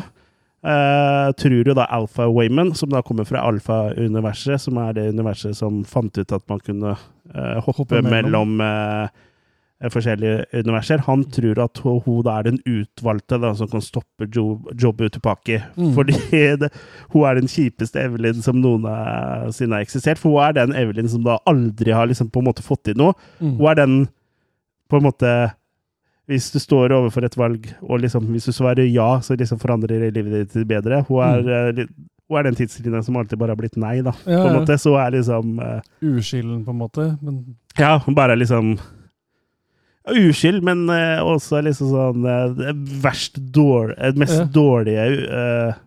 [0.66, 5.56] uh, tror jo da Alpha Wayman, som da kommer fra Alpha-universet, som er det universet
[5.56, 8.58] som fant ut at man kunne uh, hoppe, mellom.
[9.84, 11.02] eh, forskjellige universer.
[11.06, 15.62] Han tror at hun, da er den utvalgte da, som kan stoppe Job, Jobu tilbake.
[15.76, 15.92] Mm.
[15.94, 16.14] Fordi
[16.60, 16.70] det,
[17.12, 20.20] hun er den kjipeste Evelyn som noensinne har eksistert.
[20.20, 22.98] For hun er den Evelyn som da aldri har liksom på en måte fått til
[22.98, 23.16] noe.
[23.40, 23.58] Mm.
[23.58, 23.98] Hun er den
[24.90, 25.34] på en måte
[26.30, 30.06] Hvis du står overfor et valg, og liksom, hvis du svarer ja, så liksom forandrer
[30.14, 31.02] livet ditt til bedre.
[31.08, 31.76] Hun er, mm.
[31.76, 31.88] li-
[32.30, 34.14] hun er den tidslinja som alltid bare har blitt nei, da.
[34.24, 34.78] Ja, På en måte.
[34.80, 37.08] Så hun er liksom uh, Uskylden, på en måte.
[37.20, 37.42] Men
[37.76, 38.76] Ja, hun bare er liksom
[40.04, 42.72] Uskyld, men uh, også liksom sånn uh,
[43.04, 44.44] verst dårlig, mest Ja.
[44.52, 45.78] dårlige uh,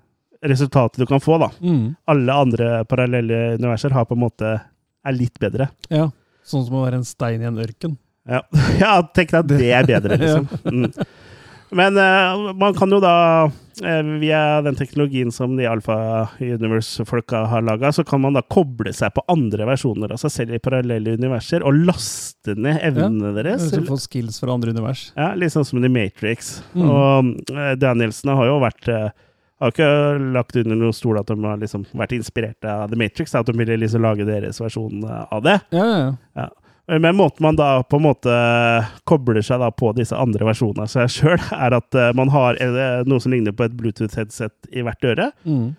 [0.47, 1.51] resultatet du kan få, da.
[1.61, 1.83] mm.
[2.09, 5.69] Alle andre parallelle universer har på en måte er litt bedre.
[5.93, 6.07] Ja.
[6.47, 7.97] Sånn som å være en stein i en ørken.
[8.28, 8.43] Ja,
[8.82, 10.51] ja tenk deg at det er bedre, liksom.
[10.67, 10.91] Mm.
[11.75, 13.13] Men uh, man kan jo da,
[13.84, 15.97] uh, via den teknologien som de Alfa
[16.39, 20.55] Universe-folka har laga, så kan man da koble seg på andre versjoner av seg selv
[20.55, 23.67] i parallelle universer, og laste ned evnene deres.
[23.73, 25.09] Så Få skills fra andre univers.
[25.19, 26.61] Ja, litt sånn som i Matrix.
[26.71, 26.86] Mm.
[26.88, 28.91] Og uh, Danielsen har jo vært
[29.57, 29.89] har ikke
[30.36, 33.55] lagt under noen stol at de har liksom vært inspirert av The Matrix, at de
[33.57, 35.57] ville liksom lage deres versjon av det.
[35.73, 36.11] Ja, ja, ja.
[36.43, 36.66] Ja.
[36.88, 38.33] Men måten man da på en måte
[39.09, 42.55] kobler seg da på disse andre versjonene av seg sjøl, er at eh, man har
[42.63, 45.31] eh, noe som ligner på et Bluetooth-headset i hvert øre.
[45.43, 45.73] Mm.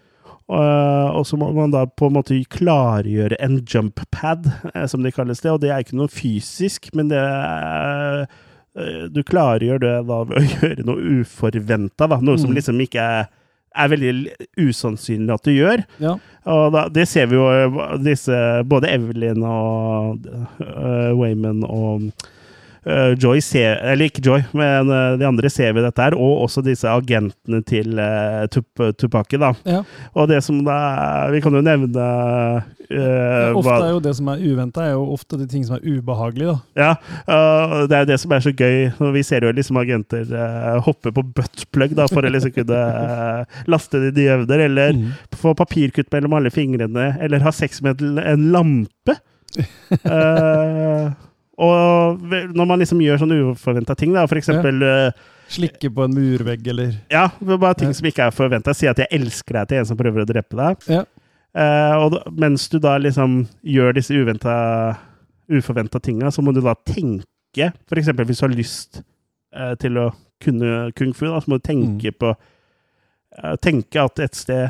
[0.49, 5.03] Og og så må man da på en måte klargjøre en jump pad, eh, som
[5.05, 5.51] det kalles det.
[5.53, 8.23] Og det er ikke noe fysisk, men det er
[8.77, 12.21] eh, Du klargjør det da ved å gjøre noe uforventa, da.
[12.21, 12.57] Noe som Mm.
[12.61, 13.29] liksom ikke er,
[13.77, 14.13] er veldig
[14.61, 15.85] usannsynlig at du gjør.
[16.03, 16.17] ja.
[16.49, 18.35] Og da, det ser vi jo eh, disse
[18.69, 20.29] Både Evelyn og
[20.63, 22.09] uh, Wayman og
[23.21, 26.15] Joy ser Eller ikke Joy, men eh, de andre ser vi dette her.
[26.17, 29.37] Og også disse agentene til uh, Tup Tupaki.
[29.43, 29.53] da.
[29.69, 29.83] ja.
[30.15, 32.07] Og det som da Vi kan jo nevne
[32.89, 35.85] eh, Ofte er jo det som er uventa, er jo ofte de ting som er
[35.85, 36.59] ubehagelige, da.
[36.81, 36.91] Ja,
[37.29, 38.79] uh, det er jo det som er så gøy.
[38.99, 42.81] når Vi ser jo liksom agenter uh, hoppe på buttplug da, for å liksom kunne
[43.69, 45.11] laste de de evner, eller Mm.
[45.37, 49.19] få papirkutt mellom alle fingrene, eller ha sex med en- lampe.
[50.05, 51.11] Eh,
[51.59, 52.23] og
[52.55, 56.67] når man liksom gjør sånne uforventa ting, da, for eksempel øh, Slikke på en murvegg,
[56.69, 57.97] eller Ja, bare ting Ja.
[57.97, 58.75] som ikke er forventa.
[58.77, 60.85] Si at jeg elsker deg til en som prøver å drepe deg.
[60.93, 61.05] Ja.
[61.57, 64.13] Uh, og da, mens du da liksom gjør disse
[65.49, 69.01] uforventa tinga, så må du da tenke eksempel hvis du har lyst
[69.57, 70.11] uh, til å
[70.45, 74.69] kunne kung fu, da, så må du tenke på uh, Tenke at et sted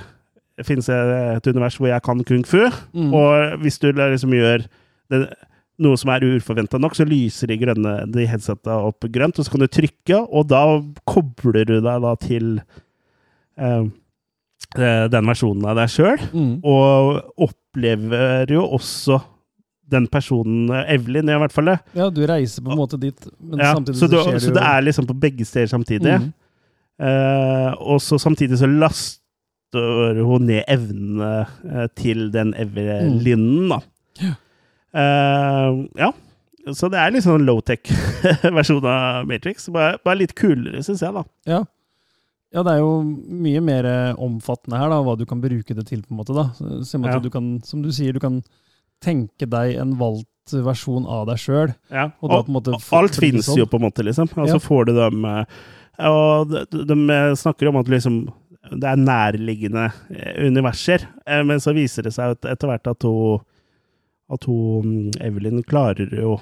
[0.64, 2.62] finnes et univers hvor jeg kan kung fu.
[2.94, 3.12] Mm.
[3.14, 4.64] Og hvis du liksom gjør
[5.10, 5.26] det,
[5.78, 9.52] noe som er uforventa nok, så lyser de grønne de headsetta opp grønt, og så
[9.54, 10.62] kan du trykke, og da
[11.06, 12.56] kobler du deg da til
[13.58, 13.84] eh,
[14.76, 16.54] eh, den versjonen av deg sjøl, Mm.
[16.66, 19.20] og opplever jo også
[19.88, 21.70] den personen, eh, Evelyn i hvert fall.
[21.96, 24.42] Ja, du reiser på en måte dit, men Ja, samtidig så, så, du, skjer det
[24.42, 26.18] så det er liksom på begge steder samtidig.
[26.20, 26.32] Mm.
[26.98, 33.80] Eh, og så samtidig så laster hun ned evnene eh, til den Evelynen, da.
[34.20, 34.34] Ja.
[34.98, 36.12] Eh, ja.
[36.74, 39.68] Så det er litt sånn low-tech-versjon av Matrix.
[39.72, 41.22] Bare, bare litt kulere, syns jeg, da.
[41.48, 41.60] Ja.
[42.52, 42.90] ja, det er jo
[43.46, 46.36] mye mer eh, omfattende her, da, hva du kan bruke det til, på en måte.
[46.36, 46.48] da.
[46.58, 47.22] Så- Som, at Ja.
[47.24, 48.42] du kan, som du sier, du kan
[49.04, 51.72] tenke deg en valgt versjon av deg sjøl.
[51.92, 52.10] Ja.
[52.20, 53.58] Og da på en måte Og alt finnes sånn.
[53.62, 54.28] jo, på en måte, liksom.
[54.36, 54.64] Og så Ja.
[54.64, 55.44] får du dem eh,
[56.00, 56.94] Og de, de
[57.36, 58.28] snakker om at liksom
[58.70, 59.86] det er nærliggende
[60.44, 61.06] universer,
[61.46, 63.40] men så viser det seg etter hvert at hun
[64.30, 66.38] at hun, mm, Evelyn klarer jo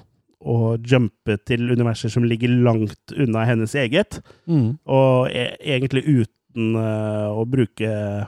[0.47, 4.79] å jumpe til universer som ligger langt unna hennes eget, Mm.
[4.87, 8.27] og e egentlig uten uh, å bruke eh,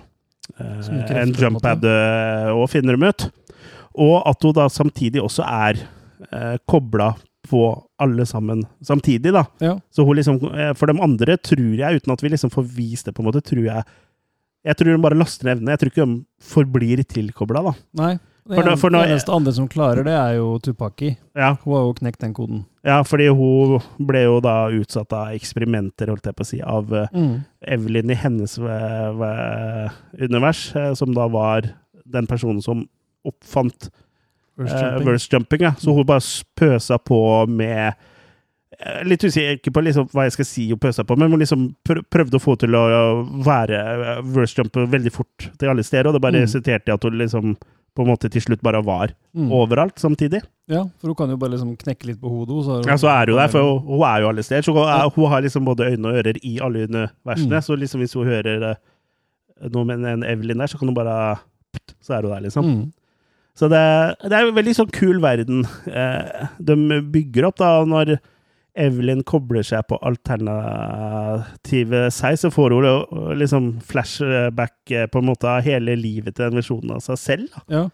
[0.58, 3.28] krefter, en jumppad uh, og finne dem ut.
[3.98, 5.80] Og at hun da samtidig også er
[6.32, 7.14] uh, kobla
[7.48, 7.62] på
[7.98, 9.44] alle sammen samtidig, da.
[9.62, 9.78] Ja.
[9.90, 13.08] Så hun liksom eh, For de andre tror jeg, uten at vi liksom får vist
[13.08, 13.84] det, på en måte, tror jeg
[14.66, 15.72] Jeg tror hun bare laster ned evnene.
[15.76, 17.72] Jeg tror ikke de forblir tilkobla, da.
[18.02, 18.18] Nei.
[18.48, 21.16] For da- for nå- det eneste andre som klarer det, er jo Tupaki.
[21.36, 22.64] Ja, Hun har jo knekt den koden.
[22.84, 26.92] ja, fordi hun ble jo da utsatt av eksperimenter, holdt jeg på å si, av
[26.92, 27.44] eh, Mm.
[27.66, 31.62] Evelyn i hennes ve- ve- univers, eh, som da var
[32.10, 32.88] den personen som
[33.26, 33.90] oppfant
[34.58, 35.60] eh, verse jumping.
[35.60, 35.72] Ja.
[35.72, 36.20] Så hun bare
[36.56, 37.94] pøsa på med
[38.80, 41.74] eh, Litt usikker på liksom hva jeg skal si hun pøsa på, men hun liksom
[41.84, 43.78] prøvde å få til å være
[44.18, 46.46] eh, verse jumper veldig fort til alle steder, og det bare Mm.
[46.46, 47.56] resulterte i at hun liksom
[47.98, 49.50] på en måte til slutt bare var Mm.
[49.54, 50.40] overalt samtidig.
[50.70, 52.60] Ja, for hun kan jo bare liksom knekke litt på hodet.
[52.66, 54.62] Så, Ja, så er hun der, for hun, hun er jo alle steder.
[54.66, 57.58] Så hun, er, hun har liksom både øyne og ører i alle universene.
[57.58, 57.66] Mm.
[57.66, 58.76] Så liksom hvis hun hører eh,
[59.74, 61.38] noe med en Evelyn der, så kan hun bare
[62.02, 62.64] Så er hun der, liksom.
[62.64, 62.92] Mm.
[63.58, 63.82] Så det,
[64.22, 66.76] det er jo en veldig sånn kul verden eh, de
[67.12, 67.84] bygger opp, da.
[67.84, 68.18] Når
[68.78, 69.98] Evelyn kobler seg på
[70.98, 72.86] alternativet seg, så får hun
[73.40, 77.46] liksom flashback eh, på en måte av hele livet til den versjonen av seg selv.
[77.54, 77.60] Da.
[77.74, 77.84] Ja.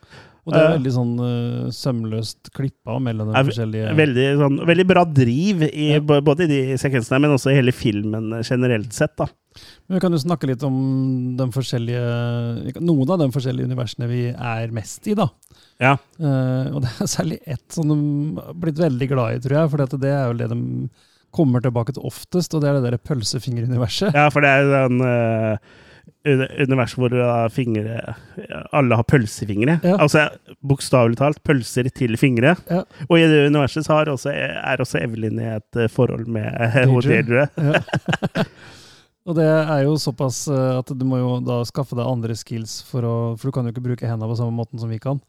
[0.44, 0.74] Og det er Eh.
[0.76, 6.00] veldig sånn uh, sømløst klippa mellom de forskjellige Veldig, sånn, veldig bra driv, i, Ja.
[6.04, 9.16] både i de sekvensene, men også i hele filmen eh, generelt sett.
[9.16, 9.26] da.
[9.86, 10.76] Men vi kan jo snakke litt om
[11.38, 15.28] de forskjellige noen av de forskjellige universene vi er mest i, da.
[15.82, 15.96] Ja.
[16.20, 17.96] Uh, og det er særlig ett som de
[18.40, 19.72] har blitt veldig glad i, tror jeg.
[19.72, 20.60] For det er jo det de
[21.34, 24.14] kommer tilbake til oftest, og det er det der pølsefingeruniverset.
[24.14, 25.80] Ja, for det er jo den uh,
[26.24, 27.14] universet hvor
[27.52, 28.14] fingre
[28.72, 29.78] Alle har pølsefingre.
[29.84, 29.96] Ja.
[29.98, 30.28] Altså
[30.64, 32.54] bokstavelig talt pølser til fingre.
[32.70, 32.84] Ja.
[33.08, 36.48] Og i det universet også, er også Evelyn i et eh, forhold med.
[37.04, 37.48] Deirdre.
[37.58, 38.44] Ja.
[39.24, 42.82] og det er jo såpass eh, at du må jo da skaffe deg andre skills,
[42.88, 45.22] for, å, for du kan jo ikke bruke hendene på samme måten som vi kan.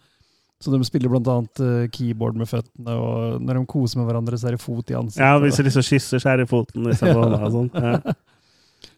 [0.64, 4.50] Så de spiller annet eh, keyboard med føttene, og når de koser med hverandre, så
[4.50, 5.24] er det fot i ansiktet.
[5.24, 7.26] Ja, hvis de liksom kysser, så er det foten liksom, ja.
[7.40, 7.74] og sånn.
[7.76, 8.16] Ja.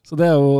[0.07, 0.51] Så det er jo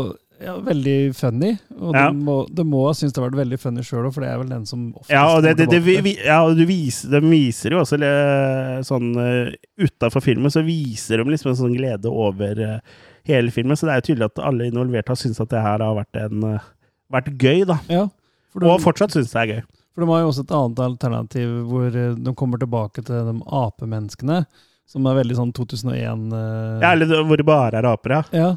[0.44, 1.54] ja, veldig funny.
[1.80, 2.10] Og Ja.
[2.10, 4.30] det, må, det må ha syntes det har vært veldig funny sjøl òg, for det
[4.30, 7.10] er vel den som oftest Ja, og det, det, det, vi, ja, og du viser,
[7.14, 9.50] de viser jo også eh, sånn uh,
[9.82, 13.94] Utafor filmen så viser de liksom en sånn glede over eh, hele filmen, så det
[13.94, 16.70] er jo tydelig at alle involverte har syntes at det her har vært, en, eh,
[17.14, 17.80] vært gøy, da.
[17.91, 18.06] Ja,
[18.54, 19.62] for Og fortsatt syns det er gøy.
[19.94, 23.36] for de har jo også et annet alternativ hvor eh, de kommer tilbake til de
[23.45, 24.45] apemenneskene,
[24.88, 28.24] som er veldig sånn 2001 eh, Ja, eller hvor det bare er aper, ja.
[28.32, 28.56] ja.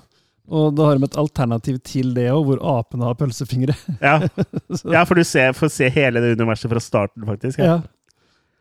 [0.51, 3.76] Og da har de et alternativ til det òg, hvor apene har pølsefingre.
[4.02, 4.16] Ja,
[4.97, 7.60] ja for du ser, får se hele det universet fra starten, faktisk.
[7.62, 7.76] Ja.
[7.76, 7.80] Ja.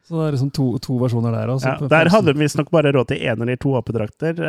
[0.10, 1.70] Så det er liksom to, to versjoner der også.
[1.70, 4.40] Ja, der hadde de visstnok bare råd til én eller to apedrakter.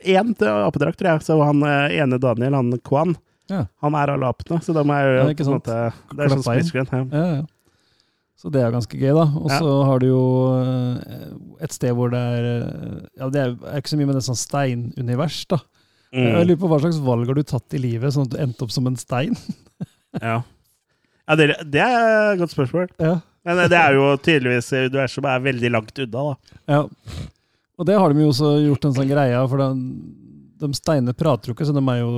[0.00, 1.24] Én apedrakt, tror jeg.
[1.26, 3.12] Så han uh, ene Daniel, han Kwan,
[3.52, 3.66] Ja.
[3.84, 4.62] han er alle apene.
[4.64, 5.76] Så da må jeg jo Ja, på en måte
[6.16, 6.88] Det er sånn screen.
[6.92, 7.04] Ja.
[7.12, 7.46] Ja, ja.
[8.38, 9.26] Så det er ganske gøy, da.
[9.36, 9.58] Og Ja.
[9.60, 10.24] så har du jo
[10.62, 11.32] eh,
[11.66, 14.38] et sted hvor det er eh, Ja, det er ikke så mye, men det sånn
[14.40, 15.58] steinunivers, da.
[16.14, 16.46] Jeg Mm.
[16.48, 18.70] lurer på hva slags valg har du tatt i livet, sånn at du endte opp
[18.72, 19.36] som en stein?
[20.22, 20.38] Ja,
[21.28, 22.88] ja det, det er et godt spørsmål.
[22.98, 23.18] Ja.
[23.48, 26.56] Men eh, det er jo tydeligvis universet som er veldig langt unna, da.
[26.74, 26.80] ja.
[27.78, 29.68] Og det har de jo også gjort en sånn greie av, for de,
[30.58, 32.08] de steinene prater jo ikke, så de er jo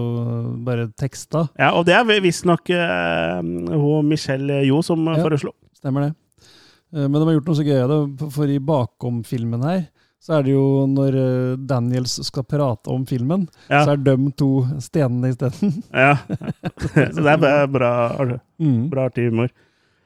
[0.64, 1.42] bare teksta.
[1.60, 5.18] Ja, og det er visstnok uh, hun Michelle Jo som Ja.
[5.20, 5.52] foreslo.
[5.76, 6.14] Stemmer det.
[6.96, 9.82] Eh, Men de har gjort noe så gøy av det, for i bakom-filmen her,
[10.20, 11.14] så er det jo når
[11.68, 13.84] Daniels skal prate om filmen, Ja.
[13.84, 14.48] så er de to
[14.80, 15.76] stenene isteden.
[15.92, 16.16] ja.
[17.12, 17.92] Så det er bra, bra,
[18.60, 18.88] Mm.
[18.92, 19.52] bra artig humor.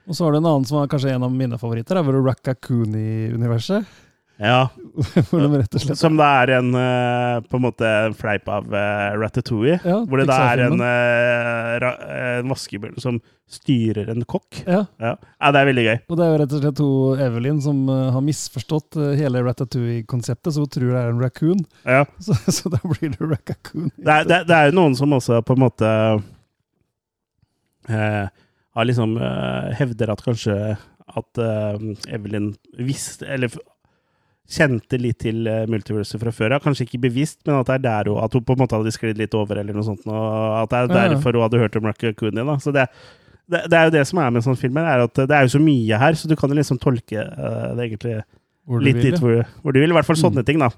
[0.05, 2.21] Og så har du en annen som er kanskje en av mine favoritter, er vel
[2.27, 4.01] Raccacoonie-universet.
[4.43, 4.69] Ja,
[5.31, 9.77] de Som det er en eh, på en måte en fleip av uh, Ratatouille.
[9.87, 11.87] Ja, hvor det da er en, eh,
[12.41, 14.65] en vaskebjørn som styrer en kokk.
[14.67, 15.15] Ja, Ja.
[15.39, 15.99] ja, det er veldig gøy.
[16.09, 19.45] og det er jo rett og slett hun Evelyn som eh, har misforstått eh, hele
[19.47, 21.63] Ratatouille-konseptet, så hun tror det er en raccoon.
[21.87, 22.03] Ja.
[22.25, 23.93] Så, så da blir det raccoon.
[23.95, 25.91] Det, er, det, det er jo noen som også på en måte
[27.87, 28.27] eh,
[28.75, 30.55] har liksom uh, hevder at kanskje
[31.15, 31.77] at uh,
[32.09, 33.53] Evelyn visste Eller
[34.51, 36.63] kjente litt til uh, multiverset fra før av.
[36.65, 38.93] Kanskje ikke bevisst, men at det er der hun, at hun på en måte hadde
[38.93, 40.05] sklidd litt over, eller noe sånt.
[40.05, 41.13] Og at det er Ja, ja.
[41.15, 42.45] derfor hun hadde hørt om Raccoonie.
[42.51, 42.57] Da.
[42.61, 42.85] Så det,
[43.49, 45.55] det, det er jo det som er med sånne filmer, er at det er jo
[45.57, 48.19] så mye her, så du kan jo liksom tolke uh, det egentlig
[48.85, 49.93] litt dit hvor, hvor du vil.
[49.93, 50.49] I hvert fall sånne Mm.
[50.51, 50.71] ting, da.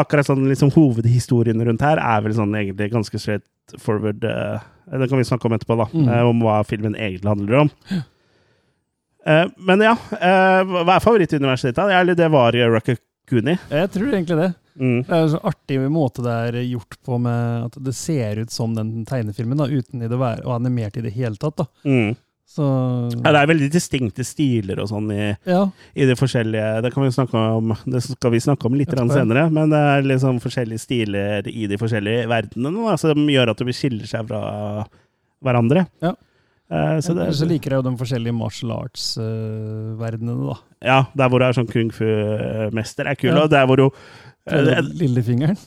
[0.00, 3.44] Akkurat sånn liksom hovedhistorien rundt her er vel sånn egentlig ganske straight
[3.82, 4.22] forward.
[4.24, 4.60] eh,
[4.98, 5.86] det kan vi snakke om etterpå, da.
[5.92, 6.08] Mm.
[6.08, 7.70] eh, om hva filmen egentlig handler om.
[9.26, 11.02] Eh, men ja, eh, hva er
[11.76, 11.84] da?
[11.92, 13.58] Eller det var Raccoonie.
[13.68, 14.50] Jeg tror egentlig det.
[14.80, 15.02] Mm.
[15.04, 18.54] Det er en sånn artig måte det er gjort på, med at det ser ut
[18.54, 21.60] som den tegnefilmen, da, uten i det å være animert i det hele tatt.
[21.60, 21.68] da.
[21.84, 22.14] Mm.
[22.50, 22.64] Så
[23.14, 25.60] Ja, det er veldig distinkte stiler og sånn i, ja,
[25.94, 29.44] i de forskjellige Det kan vi snakke om Det skal vi snakke om litt senere,
[29.54, 33.76] men det er liksom forskjellige stiler i de forskjellige verdenene da, som gjør at de
[33.76, 34.42] skiller seg fra
[35.46, 35.86] hverandre.
[36.02, 36.10] Ja.
[36.70, 40.56] Eh, så det, så liker jeg jo de forskjellige martial arts-verdenene, da.
[40.86, 43.44] ja, der hvor du er sånn kung fu-mester er kul, Ja.
[43.46, 43.86] og der hvor du
[44.50, 45.58] eh, Lillefingeren.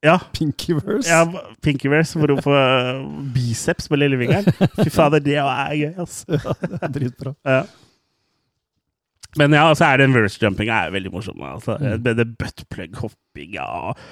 [0.00, 1.08] Ja, Pinkyverse.
[1.08, 1.26] ja
[1.60, 3.02] Pinkyverse, hvor hun får eh,
[3.34, 4.48] biceps med lillefingeren.
[4.80, 6.24] Fy fader, det er gøy, altså.
[6.40, 7.34] Ja, det er dritbra.
[7.44, 7.62] Ja.
[9.38, 11.42] Men ja, så er den verse-jumpinga er veldig morsom.
[11.46, 11.76] Altså.
[11.78, 12.02] Mm.
[12.02, 13.66] Det buttplug-hoppinga.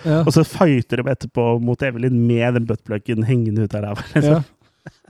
[0.05, 0.21] Ja.
[0.21, 4.05] Og så fighter de etterpå mot Evelyn med den buttpluggen hengende ut av ræva.
[4.23, 4.39] Ja.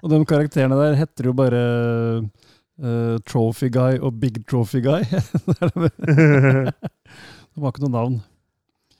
[0.02, 1.60] Og de karakterene der heter jo bare
[2.22, 5.04] uh, Trophy Guy og Big Trophy Guy.
[5.12, 8.18] de har ikke noe navn.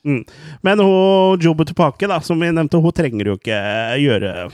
[0.05, 3.59] Men hun Jobo Tupake, da, som vi nevnte, hun trenger jo ikke
[3.99, 4.49] gjøre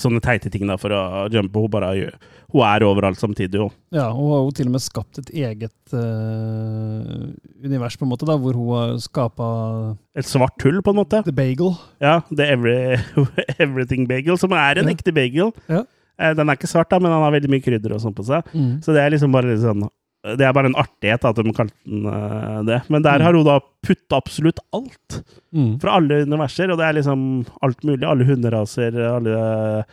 [0.00, 1.00] sånne teite ting da, for å
[1.30, 1.60] jumpe.
[1.60, 2.14] Hun bare gjør
[2.54, 3.68] Hun er overalt samtidig, jo.
[3.94, 7.30] Ja, Hun har jo til og med skapt et eget uh,
[7.64, 9.48] univers, på en måte, da, hvor hun har skapa
[10.18, 11.22] Et svart hull, på en måte.
[11.26, 11.74] The Bagel.
[12.02, 12.76] Ja, The Every,
[13.64, 14.94] Everything Bagel, som er en Ja.
[14.94, 15.52] ekte bagel.
[15.70, 15.82] Ja.
[16.18, 18.26] Eh, Den er ikke svart, da, men han har veldig mye krydder og sånn på
[18.26, 18.46] seg.
[18.54, 18.80] Mm.
[18.86, 19.86] Så det er liksom bare litt sånn
[20.24, 22.78] Det er bare en artighet at de kalte den eh, det.
[22.88, 25.22] Men der har hun da putta absolutt alt
[25.54, 25.76] Mm.
[25.78, 27.20] fra alle universer, og det er liksom
[27.62, 28.02] alt mulig.
[28.08, 29.84] Alle hunderaser, alle uh,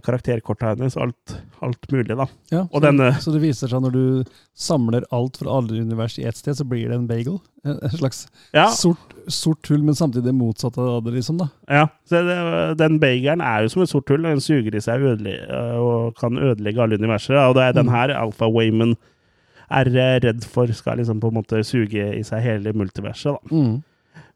[0.00, 2.24] karakterkorta hennes, alt, alt mulig, da.
[2.50, 4.24] Ja, Og så, denne- så det viser seg når du
[4.56, 7.36] samler alt fra alle univers i ett sted, så blir det en bagel.
[7.68, 8.22] En slags
[8.56, 11.36] Ja, sort, sort hull, men samtidig det motsatte av det, liksom.
[11.42, 11.50] da.
[11.68, 11.82] ja.
[12.08, 12.38] Så det,
[12.80, 16.38] den bagelen er jo som et sort hull, den suger i seg eh, og kan
[16.40, 17.36] ødelegge alle universer.
[17.50, 17.94] Og det er den Mm.
[17.94, 18.96] her Alpha Wayman
[19.70, 23.54] er eh, redd for skal liksom på en måte suge i seg hele multiverset, da.
[23.54, 23.82] Mm.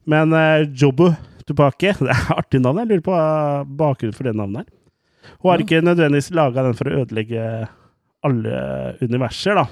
[0.05, 1.09] Men uh, Jobu
[1.47, 2.77] Tupake, det er artig navn.
[2.83, 3.15] Jeg lurer på
[3.75, 4.71] bakgrunnen for det navnet her.
[5.41, 7.43] Hun har ikke nødvendigvis laga den for å ødelegge
[8.25, 8.61] alle
[9.03, 9.67] universer, da.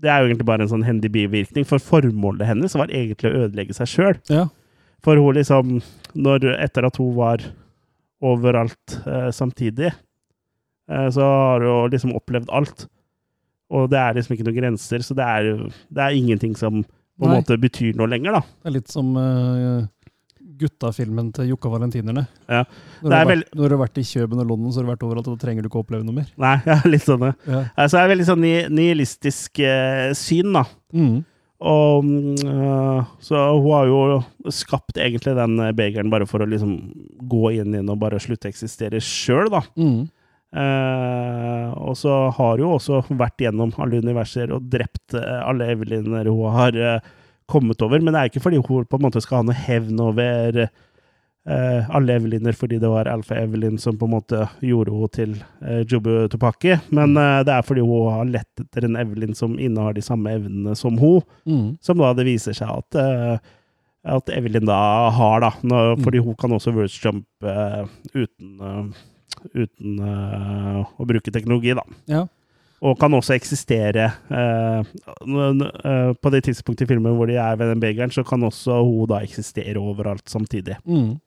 [0.00, 3.42] Det er jo egentlig bare en sånn hendig bivirkning, for formålet hennes var egentlig å
[3.44, 4.20] ødelegge seg sjøl.
[4.32, 4.46] Ja.
[5.04, 5.80] For hun liksom
[6.16, 7.44] når, Etter at hun var
[8.24, 9.92] overalt eh, samtidig,
[10.90, 12.86] eh, så har hun liksom opplevd alt.
[13.70, 15.50] Og det er liksom ikke noen grenser, så det er,
[15.92, 18.40] det er ingenting som på en måte betyr noe lenger, da.
[18.64, 19.84] Det er litt som uh,
[20.60, 22.26] gutta-filmen til Jokka Valentinerne.
[22.50, 22.62] Ja.
[23.00, 24.92] Når, du har vært, når du har vært i Kjøben og London, så har du
[24.92, 26.30] vært overalt, og da trenger du ikke oppleve noe mer.
[26.40, 27.26] Nei, ja, litt sånn.
[27.30, 27.34] ja.
[27.48, 27.64] Ja.
[27.74, 28.46] Altså, det er veldig sånn
[28.76, 30.64] nihilistisk eh, syn, da.
[30.96, 31.18] Mm.
[31.70, 32.06] Og
[32.48, 33.98] øh, Så hun har jo
[34.48, 36.78] skapt egentlig den eh, begeren bare for å liksom
[37.28, 39.60] gå inn i den og bare slutte å eksistere sjøl, da.
[39.76, 40.08] Mm.
[40.50, 46.26] Uh, og så har hun også vært gjennom alle universer og drept uh, alle Eveliner
[46.26, 47.12] hun har eh,
[47.50, 50.00] kommet over, men det er ikke fordi hun på en måte skal ha noe hevn
[50.06, 50.68] over
[51.50, 55.30] Uh, alle Eveliner, fordi det var Alfa Evelyn som på en måte gjorde henne til
[55.64, 59.54] uh, Jubu Tupaki, men uh, det er fordi hun har lett etter en Evelyn som
[59.56, 61.78] innehar de samme evnene som hun, Mm.
[61.80, 63.38] som da det viser seg at uh,
[64.04, 65.50] at Evelyn da har, da.
[65.64, 66.04] Nå, Mm.
[66.04, 71.82] fordi hun kan også verse jump eh, uten, eh, uten eh, å bruke teknologi, da.
[72.06, 72.26] Ja.
[72.80, 77.68] Og kan også eksistere eh, eh, På det tidspunktet i filmen hvor de er ved
[77.74, 80.78] den begeren, så kan også hun da eksistere overalt samtidig.
[80.88, 81.18] Mm.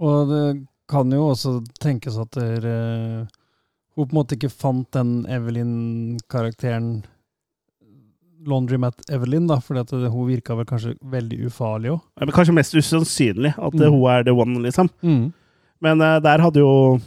[0.00, 0.44] Og det
[0.90, 3.26] kan jo også tenkes at der, uh,
[3.96, 7.04] hun på en måte ikke fant den Evelyn-karakteren
[8.48, 12.00] Laundrymat Evelyn, da, fordi at hun virka vel kanskje veldig ufarlig òg.
[12.32, 13.90] Kanskje mest usannsynlig at Mm.
[13.92, 14.88] hun er the one, liksom.
[15.02, 15.32] Mm.
[15.80, 16.98] Men der hadde jo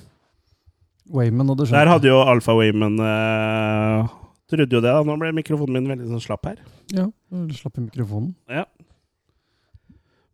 [1.11, 4.07] Wayman, og du Der hadde jo Alfa Wayman uh,
[4.51, 5.01] Trodde jo det, da.
[5.03, 6.59] Nå ble mikrofonen min veldig sånn slapp her.
[6.93, 8.35] Ja, du slapp i mikrofonen.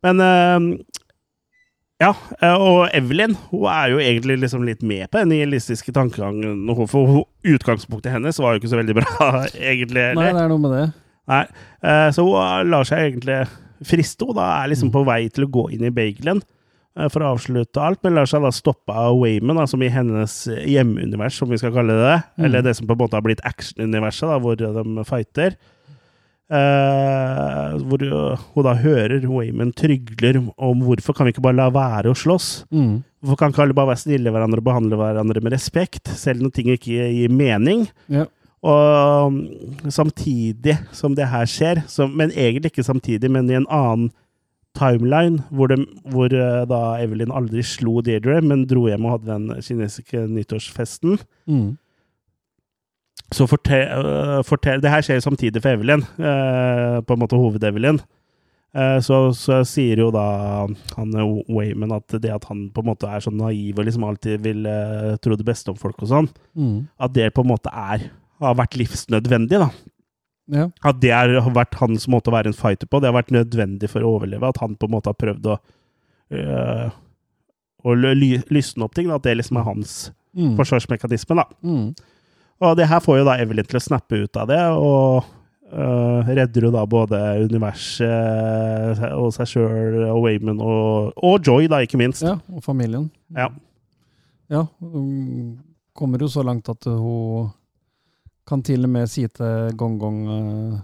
[0.05, 0.99] Men uh,
[1.99, 6.61] Ja, eh, og Evelyn hun er jo egentlig liksom litt med på den nihilistiske tankegangen.
[6.87, 9.31] For utgangspunktet hennes var jo ikke så veldig bra,
[9.71, 10.05] egentlig.
[10.15, 10.37] Nei, heller.
[10.37, 10.85] det er noe med det.
[11.29, 11.41] Nei.
[11.83, 13.41] Eh, så hun lar seg egentlig
[13.87, 14.27] friste.
[14.27, 16.41] Hun da er liksom på vei til å gå inn i bagelen
[17.13, 20.33] for å avslutte alt, men lar seg da stoppe av Wayman, som i hennes
[20.67, 22.15] hjemmeunivers, som vi skal kalle det.
[22.35, 22.45] Mm.
[22.47, 25.55] Eller det som på en måte har blitt actionuniverset, hvor de fighter.
[26.49, 31.67] Eh, hvor uh, hun da hører Wayman trygler om hvorfor kan vi ikke bare la
[31.69, 32.47] være å slåss?
[32.73, 33.03] Mm.
[33.21, 36.55] Hvorfor kan ikke alle bare være snille hverandre og behandle hverandre med respekt, selv når
[36.55, 37.85] ting ikke gir mening?
[38.09, 38.25] Ja.
[38.65, 39.37] Og
[39.93, 44.09] samtidig som det her skjer, så, men egentlig ikke samtidig, men i en annen
[44.79, 45.77] timeline, hvor, de,
[46.09, 51.19] hvor uh, da Evelyn aldri slo Deirdre, men dro hjem og hadde den kinesiske nyttårsfesten,
[51.49, 51.77] Mm.
[53.31, 57.99] så fortell, øh, fortell Det her skjer samtidig for Evelyn, øh, på en måte hoved-Evelyn.
[58.75, 60.23] Eh, så, så sier jo da
[60.95, 61.13] han
[61.49, 64.65] Wayman at det at han på en måte er så naiv og liksom alltid vil
[65.21, 66.87] tro det beste om folk og sånn, Mm.
[66.99, 69.59] at det på en måte er har vært livsnødvendig.
[69.59, 69.69] da.
[70.49, 70.67] Ja.
[70.83, 72.99] At det har vært hans måte å være en fighter på.
[73.01, 74.49] Det har vært nødvendig for å overleve.
[74.49, 75.57] At han på en måte har prøvd å,
[76.33, 76.89] øh,
[77.85, 79.07] å ly, lysne opp ting.
[79.07, 79.15] Da.
[79.21, 80.55] At det liksom er hans Mm.
[80.57, 81.35] forsvarsmekanisme.
[81.35, 81.43] da.
[81.63, 81.95] Mm.
[82.61, 85.23] Og det her får jo da Evelyn til å snappe ut av det, og
[85.73, 87.17] øh, redder jo da både
[87.49, 92.21] universet og seg sjøl og Wayman og, og Joy, da, ikke minst.
[92.25, 93.09] ja, og familien.
[93.35, 93.49] Ja.
[94.49, 95.59] Ja, hun
[95.97, 97.51] kommer jo så langt at hun
[98.49, 100.79] kan til og med si til Gong Gong eh,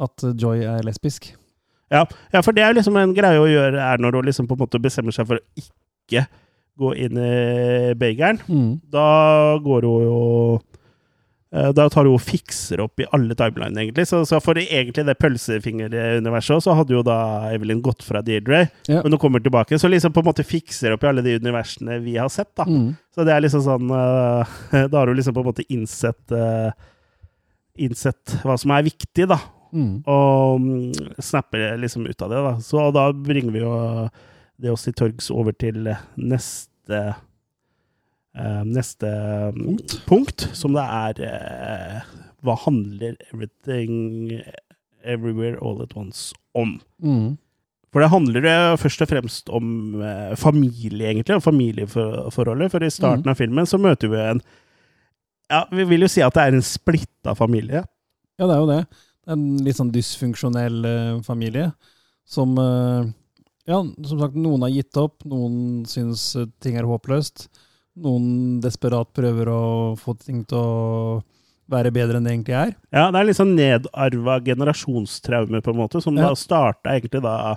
[0.00, 1.32] at Joy er lesbisk.
[1.90, 4.46] Ja, ja, for det er jo liksom en greie å gjøre er når hun liksom
[4.50, 6.24] på en måte bestemmer seg for å ikke
[6.80, 8.38] gå inn i bageren.
[8.46, 8.70] Mm.
[8.92, 9.06] Da
[9.62, 10.20] går hun jo
[11.50, 14.04] Da tar hun og fikser opp i alle timelinene, egentlig.
[14.06, 17.16] Så, så for egentlig det pølsefingeruniverset så hadde jo da
[17.50, 18.68] Evelyn gått fra Deirdre.
[18.86, 19.00] Ja.
[19.02, 21.98] Men hun kommer tilbake, så liksom på en måte fikser opp i alle de universene
[22.04, 22.52] vi har sett.
[22.54, 22.68] da.
[22.70, 22.92] Mm.
[23.10, 24.54] Så det er liksom sånn uh,
[24.92, 26.70] Da har hun liksom på en måte innsett uh,
[27.80, 29.40] Innsett hva som er viktig, da.
[29.72, 30.02] Mm.
[30.10, 32.54] Og um, snapper liksom ut av det, da.
[32.62, 33.74] Så da bringer vi jo
[34.60, 35.88] det oss til torgs over til
[36.20, 37.18] neste eh,
[38.64, 39.08] Neste
[39.56, 39.94] punkt.
[40.06, 42.10] punkt, som det er eh,
[42.46, 44.38] Hva handler Everything
[45.02, 46.76] Everywhere All At Once om?
[47.02, 47.38] Mm.
[47.90, 52.70] For det handler det først og fremst om eh, familie, egentlig, og familieforholdet.
[52.70, 54.42] For i starten av filmen så møter vi en
[55.50, 57.82] Ja, vi vil jo si at det er en splitta familie.
[58.38, 58.82] Ja, det er jo det.
[58.86, 61.72] Det er En litt sånn dysfunksjonell eh, familie
[62.30, 63.10] som eh,
[63.66, 67.48] Ja, som sagt, noen har gitt opp, noen syns eh, ting er håpløst.
[67.96, 71.22] Noen desperat prøver å få ting til å
[71.70, 72.70] være bedre enn det egentlig er.
[72.94, 76.28] Ja, det er litt sånn nedarva generasjonstraume, på en måte, som Ja.
[76.28, 77.56] da starta egentlig da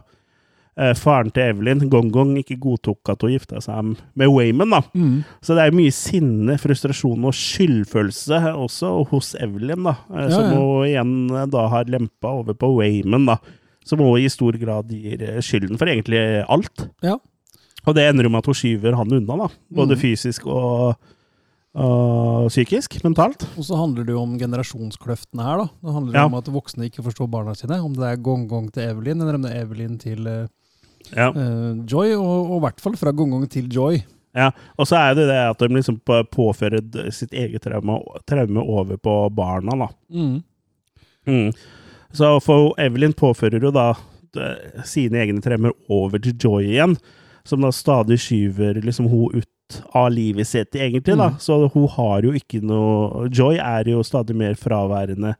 [0.77, 4.81] eh, faren til Evelyn, Gong Gong, ikke godtok at hun gifta seg med Wayman, da.
[5.41, 9.97] Så det er mye sinne, frustrasjon og skyldfølelse også hos Evelyn, da.
[10.13, 10.55] eh, Ja, som ja.
[10.57, 13.37] hun igjen eh, da har lempa over på Wayman, da.
[13.85, 16.89] Som hun i stor grad gir skylden for egentlig alt.
[17.03, 17.17] Ja.
[17.85, 19.47] Og det ender jo med at hun skyver han unna, da.
[19.75, 19.99] Både Mm.
[19.99, 20.95] fysisk og,
[21.75, 22.99] og psykisk.
[23.03, 23.43] Mentalt.
[23.57, 25.67] Og så handler det jo om generasjonskløftene her, da.
[25.83, 26.25] Det handler Ja.
[26.25, 27.79] om at voksne ikke forstår barna sine.
[27.83, 30.47] Om det er gong-gong til Evelyn, eller om det er Evelyn til uh,
[31.15, 31.29] Ja.
[31.31, 34.01] uh, Joy, og i hvert fall fra gong-gong til Joy.
[34.35, 34.51] ja.
[34.79, 39.29] Og så er det det at de liksom påfører sitt eget traume, traume over på
[39.35, 39.87] barna, da.
[40.11, 40.43] Mm.
[41.27, 41.53] Mm.
[42.13, 43.93] Så for Evelyn påfører jo da
[44.85, 46.97] sine egne traumer over til Joy igjen,
[47.45, 49.49] som da stadig skyver liksom hun ut
[49.95, 51.29] av livet sitt, egentlig, da.
[51.33, 51.39] Mm.
[51.41, 55.33] Så hun har jo ikke noe Joy er jo stadig mer fraværende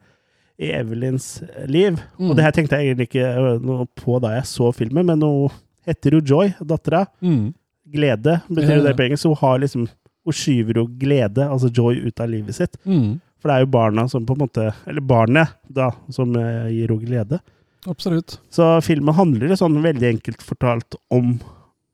[0.60, 2.00] i Evelyns liv.
[2.20, 2.36] Og Mm.
[2.38, 5.50] det her tenkte jeg egentlig ikke øh, noe på da jeg så filmen, men hun
[5.86, 7.06] heter jo Joy, dattera.
[7.22, 7.54] Mm.
[7.94, 9.26] Glede betyr jo det på engelsk.
[9.28, 9.88] Hun har liksom
[10.24, 12.78] Hun skyver jo glede, altså joy, ut av livet sitt.
[12.88, 13.20] Mm.
[13.42, 16.88] For det er jo barna som på en måte Eller barnet, da, som eh, gir
[16.88, 17.40] henne glede.
[17.86, 18.38] Absolutt.
[18.50, 21.42] Så filmen handler sånn veldig enkelt fortalt om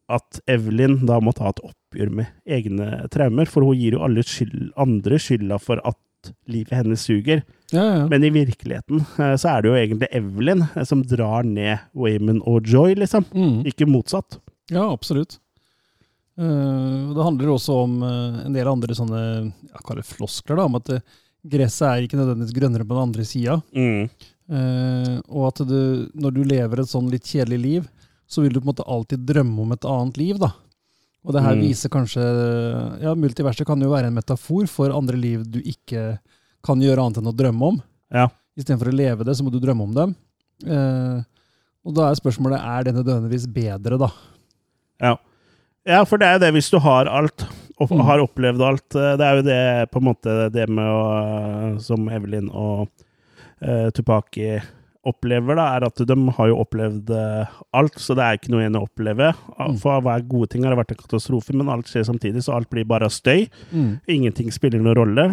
[0.09, 4.25] at Evelyn da må ta et oppgjør med egne traumer, for hun gir jo alle
[4.25, 5.99] skyld, andre skylda for at
[6.49, 7.43] livet hennes suger.
[7.71, 8.07] Ja, ja.
[8.09, 12.41] Men i virkeligheten eh, så er det jo egentlig Evelyn eh, som drar ned Wayman
[12.49, 13.27] og Joy, liksom.
[13.31, 13.61] Mm.
[13.69, 14.39] Ikke motsatt.
[14.71, 15.37] Ja, absolutt.
[16.39, 20.79] Eh, det handler også om en del andre sånne jeg kaller det floskler, da, om
[20.81, 20.91] at
[21.49, 23.61] gresset er ikke nødvendigvis grønnere på den andre sida.
[23.71, 24.09] Mm.
[25.29, 27.85] Og at du, når du lever et sånn litt kjedelig liv,
[28.29, 30.51] så vil du på en måte alltid drømme om et annet liv, da.
[31.25, 31.61] Og det her Mm.
[31.67, 32.23] viser kanskje
[33.03, 36.19] Ja, multiverset kan jo være en metafor for andre liv du ikke
[36.63, 37.81] kan gjøre annet enn å drømme om.
[38.13, 38.27] Ja.
[38.57, 40.15] Istedenfor å leve det, så må du drømme om dem.
[40.65, 41.23] Eh,
[41.85, 44.09] og da er spørsmålet er det nødvendigvis bedre, da.
[45.01, 45.15] Ja.
[45.87, 47.45] ja, for det er jo det hvis du har alt,
[47.79, 48.01] og Mm.
[48.05, 48.95] har opplevd alt.
[48.95, 52.89] eh, Det er jo det på en måte det med å eh, Som Evelyn og
[53.61, 54.61] uh, Tupaki
[55.09, 58.63] opplever, da, er at de har jo opplevd eh, alt, så det er ikke noe
[58.63, 59.31] igjen å oppleve.
[59.57, 59.77] Mm.
[59.81, 62.69] For hver gode ting har det vært en katastrofe, men alt skjer samtidig, så alt
[62.73, 63.47] blir bare støy.
[63.73, 63.91] Mm.
[64.15, 65.27] Ingenting spiller noen rolle.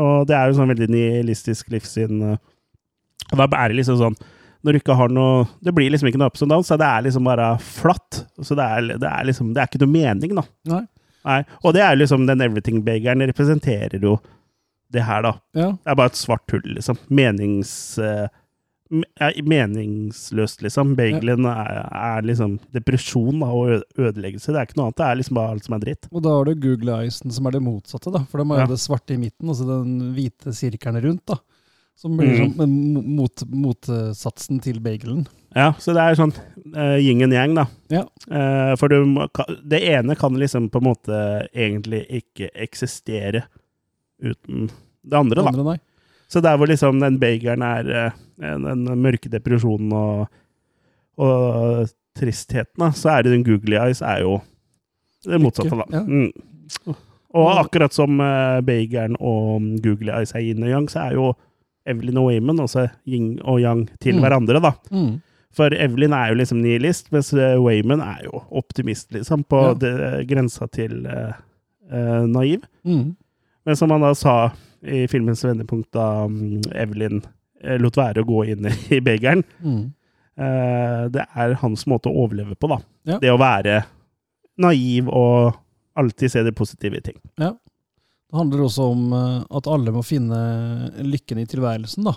[0.00, 2.20] Og det er jo sånn veldig nihilistisk livssyn.
[2.32, 2.36] eh.
[3.32, 4.14] Og da er det liksom sånn
[4.64, 6.86] Når du ikke har noe Det blir liksom ikke noe ups and downs, så det
[6.88, 8.24] er liksom bare flatt.
[8.42, 10.44] Så det er, det er liksom Det er ikke noe mening, da.
[10.72, 10.82] Nei.
[11.24, 11.38] Nei.
[11.64, 14.14] Og det er jo liksom den everything-bageren representerer jo
[14.90, 15.32] det her, da.
[15.54, 15.66] Ja.
[15.78, 16.96] Det er bare et svart hull, liksom.
[17.14, 17.72] Menings...
[18.02, 18.39] eh, me-
[18.90, 20.96] er meningsløst, liksom.
[20.98, 24.50] Bagelen er, er liksom depresjon da, og ødeleggelse.
[24.50, 24.96] Det er ikke noe annet.
[24.98, 26.08] Det er liksom bare alt som er dritt.
[26.10, 28.24] Og da har du Google Eyesen, som er det motsatte, da.
[28.30, 28.66] For de har Ja.
[28.66, 31.38] jo det svarte i midten, altså den hvite sirkelen rundt, da.
[32.00, 32.54] Som blir Mm.
[32.56, 35.26] sånn mot, motsatsen til bagelen.
[35.54, 36.32] Ja, så det er sånn
[36.74, 37.66] uh, yin and yang, da.
[37.90, 38.04] Ja.
[38.30, 39.04] Uh, for du,
[39.68, 43.42] det ene kan liksom på en måte egentlig ikke eksistere
[44.22, 44.70] uten
[45.04, 45.48] det andre, da.
[45.50, 45.78] Andre, nei.
[46.30, 50.28] Så der hvor liksom den bageren er eh, den mørke depresjonen og,
[51.18, 51.88] og
[52.18, 54.36] tristheten, da, så er det den googly eyes er jo
[55.26, 56.00] det motsatte, da.
[56.06, 56.30] Mm.
[57.36, 61.26] Og akkurat som uh, bageren og googly eyes er yin og yang, så er jo
[61.90, 64.22] Evelyn og Wayman også yin og yang til Mm.
[64.24, 64.72] hverandre, da.
[64.90, 65.20] Mm.
[65.54, 69.74] For Evelyn er jo liksom nihilist, mens eh, Wayman er jo optimist, liksom, på Ja.
[69.74, 71.32] det, grensa til uh,
[71.92, 72.62] uh, naiv.
[72.84, 73.16] Mm.
[73.66, 74.50] Men som han da sa
[74.82, 77.20] i filmens vendepunkt, da mm, Evelyn
[77.62, 79.92] eh, lot være å gå inn i begeren, Mm.
[80.40, 82.78] eh, det er hans måte å overleve på, da.
[83.04, 83.18] Ja.
[83.20, 83.82] Det å være
[84.60, 85.54] naiv og
[86.00, 87.18] alltid se det positive i ting.
[87.40, 87.52] Ja.
[88.30, 90.38] Det handler også om eh, at alle må finne
[91.02, 92.14] lykken i tilværelsen, da.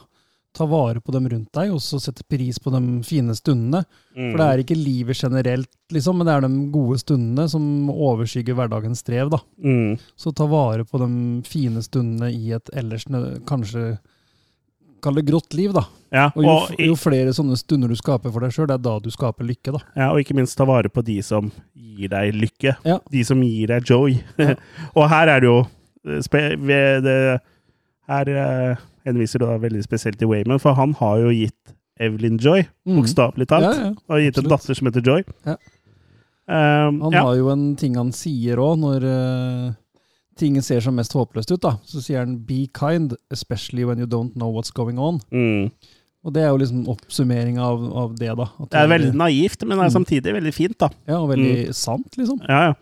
[0.53, 3.79] Ta vare på dem rundt deg, og så sette pris på de fine stundene.
[4.13, 8.53] For det er ikke livet generelt, liksom, men det er de gode stundene som overskygger
[8.59, 9.39] hverdagens strev, da.
[9.65, 9.95] Mm.
[10.15, 11.09] Så ta vare på de
[11.49, 13.07] fine stundene i et ellers
[13.49, 13.95] kanskje
[15.03, 15.81] Kall det grått liv, da.
[16.15, 18.77] Ja, Og jo, og, f- jo flere sånne stunder du skaper for deg sjøl, det
[18.77, 19.81] er da du skaper lykke, da.
[19.99, 22.77] ja, og ikke minst ta vare på de som gir deg lykke.
[22.87, 22.99] Ja.
[23.11, 24.15] De som gir deg joy.
[24.95, 25.57] Og her er det jo
[26.07, 27.17] eh, ved det,
[28.07, 32.63] Her eh, henviser da veldig spesielt til Wayman, for han har jo gitt Evelyn joy,
[32.87, 32.97] Mm.
[33.01, 33.63] bokstavelig talt.
[33.63, 35.23] Ja, ja, og gitt en datter som heter Joy.
[35.45, 35.55] Ja.
[36.45, 39.73] Um, Han har jo en ting han sier òg, når uh,
[40.35, 41.61] ting ser som mest håpløst ut.
[41.61, 41.77] da.
[41.87, 45.21] Så sier han 'be kind, especially when you don't know what's going on'.
[45.31, 45.71] Mm.
[46.25, 48.43] Og det er jo liksom oppsummering av, av det, da.
[48.59, 50.05] At Det er veldig naivt, men det er Mm.
[50.05, 50.89] samtidig veldig fint, da.
[51.07, 52.39] Ja, og veldig sant, liksom.
[52.49, 52.73] Ja, ja.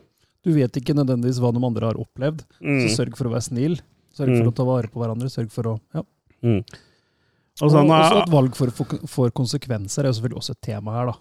[0.44, 2.88] Du vet ikke nødvendigvis hva de andre har opplevd, Mm.
[2.88, 3.80] så sørg for å være snill.
[4.22, 4.40] Sørg Mm.
[4.44, 5.30] for å ta vare på hverandre.
[5.34, 6.06] Sørg for å ja.
[6.46, 6.62] Mm.
[7.62, 8.72] Og Og sånn, også ah, at valg for,
[9.12, 11.16] for konsekvenser er jo selvfølgelig også et tema her, da.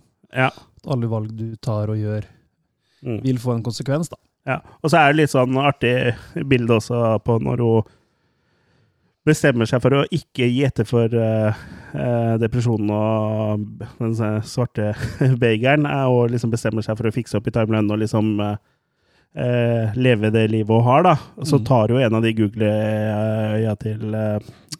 [0.44, 0.50] ja.
[0.80, 2.28] At alle valg du tar og gjør,
[3.00, 3.22] Mm.
[3.24, 4.16] vil få en konsekvens, da.
[4.46, 4.58] Ja.
[4.84, 6.14] Og så er det litt sånn artig
[6.48, 7.82] bilde også på når hun
[9.28, 11.52] bestemmer seg for å ikke gi etter for uh,
[11.94, 13.66] eh, depresjonen og
[14.00, 14.14] den
[14.48, 14.94] svarte
[15.42, 18.56] begeren, og liksom bestemmer seg for å fikse opp i timelønnen og liksom eh,
[19.36, 21.14] eh, leve det livet hun har, da.
[21.44, 21.64] Så Mm.
[21.64, 24.38] tar hun en av de Google-øya til eh,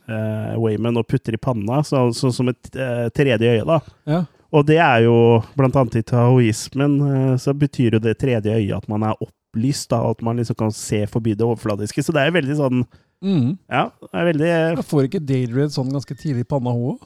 [0.08, 3.80] eh, Wayman og putter i panna, så, så, som et eh, tredje øye, da.
[4.06, 4.24] Ja.
[4.52, 8.76] Og det er jo, blant annet i taoismen, eh, så betyr jo det tredje øyet
[8.76, 12.02] at man er opplyst, da, at man liksom kan se forbi det overfladiske.
[12.02, 12.84] Så det er veldig sånn
[13.20, 13.58] Mm.
[13.68, 17.02] Ja, det er veldig Jeg får ikke Daydread sånn ganske tidlig i panna, hun òg?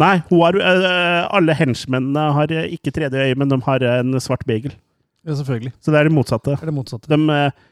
[0.00, 4.46] Nei, har, eh, alle henchmennene har eh, ikke tredje øye, men de har en svart
[4.48, 4.72] bagel.
[5.26, 5.72] Ja, selvfølgelig.
[5.82, 6.52] Så det er det motsatte.
[6.54, 7.10] Det Er det motsatte?
[7.10, 7.64] De, eh,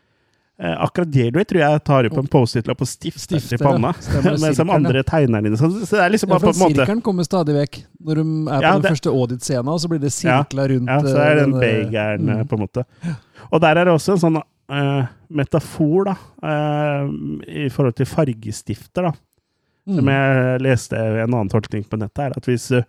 [0.58, 3.92] eh, akkurat Deirdre tror jeg tar opp en Post-It-lapp og stifter, Stifter, i panna.
[4.02, 5.58] Stemmer, Mens de andre tegner den inn.
[5.60, 7.78] Så, det er liksom Ja, bare på en måte Sirkelen kommer stadig vekk.
[8.02, 10.98] Når de er på Ja, den første audit-scenen, og så blir det sirkla rundt Ja,
[11.06, 12.50] så er det den eh, bageren, eh, mm.
[12.50, 12.86] på en måte.
[13.52, 16.16] Og der er det også en sånn eh, metafor, da,
[16.50, 17.14] eh,
[17.66, 19.14] i forhold til fargestifter, da.
[19.86, 19.96] mm.
[20.00, 22.80] Som jeg leste en annen tolkning på nettet, er at hvis du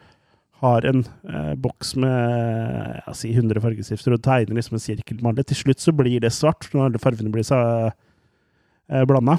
[0.66, 5.60] har en eh, boks med jeg si 100 fargestifter og tegner liksom en sirkelmaler, til
[5.62, 9.38] slutt så blir det svart når alle fargene blir så eh, blanda.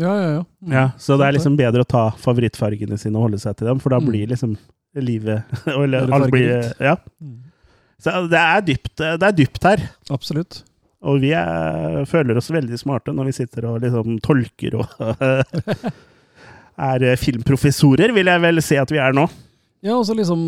[0.00, 0.42] Ja, ja, ja.
[0.64, 0.72] Mm.
[0.72, 3.80] Ja, så det er liksom bedre å ta favorittfargene sine og holde seg til dem,
[3.84, 4.08] for da Mm.
[4.08, 4.56] blir liksom
[4.96, 6.70] livet Eller alt blir.
[6.80, 6.96] Ja.
[7.20, 7.38] Mm.
[8.02, 9.84] Så det er dypt, det er dypt her.
[10.10, 10.62] Absolutt.
[11.02, 14.90] Og vi er, føler oss veldig smarte når vi sitter og liksom tolker og
[16.92, 19.26] er filmprofessorer, vil jeg vel si at vi er nå.
[19.82, 20.42] Ja, og så liksom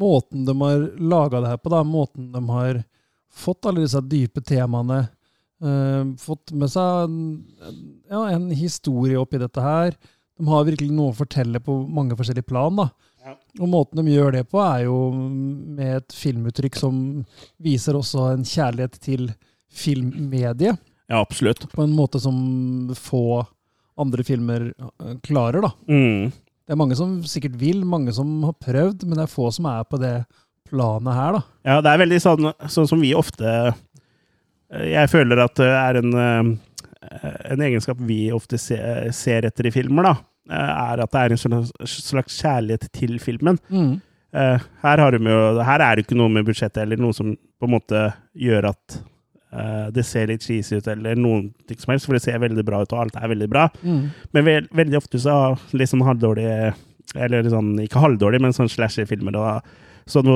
[0.00, 1.82] måten de har laga det her på, da.
[1.84, 2.82] Måten de har
[3.30, 5.02] fått alle disse dype temaene.
[5.60, 7.12] eh, fått med seg
[8.08, 9.92] ja, en historie oppi dette her.
[10.40, 12.76] De har virkelig noe å fortelle på mange forskjellige plan.
[12.80, 12.88] da.
[13.20, 13.34] Ja.
[13.60, 17.02] Og måten de gjør det på, er jo med et filmuttrykk som
[17.60, 19.28] viser også en kjærlighet til
[19.70, 20.80] filmmediet.
[21.10, 21.66] Ja, absolutt.
[21.74, 23.44] På en måte som få
[24.00, 25.74] andre filmer eh, klarer, da.
[25.92, 26.30] Mm.
[26.70, 29.66] Det er mange som sikkert vil, mange som har prøvd, men det er få som
[29.66, 30.12] er på det
[30.70, 31.40] planet her, da.
[31.66, 35.98] Ja, det er veldig sånn, sånn som vi ofte eh, Jeg føler at det er
[35.98, 38.78] en, eh, en egenskap vi ofte se,
[39.18, 40.14] ser etter i filmer, da.
[40.46, 43.58] eh, Er at det er en slags, slags kjærlighet til filmen.
[43.66, 43.98] Mm.
[44.30, 47.74] her, har jo, her er det ikke noe med budsjettet eller noe som på en
[47.74, 48.04] måte
[48.38, 49.00] gjør at
[49.90, 52.82] det ser litt cheesy ut, eller noen ting som helst, for det ser veldig bra
[52.84, 53.64] ut, og alt er veldig bra.
[53.82, 54.04] Mm.
[54.36, 56.74] Men ve veldig ofte så har litt sånn halvdårlige
[57.18, 59.34] Eller sånn, ikke halvdårlige, men sånn slasher-filmer.
[60.06, 60.28] Sånn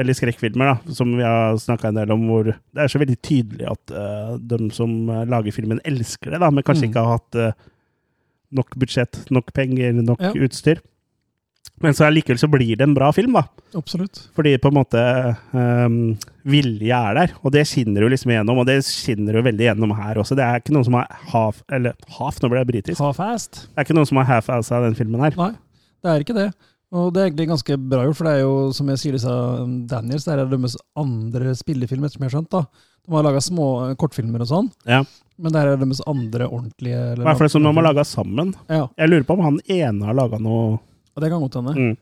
[0.00, 3.18] eller skrekkfilmer, da, som vi har snakka en del om, hvor det er så veldig
[3.20, 6.90] tydelig at uh, de som eh, lager filmen, elsker det, da, men kanskje Mm.
[6.90, 7.52] ikke har hatt uh,
[8.56, 10.32] nok budsjett, nok penger, nok Ja.
[10.32, 10.80] utstyr.
[11.80, 13.46] Men så likevel så blir det en bra film, da.
[13.78, 14.18] Absolutt.
[14.36, 15.00] Fordi på en måte
[15.56, 15.94] um,
[16.44, 18.60] vilje er der, og det skinner jo liksom igjennom.
[18.60, 20.36] Og det skinner jo veldig gjennom her også.
[20.36, 23.00] Det er ikke noen som har half Eller half, nå ble jeg britisk.
[23.00, 23.62] Half-assed.
[23.70, 25.38] Det er ikke noen som har half-assa den filmen her.
[25.40, 25.54] Nei,
[26.04, 26.50] det er ikke det.
[26.90, 29.30] Og det er egentlig ganske bra gjort, for det er jo, som jeg sier, disse
[29.62, 32.50] um, Daniels, det er deres andre spillefilmer, som jeg har skjønt.
[32.52, 32.64] da.
[33.06, 35.00] De har laga små eh, kortfilmer og sånn, Ja.
[35.40, 38.52] men det er deres andre ordentlige I hvert fall som de har laga sammen.
[38.68, 40.78] Ja, Jeg lurer på om han ene har laga noe
[41.20, 41.74] det kan godt hende.
[41.76, 41.98] mm.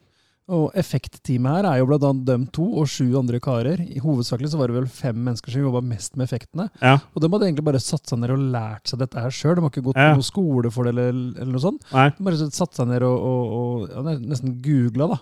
[0.49, 3.83] Og effektteamet her er jo blant annet dem to og sju andre karer.
[3.85, 6.71] I hovedsakelig så var det vel fem mennesker som jobba mest med effektene.
[6.81, 6.95] Ja.
[7.13, 9.59] Og de hadde egentlig bare satt seg ned og lært seg dette her sjøl.
[9.59, 10.07] De har ikke gått Ja.
[10.15, 11.85] på noen skole for det eller, eller noe sånt.
[11.93, 12.07] Nei.
[12.17, 13.53] De bare satt seg ned og, og,
[13.93, 15.21] og ja, nesten googla, da.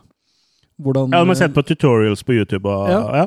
[0.78, 3.26] Hvordan, Ja, de har sett på tutorials på YouTube og Ja.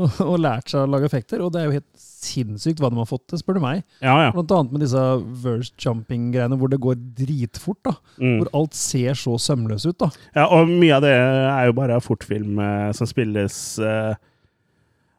[0.00, 2.96] Og, og lært seg å lage effekter, og det er jo helt sinnssykt hva de
[2.96, 3.82] har fått til, spør du meg.
[4.00, 4.14] ja.
[4.24, 4.30] ja.
[4.32, 5.02] Blant annet med disse
[5.42, 7.92] verse jumping-greiene hvor det går dritfort, da.
[8.16, 8.38] Mm.
[8.40, 10.08] Hvor alt ser så sømløst ut, da.
[10.38, 10.46] ja.
[10.48, 14.14] Og mye av det er jo bare fortfilm eh, som spilles eh,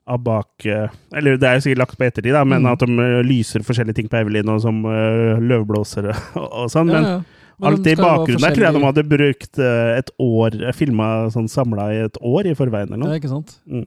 [0.10, 2.72] av bak eh, Eller det er jo sikkert lagt på ettertid, da, men Mm.
[2.74, 6.90] at de eh, lyser forskjellige ting på Evelyn, og som uh, løvblåsere og, og sånn.
[6.92, 7.16] Men Ja.
[7.64, 11.86] Alt i bakgrunnen der tror jeg de hadde brukt eh, et år Filma sånn samla
[11.94, 13.54] i et år i forveien eller Ja, ikke sant?
[13.70, 13.86] Mm.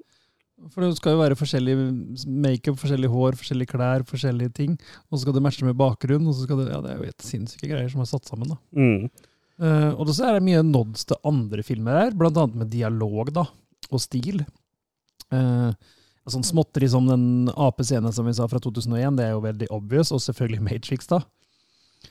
[0.73, 1.77] For det skal jo være forskjellig
[2.27, 4.77] makeup, forskjellig hår, forskjellige klær, forskjellige ting.
[5.09, 6.27] Og så skal det matche med bakgrunn.
[6.27, 8.55] og så skal det, ja, Det er jo helt sinnssyke greier som er satt sammen.
[8.55, 8.59] da.
[8.77, 9.11] Mm.
[9.57, 13.33] Uh, og så er det mye nods til andre filmer her, blant annet med dialog
[13.33, 13.47] da,
[13.89, 14.43] og stil.
[15.33, 15.73] Uh,
[16.29, 20.13] sånn småtteri som den AP-scenen som vi sa fra 2001, det er jo veldig obvious,
[20.13, 21.23] og selvfølgelig Matrix, da.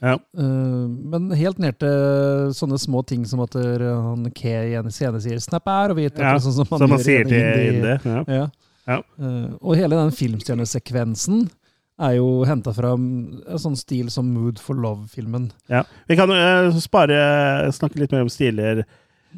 [0.01, 0.15] Ja.
[0.37, 5.21] Uh, men helt ned til sånne små ting som at han K i en scene
[5.21, 7.73] sier 'snap her', og vi vet Ja, sånn som man, Som man sier til indie-
[7.73, 7.99] Indie.
[8.27, 8.47] Ja.
[8.87, 8.97] Ja.
[9.19, 11.49] Eh, og hele den filmstjernesekvensen
[11.97, 15.51] er jo henta fra en sånn stil som Mood for Love-filmen.
[15.69, 15.83] Ja.
[16.07, 18.83] Vi kan uh, spare snakke litt mer om stiler.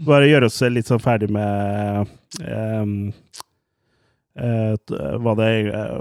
[0.05, 2.07] Bare gjøre oss litt sånn ferdig med
[2.41, 3.13] um,
[4.37, 5.49] hva det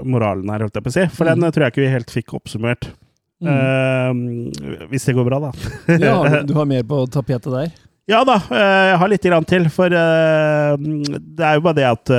[0.05, 1.05] moralen er, holdt jeg på å si.
[1.15, 1.41] For den Mm.
[1.47, 2.89] den tror jeg ikke vi helt fikk oppsummert.
[3.43, 4.47] Mm.
[4.49, 5.51] Uh, hvis det går bra, da.
[6.01, 7.75] ja, du, du har mer på tapetet der?
[8.07, 9.65] Ja da, eh, jeg har litt grann til.
[9.73, 12.11] For eh, det er jo bare det at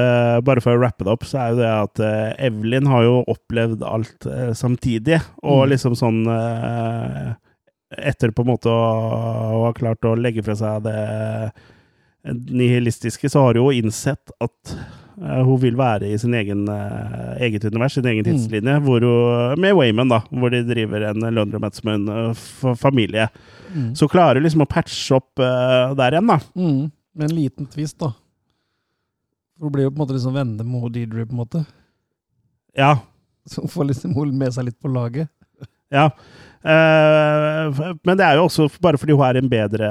[0.45, 2.03] Bare for å rappe det opp, så er jo det at
[2.45, 4.28] Evelyn har jo opplevd alt
[4.59, 5.23] samtidig.
[5.40, 5.70] Og Mm.
[5.73, 6.20] liksom sånn
[7.97, 10.99] Etter på en måte å, å ha klart å legge fra seg det
[12.53, 14.74] nihilistiske, så har hun jo innsett at
[15.19, 18.28] hun vil være i sin egen eh, eget univers, sin egen Mm.
[18.31, 23.28] tidslinje, hvor hun, med Wayman, da, hvor de driver en laundromat som en eh, familie.
[23.74, 23.95] Mm.
[23.99, 26.39] Så klarer liksom å patche opp uh, der igjen, da.
[26.57, 26.90] Mm.
[27.19, 28.12] Med en liten tvist, da.
[29.59, 31.65] Hun blir jo på en måte liksom venner med Deidre, på en måte.
[32.78, 32.95] Ja.
[33.49, 35.28] Så hun får liksom hun med seg litt på laget.
[35.90, 36.11] ja.
[36.64, 39.90] Eh, men det er jo også bare fordi hun er en bedre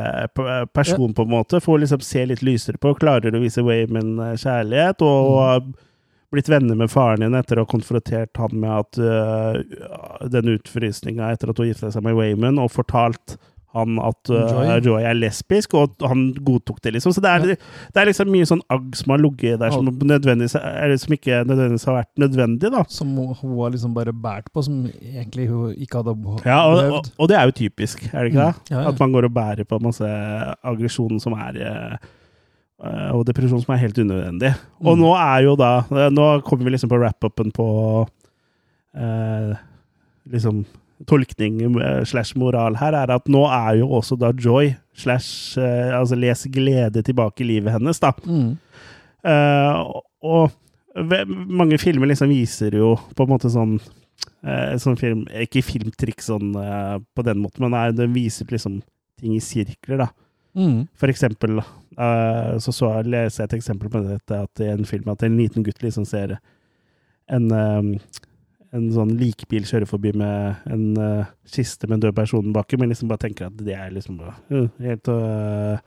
[0.76, 1.61] person, på en måte.
[1.64, 5.02] For å liksom se litt lysere på, klarer å vise Wayman eh, kjærlighet.
[5.02, 5.31] Og Mm.
[5.31, 5.61] hun har
[6.31, 11.30] blitt venner med faren din etter å ha konfrontert han med at uh, den utfrysninga
[11.31, 13.38] etter at hun gifta seg med Wayman, og fortalt
[13.78, 14.72] han at uh, Joy.
[14.86, 15.06] Joy.
[15.08, 17.14] er lesbisk, og han godtok det, liksom.
[17.16, 17.45] Så det er,
[17.94, 21.88] det er liksom mye sånn agg som har ligget der, som, eller som ikke nødvendigvis
[21.90, 22.84] har vært nødvendig, da.
[22.91, 23.32] Som hun,
[23.62, 26.45] har liksom bare båret på, som egentlig hun ikke hadde behøvd.
[26.49, 28.54] Ja, og, og, og det er jo typisk, er det ikke det?
[28.58, 28.72] Mm.
[28.76, 28.86] Ja, ja.
[28.91, 30.08] At man går og bærer på masse
[30.68, 31.95] aggresjon som er eh,
[32.84, 34.54] eh, Og depresjon som er helt unødvendig.
[34.84, 35.02] Og Mm.
[35.06, 37.68] nå er jo da eh, Nå kommer vi liksom på wrap-upen på
[38.98, 39.54] eh,
[40.32, 40.66] liksom
[41.06, 45.94] tolkning eh, slash moral her, er at nå er jo også da joy slash eh,
[45.94, 48.14] Altså les glede tilbake i livet hennes, da.
[48.26, 48.56] Mm.
[49.28, 50.53] Uh, og
[51.28, 56.56] mange filmer liksom viser jo på en måte sånn uh, sånn film, Ikke filmtrikk sånn
[56.56, 58.80] uh, på den måten, men nei, den viser liksom
[59.18, 60.07] ting i sirkler, da.
[60.57, 60.88] Mm.
[60.98, 61.60] For eksempel
[61.98, 65.38] så, så jeg, leser jeg et eksempel på dette at i en film at en
[65.38, 66.36] liten gutt liksom ser
[67.34, 67.48] en,
[68.76, 72.91] en sånn likbil kjører forbi med en uh, kiste med en død person baki, men
[72.91, 75.80] liksom bare tenker at det er liksom uh, helt uh,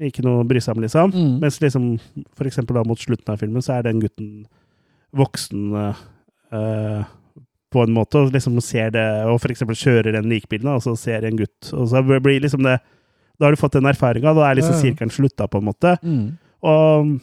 [0.00, 1.12] Ikke noe å bry seg om, liksom.
[1.12, 1.32] Mm.
[1.42, 1.90] Mens liksom,
[2.38, 4.46] for eksempel da mot slutten av filmen, så er den gutten
[5.16, 5.74] voksen
[6.52, 7.02] eh,
[7.70, 10.96] på en måte, og liksom ser det, og for eksempel kjører den likbilen, og så
[10.98, 12.78] ser en gutt, og så blir liksom det
[13.40, 14.82] Da har du fått den erfaringa, da er liksom Ja, ja.
[14.82, 15.94] sirkelen slutta, på en måte.
[16.04, 16.36] Mm.
[16.60, 17.20] Og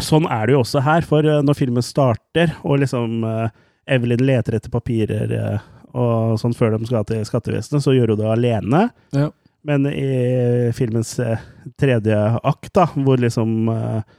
[0.00, 3.50] sånn er det jo også her, for når filmen starter, og liksom eh,
[3.86, 8.20] Evelyn leter etter papirer eh, og sånn før de skal til skattevesenet, så gjør hun
[8.20, 8.82] det alene.
[9.16, 9.30] Ja.
[9.66, 11.42] Men i filmens eh,
[11.80, 14.16] tredje akt, da, hvor liksom eh,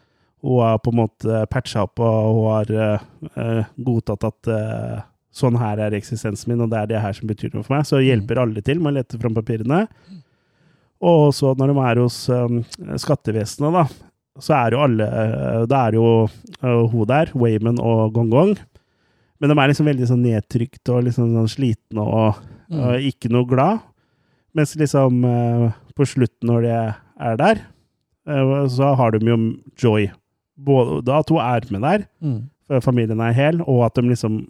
[0.47, 4.49] hun har på en måte patcha opp, og hun har godtatt at
[5.33, 7.87] sånn her er eksistensen min, og det er det her som betyr noe for meg,
[7.89, 9.79] så hjelper alle til med å lete fram papirene.
[11.01, 12.61] Og så når de er hos um,
[13.01, 13.83] skattevesenet, da,
[14.45, 15.09] så er jo alle
[15.69, 16.07] Da er jo
[16.61, 18.55] hun der, Wayman og Gong Gong.
[19.39, 22.79] Men de er liksom veldig sånn nedtrykt og liksom sånn slitne og, Mm.
[22.83, 23.79] og ikke noe glad.
[24.53, 26.71] Mens liksom eh, på slutten, når de
[27.29, 27.61] er der,
[28.27, 29.37] eh, så har de jo
[29.79, 30.09] joy.
[30.59, 32.49] Både da at hun er med der, Mm.
[32.67, 34.47] for familien er hel, og at de liksom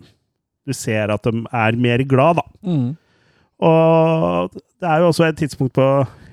[0.65, 2.41] Du ser at de er mer glad, da.
[2.65, 2.97] Mm.
[3.61, 5.85] Og det er jo også et tidspunkt på,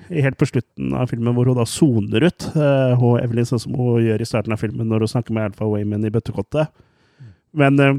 [0.09, 3.73] helt på slutten av filmen hvor hun da soner ut, uh, hun Evelyn, sånn som
[3.79, 6.67] hun gjør i starten av filmen når hun snakker med Alfa Wayman i bøttekottet.
[7.55, 7.93] Men eh,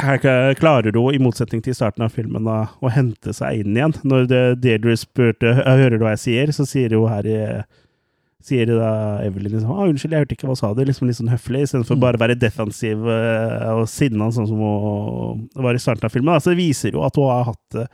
[0.00, 3.92] her klarer hun, i motsetning til starten av filmen, da, å hente seg inn igjen.
[4.04, 4.26] Når
[4.60, 7.62] Deirdre spurte hører du hva jeg sier, så sier hun her i
[8.42, 11.30] Sier da Evelyn liksom, ah, 'Unnskyld, jeg hørte ikke, hva sa du?' Liksom litt sånn
[11.30, 12.00] høflig, istedenfor Mm.
[12.00, 16.34] bare å være defensiv og sinna, sånn som hun var i starten av filmen.
[16.34, 16.40] Da.
[16.40, 17.88] Så det viser jo at hun har hatt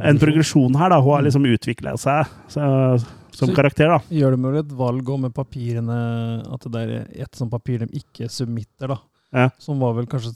[0.00, 0.88] en progresjon her.
[0.90, 1.00] da.
[1.02, 3.00] Hun har liksom utvikla seg så,
[3.32, 3.88] som Så- karakter.
[3.88, 3.98] da.
[4.08, 7.86] Gjør de vel et valg òg med papirene, at det er et sånt papir de
[7.86, 8.98] ikke submitter, da.
[9.34, 9.48] Ja.
[9.58, 10.30] Som var vel kanskje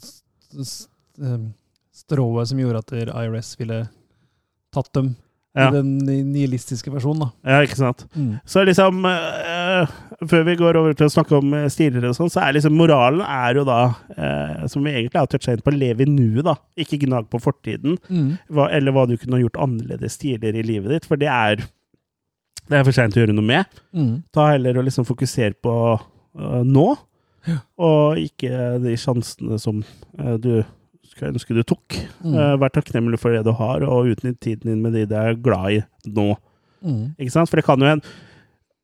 [1.91, 2.93] strået som gjorde at
[3.25, 3.83] IRS ville
[4.73, 5.13] tatt dem
[5.53, 5.65] Ja.
[5.67, 5.97] i den
[6.31, 7.29] nihilistiske versjonen, da.
[7.43, 8.05] Ja, ikke sant?
[8.47, 9.89] Så liksom eh,
[10.23, 12.77] Før vi går over til å snakke om eh, stiler og sånn, så er liksom
[12.79, 13.81] moralen er jo da,
[14.15, 16.55] eh, som vi egentlig har toucha inn på, lev i nuet, da.
[16.79, 17.97] Ikke gnag på fortiden.
[18.07, 18.37] Mm.
[18.47, 21.65] Hva, eller hva du kunne gjort annerledes tidligere i livet ditt, for det er
[22.71, 23.79] det er for seint å gjøre noe med.
[23.91, 24.13] Mm.
[24.31, 26.87] Ta heller og liksom fokusere på eh, nå,
[27.47, 27.57] Ja.
[27.81, 29.81] og ikke de sjansene som
[30.19, 30.61] eh, du
[31.11, 31.97] skulle ønske du tok.
[32.23, 32.35] Mm.
[32.35, 35.37] Eh, vær takknemlig for det du har, og utnytt tiden din med de du er
[35.37, 36.33] glad i nå.
[36.85, 37.13] Mm.
[37.17, 37.51] Ikke sant?
[37.51, 38.03] For det kan jo en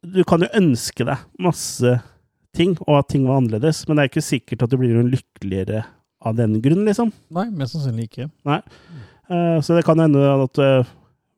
[0.08, 1.96] Du kan jo ønske deg masse
[2.56, 5.10] ting, og at ting var annerledes, men det er ikke sikkert at du blir noe
[5.10, 5.82] lykkeligere
[6.24, 7.10] av den grunn, liksom.
[7.34, 8.28] Nei, mest sannsynlig ikke.
[8.48, 8.62] Nei.
[9.66, 10.92] så det kan hende at eh,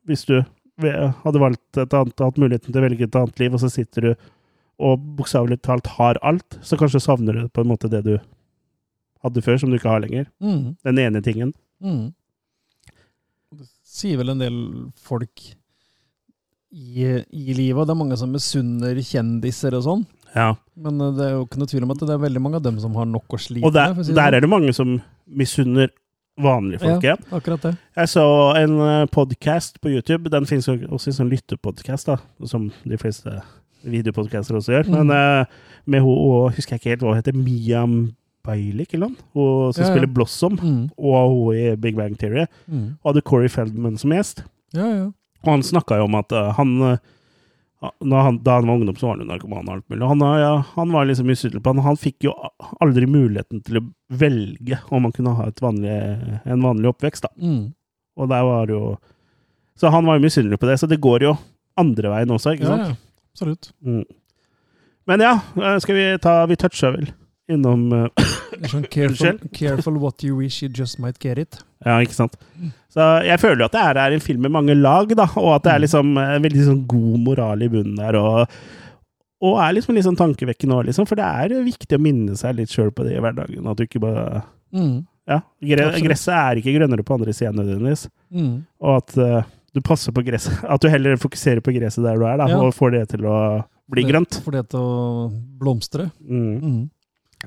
[0.06, 0.36] hvis du
[0.80, 4.06] hadde valgt et annet, hatt muligheten til å velge et annet liv, og så sitter
[4.06, 4.28] du
[4.80, 8.14] og bokstavelig talt har alt, så kanskje savner du på en måte det du
[9.24, 10.26] hadde før, som du ikke har lenger.
[10.40, 10.76] Mm.
[10.86, 11.52] Den ene tingen.
[11.84, 12.06] Mm.
[13.52, 14.56] Det sier vel en del
[14.96, 15.42] folk
[16.72, 17.82] i, i livet.
[17.82, 20.04] Og det er mange som misunner kjendiser og sånn.
[20.32, 20.54] Ja.
[20.78, 22.64] Men eh, det er jo ikke noe tvil om at det er veldig mange av
[22.64, 24.06] dem som har nok å slite Og der, med.
[24.06, 24.38] si der sånn.
[24.38, 24.96] er det mange som
[25.26, 25.92] misunner
[26.40, 27.20] vanlige folk igjen.
[27.26, 27.74] Ja, akkurat det.
[27.98, 28.26] Jeg så
[28.56, 28.76] en
[29.12, 30.30] podkast på YouTube.
[30.32, 32.14] Den finnes også i sånn lyttepodkast,
[32.48, 33.34] som de fleste
[33.84, 34.88] videopodcaster også gjør.
[34.90, 34.96] Mm.
[34.98, 35.44] Men eh,
[35.86, 37.84] med hun og husker jeg ikke helt hva hun heter, Mia
[38.46, 39.28] Bailik eller noe?
[39.36, 39.92] Hun som Ja, ja.
[39.94, 40.90] spiller Blossom, Mm.
[40.96, 42.46] og hun i Big Bang Theory.
[42.68, 42.96] Mm.
[43.04, 44.44] Og hadde Corey Feldman som gjest.
[44.72, 45.08] Ja, ja.
[45.44, 46.74] Og han snakka jo om at uh, han,
[48.04, 50.08] når han Da han var ungdom, så var han jo narkoman og alt mulig.
[50.08, 51.82] Han, ja, han var liksom misunnelig på han.
[51.86, 52.34] Han fikk jo
[52.84, 53.84] aldri muligheten til å
[54.20, 55.94] velge om han kunne ha vanlig,
[56.44, 57.30] en vanlig oppvekst, da.
[57.40, 57.72] Mm.
[58.20, 58.98] Og der var jo
[59.80, 60.76] Så han var jo misunnelig på det.
[60.80, 61.36] Så det går jo
[61.80, 62.98] andre veien også, ikke ja, sant?
[63.34, 63.70] Absolutt.
[63.86, 64.04] Mm.
[65.10, 67.08] Men ja, eh, skal vi ta Vi toucha vel
[67.50, 68.06] innom uh,
[68.70, 71.56] sånn careful, careful what you wish you just might get it.
[71.82, 72.36] Ja, ikke sant.
[72.94, 75.56] Så jeg føler jo at det her er en film med mange lag, da, og
[75.56, 78.54] at det er liksom en veldig sånn god moral i bunnen der, og,
[79.42, 82.54] og er liksom litt sånn tankevekkende òg, liksom, for det er viktig å minne seg
[82.60, 85.00] litt sjøl på det i hverdagen, at du ikke bare Mm.
[85.26, 88.60] Ja, gresset er ikke grønnere på andre siden nødvendigvis, Mm.
[88.78, 92.24] og at eh, du passer på gresset, at du heller fokuserer på gresset der du
[92.26, 92.60] er, da, Ja.
[92.64, 93.36] og får det til å
[93.90, 94.40] bli grønt.
[94.44, 95.28] Får det til å
[95.60, 96.08] blomstre.
[96.22, 96.56] Mm.
[96.62, 96.80] Mm.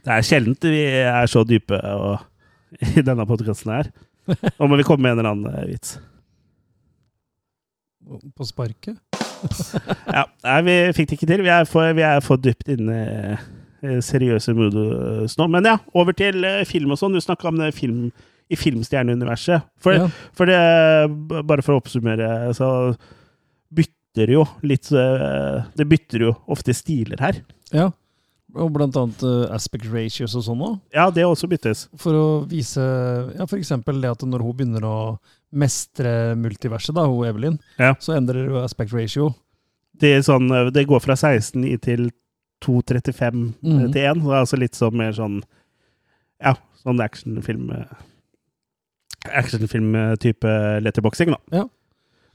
[0.04, 2.24] Det er sjeldent vi er så dype og,
[2.98, 3.92] i denne podkasten her.
[4.58, 5.98] Nå må vi komme med en eller annen eh, vits.
[8.38, 8.98] På sparket.
[10.08, 11.42] Ja, nei, vi fikk det ikke til.
[11.44, 13.08] Vi er for, vi er for dypt inne i
[13.84, 15.48] eh, seriøse moods nå.
[15.52, 17.16] Men ja, over til eh, film og sånn.
[17.18, 18.06] Du snakka om det film,
[18.54, 19.66] i filmstjerneuniverset.
[19.82, 20.08] For, Ja.
[20.38, 20.60] for det,
[21.50, 22.70] bare for å oppsummere, så
[23.74, 27.42] bytter jo litt eh, Det bytter jo ofte stiler her.
[27.74, 27.90] Ja.
[28.54, 30.76] Og blant annet eh, aspect ratios og sånn òg.
[30.94, 31.88] Ja, det også byttes.
[31.98, 32.84] For å vise
[33.34, 34.98] ja, eksempel det at når hun begynner å
[35.54, 37.94] mestre multiverset, da, hun Evelyn, Ja.
[38.02, 39.34] så endrer hun aspect ratio.
[39.98, 42.12] Det, sånn, eh, det går fra 16 i til
[42.62, 43.92] 2.35 Mhm.
[43.92, 44.22] til 1.
[44.24, 45.42] Det er altså litt sånn mer sånn
[46.44, 47.70] Ja, sånn actionfilm
[49.30, 51.60] Actionfilm-type letterboxing, da.
[51.62, 51.68] Ja.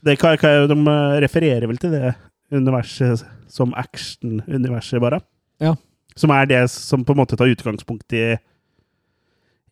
[0.06, 2.15] Det kan, kan, de eh, refererer vel til det
[2.55, 5.20] universet som action-universet, bare.
[5.60, 5.74] Ja.
[6.19, 8.31] Som er det som på en måte tar utgangspunkt i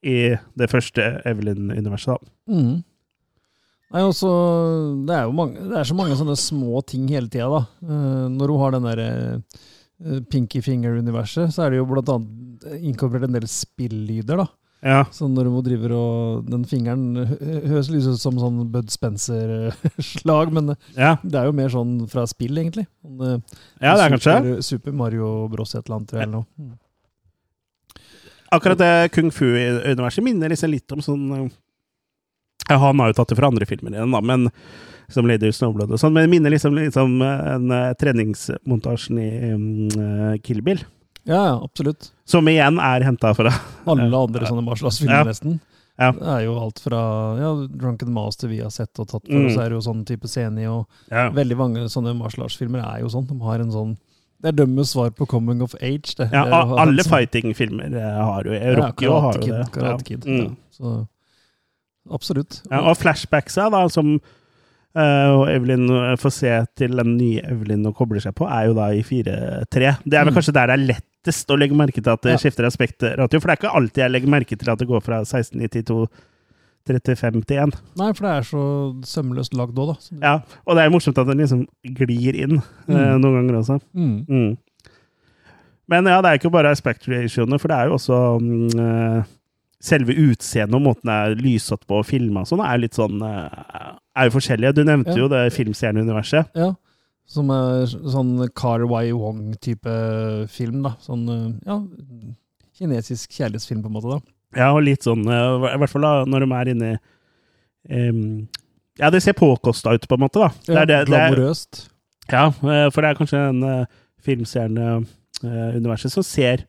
[0.06, 0.18] i
[0.58, 2.52] det første Evelyn-universet, da.
[2.52, 2.76] Mm.
[3.94, 4.30] Nei, også,
[5.06, 7.62] det, er jo mange, det er så mange sånne små ting hele tida, da.
[7.86, 12.66] Eh, når hun har den derre eh, Pinky Finger-universet, så er det jo blant annet
[12.82, 14.48] inkorporert en del spillyder, da.
[14.86, 15.02] Ja.
[15.10, 17.16] Så når hun driver og Den fingeren
[17.66, 21.16] høres litt ut som sånn Bud Spencer-slag, men ja.
[21.26, 22.86] det er jo mer sånn fra spill, egentlig.
[23.02, 24.36] Sånn, eh, Ja, det er kanskje.
[24.36, 25.74] Super, Super Mario Bros.
[25.74, 26.46] et eller annet, tror jeg, eller noe.
[26.60, 26.74] Mm.
[28.56, 31.46] Akkurat det kung fu-universet minner liksom litt om sånn eh,
[32.68, 34.50] ja, Han har jo tatt det fra andre filmer igjen, da, men
[35.10, 39.30] som Lady Snowblood og sånn, men det minner liksom litt om eh, en treningsmontasjen i
[39.50, 40.86] mm, Kill Bill.
[41.26, 42.10] Ja, ja, absolutt.
[42.24, 43.50] Som igjen er henta fra
[43.86, 45.24] Alle andre sånne martial arts-filmer, Ja.
[45.24, 45.60] nesten.
[45.98, 46.10] Ja.
[46.12, 46.98] Det er jo alt fra
[47.40, 49.46] ja, Drunken Master vi har sett og tatt for Mm.
[49.46, 51.30] oss, er jo sånn type scene og ja.
[51.30, 53.26] veldig mange sånne martial arts-filmer er jo sånn.
[53.26, 53.96] De har en sånn
[54.42, 56.28] Det er dømmes svar på coming of age, det.
[56.30, 59.72] ja, Det er alle sånn- fighting-filmer eh, har jo Ja, og har jo det.
[59.72, 59.96] Karate Ja.
[60.04, 60.24] Kid.
[60.26, 60.42] Mm.
[60.44, 60.50] Ja.
[60.76, 61.08] Så
[62.12, 62.60] absolutt.
[62.70, 64.20] Ja, og flashbacksa, da, som
[64.96, 68.66] eh, og Evelyn eh, får se til den nye Evelyn og kobler seg på, er
[68.68, 69.96] jo da i 4-3.
[70.04, 70.36] Det er vel Mm.
[70.36, 70.86] kanskje der det er
[71.26, 72.38] lettest å legge merke til at det Ja.
[72.38, 75.20] skifter aspektratio, for det er ikke alltid jeg legger merke til at det går fra
[75.24, 76.08] 16 til 2,
[76.86, 77.74] 35 til 1.
[77.98, 80.18] Nei, for det er så sømløst lagd òg, da.
[80.22, 80.34] Ja,
[80.66, 82.58] og det er morsomt at den liksom glir inn
[82.88, 83.20] eh, Mm.
[83.20, 83.80] noen ganger også.
[83.94, 84.26] Mm.
[84.28, 84.58] Mm.
[85.88, 88.20] Men ja, det er ikke bare aspect ratioene, for det er jo også
[88.78, 89.22] eh,
[89.86, 93.20] Selve utseendet og måten det er lyssatt på og filma og sånn, er litt sånn
[93.22, 94.72] eh, Er jo forskjellige.
[94.74, 95.16] Du nevnte Ja.
[95.20, 96.48] jo det filmstjerneuniverset.
[96.56, 96.72] Ja.
[97.26, 99.94] Som er sånn Car Wai Wong-type
[100.52, 100.94] film, da.
[101.02, 101.80] Sånn eh, ja,
[102.78, 104.20] kinesisk kjærlighetsfilm, på en måte, da.
[104.56, 106.92] Ja, og litt sånn eh, I hvert fall da, når de er inni
[107.90, 108.20] um,
[109.00, 110.50] Ja, det ser påkosta ut, på en måte, da.
[110.68, 111.72] Det er det, det er, Glamorøst.
[112.30, 113.90] ja, eh, for det er kanskje en uh,
[114.26, 116.66] filmstjerneuniverset som ser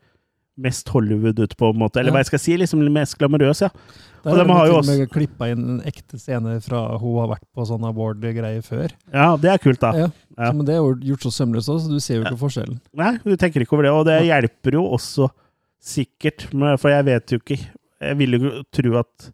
[0.58, 2.00] mest Hollywood ut, på en måte.
[2.00, 2.16] Eller Ja.
[2.18, 3.70] hva jeg skal si, liksom mest glamorøs, ja.
[4.24, 7.20] Der Og de har jo til og med klippa inn en ekte scene fra hun
[7.22, 8.92] har vært på sånn award-greie før.
[9.14, 9.92] Ja, det er kult, da.
[9.96, 10.08] Ja.
[10.38, 10.52] Ja.
[10.52, 12.80] Men det er jo gjort så sømløst òg, så du ser jo ikke forskjellen.
[12.94, 13.92] Nei, du tenker ikke over det.
[13.94, 15.30] Og det hjelper jo også
[15.80, 16.50] sikkert,
[16.82, 17.60] for jeg vet jo ikke
[18.00, 19.32] Jeg vil jo tro at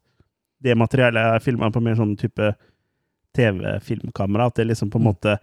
[0.64, 2.54] det materiellet er filma på mer sånn type
[3.36, 5.38] TV-filmkamera, at det liksom på en måte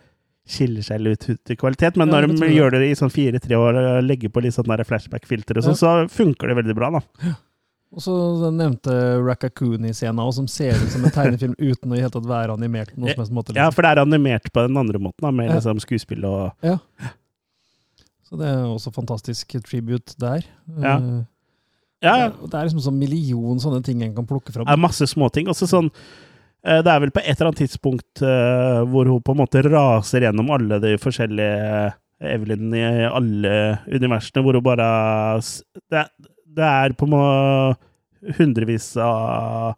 [0.51, 1.97] skiller seg litt ut i kvalitet.
[2.01, 2.09] Men.
[2.11, 4.67] Ja, når det de gjør det i sånn fire-tre år og legger på litt sånn
[4.67, 7.35] flashback-filter og sånn, så funker det veldig bra, da.
[7.91, 8.13] Og så
[8.45, 8.93] den nevnte
[9.27, 13.17] Rakakuni-scena, som ser ut som en tegnefilm uten å hele tatt være animert på noen
[13.17, 13.55] som helst måte.
[13.57, 13.75] Ja, Liksom.
[13.79, 15.57] for det er animert på den andre måten, da, med Ja.
[15.59, 16.77] liksom skuespill og ja.
[18.31, 20.45] Så det er også fantastisk tribute der.
[20.79, 20.97] Ja.
[20.99, 21.21] Eh,
[22.01, 22.29] Ja, ja.
[22.31, 24.65] Det, det er liksom sånn million sånne ting en kan plukke fram.
[24.65, 25.51] Det er masse småting.
[25.53, 25.91] Også sånn
[26.61, 30.27] Det er vel på et eller annet tidspunkt eh, hvor hun på en måte raser
[30.27, 33.53] gjennom alle de forskjellige Evelyn i alle
[33.89, 34.89] universene, hvor hun bare
[35.89, 36.03] Det,
[36.45, 37.87] det er på en måte
[38.37, 39.73] hundrevis av,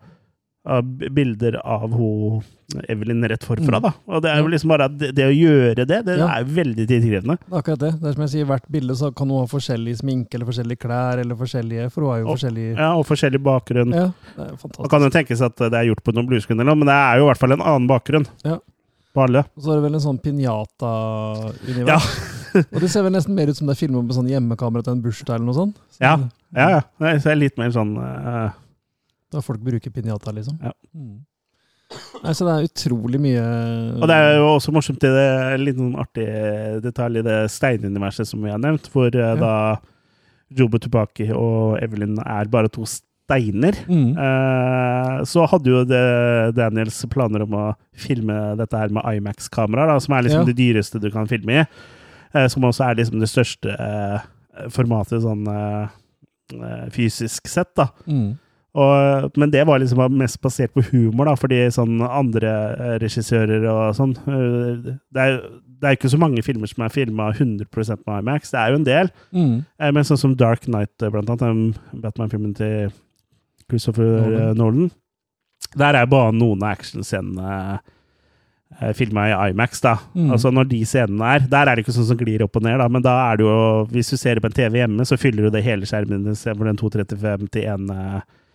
[0.64, 2.42] bilder av hun
[2.88, 3.82] Evelyn rett forfra, Mm.
[3.82, 3.90] da.
[4.08, 6.28] Og det er jo liksom bare at det, det å gjøre det, det Ja.
[6.38, 7.36] er veldig tidkrevende.
[7.52, 7.90] Akkurat det.
[8.00, 10.78] Det er som jeg sier, Hvert bilde så kan hun ha forskjellig sminke eller forskjellige
[10.78, 13.92] klær, eller forskjellige, for hun har jo Og- forskjellig Ja, og forskjellig bakgrunn.
[13.92, 14.88] Ja, det er Man fantastisk.
[14.90, 17.18] kan jo tenkes at det er gjort på noen blueskunder, eller noe, men det er
[17.18, 18.58] jo i hvert fall en annen bakgrunn Ja.
[19.14, 19.44] på alle.
[19.56, 22.08] Og så er det vel en sånn pinjata-univers.
[22.72, 24.92] og det ser vel nesten mer ut som det er filmet med sånn hjemmekamera til
[24.96, 25.74] en bursdag eller noe sånt.
[25.92, 26.16] Så Ja,
[26.54, 26.68] ja.
[26.78, 26.80] ja.
[27.18, 28.50] Det er litt mer sånn eh,
[29.32, 30.58] Da folk bruker pinjata, liksom.
[30.62, 30.72] Ja.
[30.94, 31.20] Mm.
[32.22, 33.40] Nei, så det er utrolig mye
[34.00, 35.26] Og det er jo også morsomt i det
[35.60, 36.24] litt noen artig
[36.84, 39.34] detalj i det steinuniverset som vi har nevnt, hvor ja.
[39.36, 39.54] da
[40.56, 43.76] Jobo Tupaki og Evelyn er bare to steiner.
[43.88, 44.12] Mm.
[44.20, 45.82] Eh, så hadde jo
[46.56, 47.64] Daniels planer om å
[47.96, 50.48] filme dette her med Imax-kameraer, som er liksom Ja.
[50.48, 51.66] det dyreste du kan filme i.
[52.34, 54.20] eh, som også er liksom det største eh,
[54.72, 55.88] formatet sånn eh,
[56.56, 57.90] eh, fysisk sett, da.
[58.06, 58.38] Mm.
[58.72, 63.66] Og, men det var liksom mest basert på humor, da, fordi sånn andre eh, regissører
[63.68, 65.36] og sånn eh, Det er
[65.82, 68.52] det er ikke så mange filmer som er filma 100% med IMAX.
[68.52, 69.08] Det er jo en del.
[69.34, 69.54] Mm.
[69.82, 72.92] Eh, Men sånn som Dark Knight, blant annet, Batman-filmen til
[73.66, 74.60] Christopher Nolan.
[74.60, 74.92] Nolan.
[75.74, 77.80] Der er bare noen av actionscenene
[78.94, 79.96] filma i IMAX, da.
[80.14, 80.30] Mm.
[80.36, 82.78] Altså når de scenene er Der er det ikke sånn som glir opp og ned,
[82.78, 83.56] da, men da er det jo
[83.90, 86.70] Hvis du ser det på en TV hjemme, så fyller du det hele skjermen istedenfor
[86.70, 87.90] den 235 til 1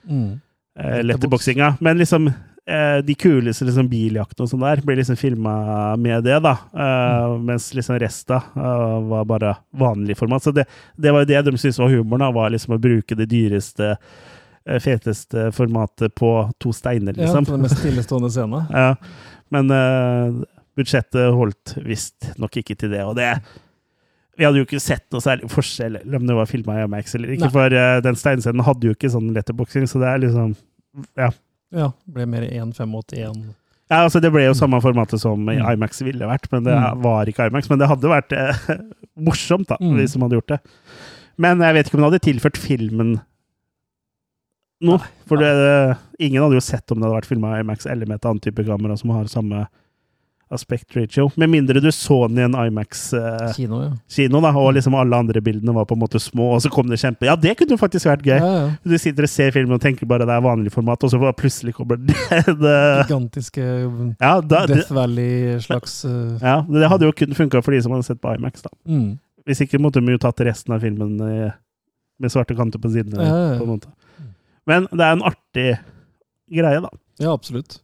[0.09, 0.39] Mm.
[0.79, 1.75] uh, letterboxinga.
[1.79, 2.27] Men liksom
[2.67, 6.55] eh, de kuleste liksom, biljaktene og sånn der blir liksom filma med det, da.
[6.75, 10.43] Eh, Mens liksom resten uh, var bare vanlig format.
[10.43, 13.15] Så det, det var jo det de syntes var humoren, da, var liksom å bruke
[13.17, 13.95] det dyreste,
[14.67, 17.47] eh, feteste formatet på to steiner, Ja, liksom.
[17.47, 18.67] på den mest stillestående scenen.
[18.83, 18.95] Ja.
[19.49, 20.43] Men uh,
[20.75, 23.29] budsjettet holdt visstnok ikke til det, og det
[24.37, 27.15] vi hadde jo ikke sett noe særlig forskjell eller om det var filma i IMAX
[27.17, 27.53] eller ikke, Nei.
[27.55, 30.55] for uh, den steinscenen hadde jo ikke sånn letterboxing, så det er liksom
[31.17, 31.31] Ja.
[31.73, 33.55] Ja, ble mer 1,581.
[33.89, 35.65] Ja, altså Det ble jo samme formatet som i Mm.
[35.73, 37.01] IMAX ville vært, men det Mm.
[37.03, 37.69] var ikke IMAX.
[37.69, 38.77] Men det hadde vært eh,
[39.27, 39.95] morsomt, da, Mm.
[39.97, 40.59] hvis man hadde gjort det.
[41.37, 43.21] Men jeg vet ikke om det hadde tilført filmen
[44.81, 44.99] noe.
[45.27, 48.19] For det, ingen hadde jo sett om det hadde vært filma i IMAX eller med
[48.19, 49.65] et annet type kamera som har samme
[50.49, 51.27] aspect ratio.
[51.35, 55.75] Med mindre du så den i en IMAX-kino, Kino, da, og liksom alle andre bildene
[55.75, 57.27] var på en måte små, og så kom det kjempe...
[57.27, 58.37] Ja, det kunne jo faktisk vært gøy.
[58.37, 58.69] Ja, ja.
[58.87, 61.75] Du sitter og ser filmen og tenker bare det er vanlig format, og så plutselig
[61.77, 62.15] kommer det,
[62.63, 67.75] det Gigantiske Ja, da, det, Death Valley-slags uh, ja, det hadde jo kun funka for
[67.75, 68.63] de som hadde sett på IMAX.
[68.65, 68.73] da.
[68.87, 69.15] mm.
[69.47, 71.53] Hvis ikke måtte vi jo tatt resten av filmen eh,
[72.19, 73.23] med svarte kanter på sidene.
[73.23, 73.93] Ja, på en måte.
[74.67, 75.67] Men det er en artig
[76.51, 76.89] greie, da.
[77.23, 77.77] Ja, absolutt.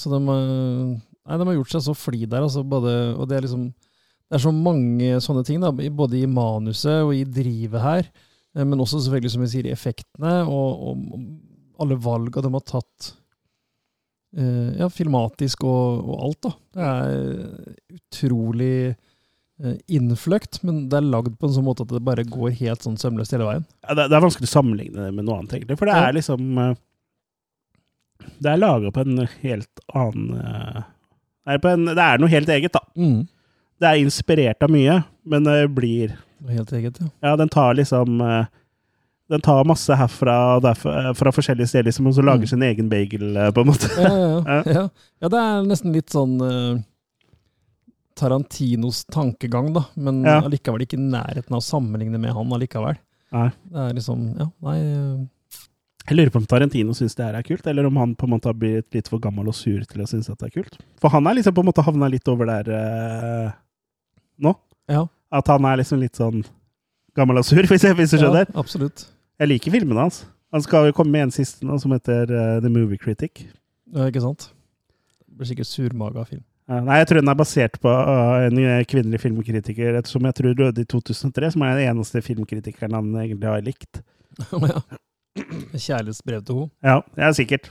[0.00, 3.36] Så de, eh, nei, de har gjort seg så flid der, altså både, og det
[3.40, 3.68] er liksom
[4.30, 8.04] Det er så mange sånne ting, da, både i manuset og i drivet her,
[8.54, 12.62] eh, men også selvfølgelig, som vi sier, i effektene og, og alle valga de har
[12.68, 13.08] tatt.
[14.38, 16.52] eh, Ja, filmatisk og, og alt, da.
[16.76, 22.04] Det er utrolig eh, innfløkt, men det er lagd på en sånn måte at det
[22.06, 23.66] bare går helt sånn sømløst hele veien.
[23.88, 25.80] Ja, det, er vanskelig å sammenligne det med noe annet, egentlig.
[25.82, 26.54] For det er liksom
[28.40, 30.84] Det er laga på en helt annen
[31.50, 32.80] er, en, det er noe helt eget, da.
[32.96, 33.20] Mm.
[33.80, 36.16] Det er inspirert av mye, men det blir
[36.48, 37.06] Helt eget, ja.
[37.20, 38.46] Ja, den tar liksom eh,
[39.30, 42.50] Den tar masse herfra og derfra, fra forskjellige steder, liksom, og så lager Mm.
[42.54, 43.90] sin egen bagel, eh, på en måte.
[44.00, 44.84] Ja, ja, ja.
[45.28, 46.80] Det er nesten litt sånn uh,
[48.18, 49.84] Tarantinos tankegang, da.
[49.96, 52.98] Men allikevel ikke i nærheten av å sammenligne med han allikevel.
[53.32, 53.48] Nei.
[53.70, 55.20] Det er liksom Ja, nei eh,
[56.08, 58.32] Jeg lurer på om Tarantino syns det her er kult, eller om han på en
[58.32, 60.78] måte har blitt litt for gammel og sur til å synes at det er kult.
[61.02, 63.50] For han er liksom på en måte havna litt over der eh,
[64.42, 64.54] nå.
[64.90, 65.04] Ja.
[65.30, 66.42] At han er liksom litt sånn
[67.18, 68.48] gammel og sur, hvis, jeg, hvis du skjønner.
[68.48, 69.06] Ja, absolutt.
[69.40, 70.24] Jeg liker filmene hans.
[70.54, 73.44] Han skal jo komme med en siste nå, som heter uh, The Movie Critic.
[73.94, 74.48] Ja, ikke sant?
[75.28, 76.42] Det blir sikkert surmaga film.
[76.70, 80.84] Nei, jeg tror den er basert på uh, en kvinnelig filmkritiker som jeg tror døde
[80.84, 84.02] i 2003, som er den eneste filmkritikeren han egentlig har likt.
[84.70, 84.82] ja.
[85.38, 86.70] Kjærlighetsbrev til henne.
[86.84, 87.70] Ja, det er sikkert.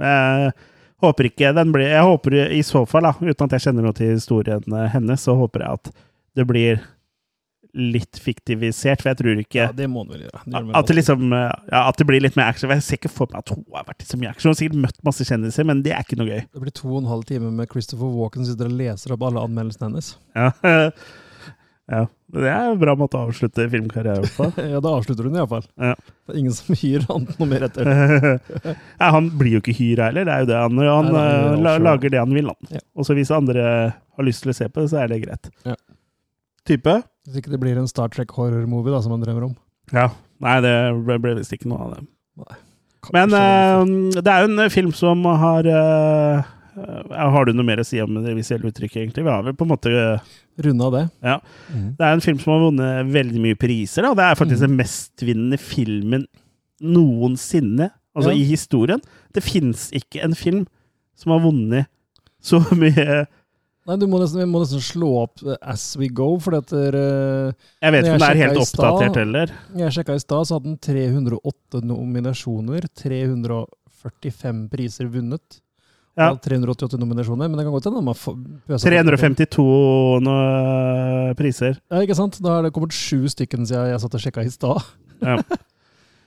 [0.00, 0.52] Jeg
[1.04, 3.96] håper ikke den blir Jeg håper i så fall, da, uten at jeg kjenner noe
[3.96, 5.92] til historien eh, hennes, så håper jeg at
[6.38, 6.80] det blir
[7.70, 10.40] litt fiktivisert, for jeg tror ikke Ja, det må vel gjøre.
[10.42, 12.66] Det at det liksom eh, ja, At det blir litt mer action.
[12.66, 14.48] For Jeg ser ikke for meg at hun har vært i så mye action.
[14.48, 16.44] Hun har sikkert møtt masse kjendiser, men det er ikke noe gøy.
[16.50, 19.44] Det blir to og en halv time med Christopher Walken sitter og leser opp alle
[19.46, 20.14] anmeldelsene hennes.
[20.34, 20.50] Ja.
[21.90, 22.06] ja.
[22.30, 24.46] Det er en bra måte å avslutte filmkarrieren på.
[24.72, 25.64] Ja, da avslutter du den iallfall.
[25.80, 25.96] Ja.
[25.98, 27.90] Det er ingen som hyr han noe mer etter.
[29.00, 31.56] ja, han blir jo ikke hyra heller, det er jo det han Han Nei, eh,
[31.66, 32.70] la, lager det han vil, han.
[32.78, 32.84] Ja.
[32.94, 35.50] Og så hvis andre har lyst til å se på det, så er det greit.
[35.66, 35.74] Ja.
[36.70, 36.96] Type?
[37.26, 39.58] Hvis ikke det blir en Star Trek horror-movie da, som han drømmer om.
[39.90, 40.10] Ja.
[40.40, 42.04] Nei, det ble, ble visst ikke noe av det.
[42.40, 42.60] Nei,
[43.16, 47.80] Men det eh, det er jo en film som har eh, Har du noe mer
[47.82, 49.24] å si om det visuelle uttrykket, egentlig?
[49.26, 50.28] Vi har vel på en måte eh,
[50.60, 51.02] Runda det.
[51.24, 51.38] Ja.
[51.72, 51.86] Mm.
[51.96, 54.04] Det er en film som har vunnet veldig mye priser.
[54.04, 54.14] Da.
[54.18, 54.66] Det er faktisk Mm.
[54.68, 56.26] den mestvinnende filmen
[56.80, 57.90] noensinne.
[58.16, 58.36] Altså Ja.
[58.36, 59.00] i historien.
[59.32, 60.66] Det fins ikke en film
[61.16, 61.86] som har vunnet
[62.42, 63.26] så mye
[63.88, 66.70] Nei, du må nesten, vi må nesten slå opp eh, as we go, for at
[66.70, 69.52] uh, Jeg vet ikke om det er helt oppdatert heller.
[69.80, 72.84] jeg sjekka i stad, så hadde den 308 nominasjoner.
[73.00, 75.60] 345 priser vunnet.
[76.18, 76.30] Ja.
[76.30, 76.34] Ja.
[76.42, 78.90] 388 nominasjoner, men det kan godt hende man har få- pøsa på.
[78.90, 81.78] 352 noe, priser.
[81.90, 82.40] Ja, ikke sant?
[82.42, 84.82] Da har det kommet sju stykken siden jeg satt og sjekka i stad.
[85.20, 85.34] Ja.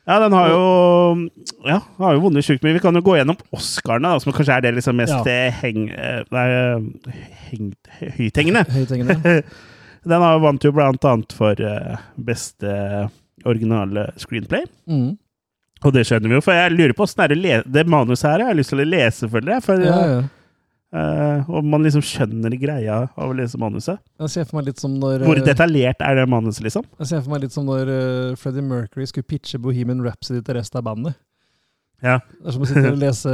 [0.05, 1.29] ja, den har jo
[1.65, 2.75] Ja, har jo vunnet sjukt mye.
[2.75, 5.23] Vi kan jo gå gjennom Oscarene, da, som kanskje er det liksom mest Ja.
[5.25, 5.87] eh, heng...
[5.89, 7.17] eh, Nei, eh,
[7.49, 7.71] heng,
[8.19, 8.61] høythengende.
[8.77, 9.43] Høythengende.
[10.13, 13.09] Den har vant jo blant annet for eh, beste
[13.49, 14.65] originale screenplay.
[14.87, 15.17] Mm.
[15.83, 17.35] Og det skjønner vi jo, for jeg lurer på åssen
[17.73, 18.43] det manuset her.
[18.43, 19.65] Jeg har lyst til å lese, føler jeg.
[19.65, 20.23] For, Ja, ja.
[20.93, 23.97] Uh, og man liksom skjønner greia av å lese manuset.
[24.21, 26.85] Jeg ser for meg litt som når Hvor eh, detaljert er det manuset, liksom?
[27.01, 30.59] Jeg ser for meg litt som når uh, Freddie Mercury skulle pitche Bohemian Rhapsody til
[30.59, 31.17] resten av bandet.
[32.05, 32.19] Ja.
[32.37, 33.33] Det er som å sitte og lese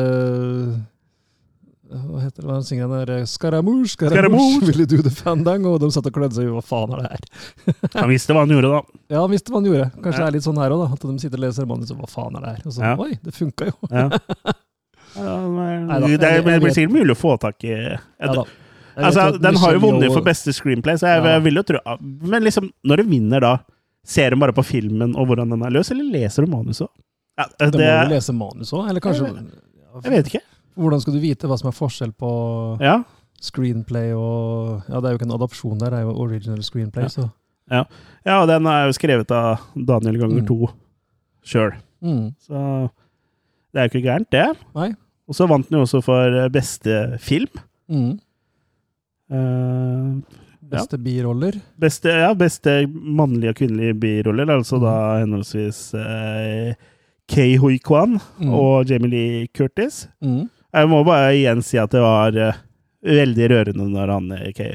[1.89, 2.55] Hva heter det?
[2.67, 3.25] Synger han der?
[3.25, 4.65] Scaramouche, Scaramouche, Scaramouche.
[4.67, 5.65] will you do the fandang?
[5.65, 7.23] Og de satt og klødde seg i hva faen er det her?
[8.03, 8.81] Han visste hva han gjorde, da.
[9.09, 9.87] Ja, han visste hva han gjorde.
[9.97, 10.25] Kanskje Ja.
[10.25, 10.89] det er litt sånn her òg, da.
[10.93, 11.97] At de sitter og leser manuset.
[11.97, 12.61] Hva faen er det her?
[12.69, 12.93] Og så, Ja.
[13.01, 13.75] oi, det funka jo.
[13.89, 14.07] Ja.
[15.19, 18.43] Neida, det, det blir sikkert mulig å få tak i Ja,
[18.99, 22.43] Altså, Den har jo vunnet for beste screenplay, så jeg, jeg vil jo tro Men
[22.45, 23.53] liksom, når du vinner da,
[24.05, 26.93] ser du bare på filmen og hvordan den er løs, eller leser du manuset òg?
[27.39, 29.31] Ja, De det, må jo lese manus òg, eller kanskje
[30.03, 30.43] jeg vet ikke.
[30.77, 32.29] Hvordan skal du vite hva som er forskjell på
[32.81, 33.03] Ja.
[33.41, 37.03] screenplay og Ja, det er jo ikke en adopsjon der, det er jo original screenplay,
[37.03, 37.07] Ja.
[37.09, 37.29] så
[38.25, 40.47] ja, og den er jo skrevet av Daniel ganger Mm.
[40.47, 40.69] to
[41.43, 41.71] sjøl.
[42.01, 42.33] mm.
[42.39, 42.89] Så
[43.73, 44.57] det er jo ikke gærent, det.
[44.75, 44.93] Nei.
[45.27, 47.47] Og så vant den jo også for beste film.
[47.89, 48.19] Mm.
[49.31, 50.21] Uh,
[50.69, 51.55] Beste biroller.
[51.79, 54.91] beste, ja, beste mannlige og kvinnelige biroller, altså da
[55.23, 56.73] henholdsvis eh,
[57.29, 58.53] Kei Hui Kwan Mm.
[58.53, 60.07] og Jamie Lee Curtis.
[60.21, 60.47] Mm.
[60.69, 62.59] Jeg må bare igjen si at det var eh,
[63.05, 64.69] veldig rørende når han eh, Kei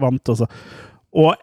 [0.00, 0.48] vant også.
[1.16, 1.34] Og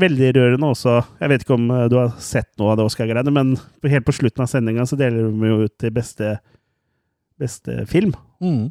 [0.00, 3.34] veldig rørende også Jeg vet ikke om eh, du har sett noe av det Oscar-greiene,
[3.34, 3.56] men
[3.92, 6.36] helt på slutten av sendinga så deler de jo ut til beste,
[7.40, 8.14] beste film.
[8.40, 8.70] Mm.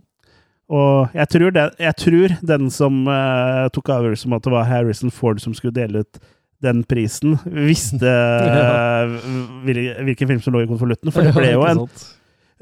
[0.72, 4.70] Og jeg tror, den, jeg tror den som uh, tok avgjørelsen om at det var
[4.70, 6.22] Harrison Ford som skulle dele ut
[6.64, 9.18] den prisen, visste uh,
[9.68, 11.12] hvilken film som lå i konvolutten.
[11.12, 11.84] For det ble jo en,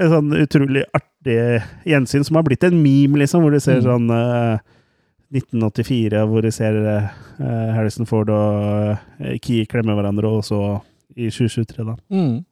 [0.01, 3.83] en sånn utrolig artig gjensyn som har blitt en meme, liksom, hvor du ser Mm.
[3.83, 4.59] sånn uh,
[5.31, 7.09] 1984, hvor du ser uh,
[7.75, 10.81] Harrison Ford og uh, Key klemme hverandre, og så
[11.15, 11.95] i 2023, da.
[12.09, 12.45] Mm.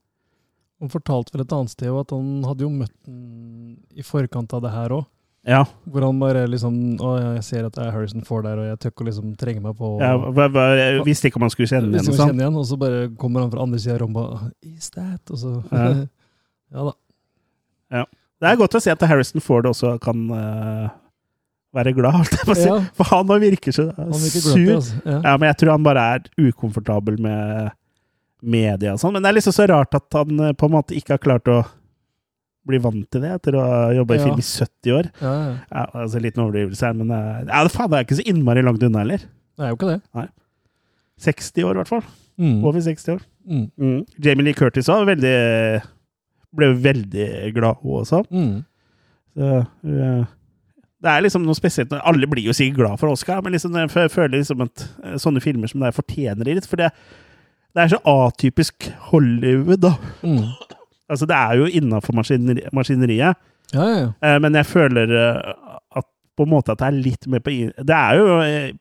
[0.82, 4.62] Han fortalte vel et annet sted at han hadde jo møtt den i forkant av
[4.62, 5.06] det her òg.
[5.48, 5.62] Ja.
[5.88, 8.80] Hvor han bare liksom Å, jeg ser at det er Harrison Ford der, og jeg
[8.84, 11.54] tør ikke å liksom trenge meg på Jeg, hva- hva- jeg visste ikke om han
[11.54, 12.10] skulle kjenne igjen.
[12.12, 12.36] og sånn.
[12.42, 15.22] igjen, og så bare kommer han fra andre sida av rommet og Is that?
[15.32, 16.06] Og så Ja.
[16.76, 18.04] Ja da.
[18.38, 20.90] Det er godt å se at Harrison Ford også kan uh,
[21.78, 22.68] være glad, si.
[22.68, 22.78] Ja.
[22.98, 24.54] For han virker så Han virker sur.
[24.60, 25.00] glad, altså.
[25.06, 25.18] Ja.
[25.24, 27.74] Ja, men jeg tror han bare er ukomfortabel med
[28.46, 29.16] media og sånn.
[29.16, 31.50] Men det er liksom så rart at han eh, på en måte ikke har klart
[31.50, 31.64] å
[32.68, 35.10] bli vant til det etter å ha jobba i film i 70 år.
[35.24, 35.52] Ja, ja.
[35.72, 38.66] Ja, altså Liten overdrivelse her, men eh, ja, det faen, det er ikke så innmari
[38.66, 39.24] langt unna heller.
[39.58, 40.28] Det er jo ikke det.
[41.26, 42.04] 60 år, i hvert fall.
[42.38, 42.58] Mm.
[42.62, 43.22] Over 60 år.
[43.48, 43.64] Mm.
[43.82, 44.02] Mm.
[44.22, 45.38] Jamie Lee Curtis også, veldig,
[46.58, 48.24] ble veldig glad, hun også.
[48.34, 48.58] Mm.
[49.38, 50.26] Så, eh,
[50.98, 54.10] det er liksom noe spesielt Alle blir jo sikkert glad for Oscar, men liksom, jeg
[54.10, 56.70] føler liksom at eh, sånne filmer som det her fortjener det litt.
[56.70, 56.90] For det,
[57.78, 59.94] det er så atypisk Hollywood, da.
[60.26, 60.42] Mm.
[61.08, 63.38] Altså, det er jo innafor maskineri, maskineriet,
[63.74, 64.10] Ja, ja, ja.
[64.24, 66.08] eh, men jeg føler at
[66.38, 68.26] på en måte at det er litt mer på Det er jo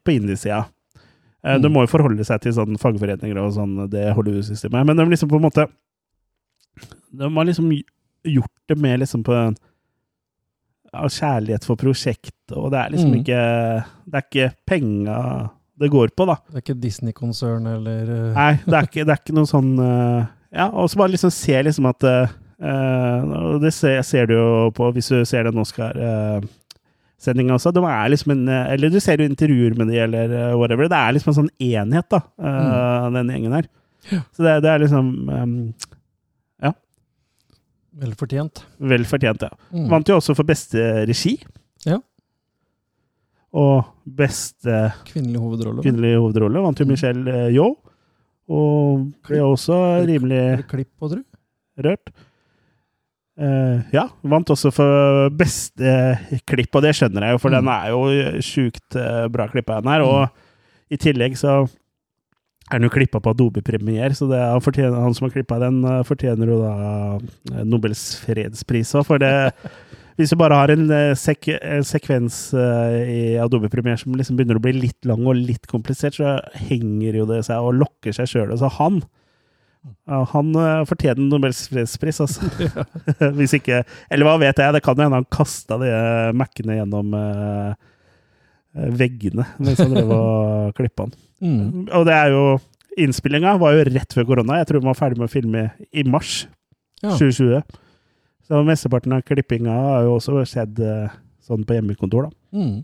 [0.05, 0.65] på indiesida.
[1.47, 1.61] Mm.
[1.63, 4.83] De må jo forholde seg til sånn fagforeninger og sånn, det Hollywood-systemet.
[4.89, 5.69] Men de liksom på en måte
[7.19, 7.71] De har liksom
[8.27, 9.57] gjort det med liksom på en
[10.97, 13.21] av kjærlighet for prosjektet, og det er liksom Mm.
[13.21, 16.39] ikke Det er ikke penga det går på, da.
[16.49, 19.73] Det er ikke Disney-konsern eller eh, Nei, det er ikke, det er ikke noe sånn
[19.79, 20.27] eh,
[20.57, 22.37] Ja, og så bare liksom se liksom at eh,
[23.61, 27.75] Det ser, ser du jo på hvis du ser den Oscar-sendinga også.
[27.77, 30.89] De er liksom en Eller du ser jo intervjuer med de, eller uh, whatever.
[30.89, 33.13] Det er liksom en sånn enhet, da, mm.
[33.19, 33.69] den gjengen her.
[34.33, 35.75] Så det, det er liksom um,
[37.97, 38.65] Vel fortjent.
[38.81, 39.49] vel fortjent, ja.
[39.73, 39.87] Mm.
[39.89, 40.77] Vant jo også for beste
[41.09, 41.39] regi.
[41.87, 41.97] Ja.
[43.57, 45.83] Og beste Kvinnelig hovedrolle.
[45.87, 46.91] kvinnelige hovedrolle vant jo Mm.
[46.93, 47.71] Michelle Yo.
[47.71, 47.77] Yeoh.
[48.49, 49.75] Og ble også
[50.07, 51.23] rimelig Klipp på, tru?
[51.83, 52.13] rørt.
[53.37, 55.91] Uh, ja, vant også for beste
[56.49, 57.57] klipp, og det skjønner jeg jo, for Mm.
[57.59, 60.01] den er jo sjukt eh, bra klippa, den her.
[60.07, 60.31] Og
[60.91, 61.69] i tillegg så
[62.73, 66.03] er nå klippa på Adobe Premier, så det han, han som har klippa den, eh,
[66.07, 66.73] fortjener jo da
[67.53, 69.35] eh, Nobels fredspris òg, for det
[70.17, 74.57] Hvis du bare har en, eh, sek en sekvens i Adobe Premier som liksom begynner
[74.57, 78.31] å bli litt lang og litt komplisert, så henger jo det seg og lokker seg
[78.31, 78.55] sjøl.
[78.57, 79.03] Så han
[80.09, 82.49] ja, han eh, fortjener Nobels fredspris, altså.
[83.39, 85.93] Hvis ikke Eller hva vet jeg, det kan jo hende han kasta de
[86.37, 87.15] Mac-ene gjennom
[88.77, 91.26] veggene mens han drev og klippa den.
[91.43, 91.87] Mm.
[91.93, 92.45] Og det er jo
[92.97, 94.57] Innspillinga var jo rett før korona.
[94.63, 96.47] Jeg tror man var ferdig med å filme i mars
[97.03, 97.13] Ja.
[97.13, 97.61] 2020.
[98.47, 102.57] Så mesteparten av klippinga har jo også skjedd eh, sånn på hjemmekontor, da.
[102.57, 102.77] Mm.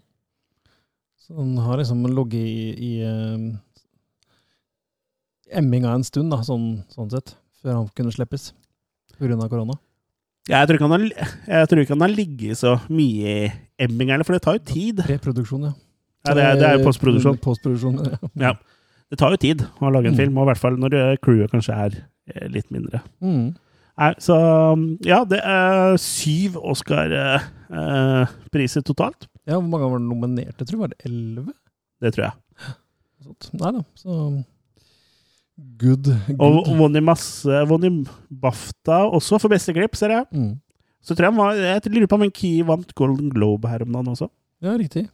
[1.22, 3.54] Så han har liksom ligget i, i uh,
[5.54, 8.50] emminga en stund, da, sånn, sånn sett, før han kunne slippes.
[9.16, 9.48] pga.
[9.48, 9.78] korona.
[10.50, 13.50] Jeg tror ikke han har, jeg tror ikke han har ligget så mye i
[13.86, 15.04] emminga, for det tar jo tid.
[15.06, 15.74] Preproduksjon, ja.
[16.26, 17.38] Ja, det, er, det er jo postproduksjon.
[17.42, 17.96] Postproduksjon,
[18.38, 18.52] ja.
[19.12, 20.20] Det tar jo tid å lage en Mm.
[20.22, 21.96] film, og i hvert fall når eh, crewet kanskje er
[22.32, 23.00] eh, litt mindre.
[23.20, 23.50] Mm.
[24.24, 24.34] Så
[25.04, 26.56] ja, det er syv
[27.72, 29.26] Oscar-priser totalt.
[29.46, 30.80] ja, hvor mange var nominerte, tror jeg?
[30.80, 31.52] Var det elleve?
[32.02, 32.34] Det tror jeg.
[33.60, 34.16] Nei da, så
[35.78, 36.08] Good.
[36.40, 36.76] Og good.
[36.78, 40.24] vunnet masse Vunnet BAFTA også for beste klipp, ser jeg.
[40.32, 40.54] Mm.
[41.04, 44.08] Så tror jeg Jeg lurer på om en Key vant Golden Globe her om dagen
[44.14, 44.28] også.
[44.64, 45.04] Ja, riktig.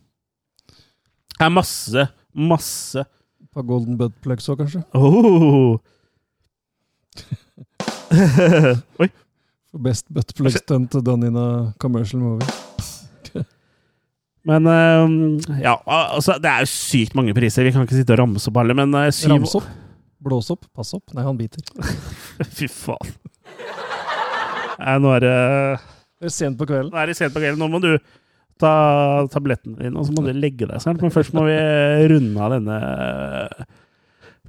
[1.39, 3.05] Det er masse, masse
[3.55, 4.83] På Golden Butt Plugs òg, kanskje?
[4.99, 5.79] oh.
[9.03, 9.09] Oi.
[9.69, 12.47] For Best Butt Plug Stunt done in a commercial movie.
[14.49, 17.67] Men eh, ja, altså, det er jo sykt mange priser.
[17.67, 19.67] Vi kan ikke sitte og ramse opp alle, men uh, syv Rams opp.
[20.25, 20.65] Blås opp.
[20.75, 21.05] Pass opp.
[21.15, 21.61] Nei, han biter.
[22.57, 23.13] Fy faen.
[24.79, 25.35] Nei, nå er det
[26.23, 26.95] Det er sent på kvelden.
[26.95, 27.61] Nå er det sent på kvelden.
[27.61, 27.91] Nå må du
[28.61, 31.03] ta tabletten dine, og så må du legge deg snart.
[31.03, 31.59] Men først må vi
[32.13, 32.79] runde av denne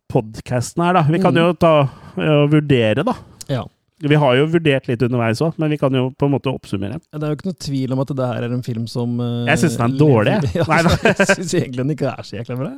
[0.09, 1.03] podkasten her, da.
[1.09, 3.15] Vi kan jo ta og vurdere, da.
[3.49, 3.65] Ja.
[3.99, 7.01] Vi har jo vurdert litt underveis òg, men vi kan jo på en måte oppsummere.
[7.11, 9.49] Det er jo ikke noe tvil om at det her er en film som eh,
[9.49, 10.67] Jeg synes den er dårlig, jeg.
[10.71, 10.95] Nei, nei.
[11.09, 12.71] jeg syns egentlig den ikke er så jækla bra.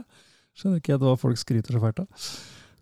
[0.58, 2.32] Skjønner ikke hva folk skryter så fælt av.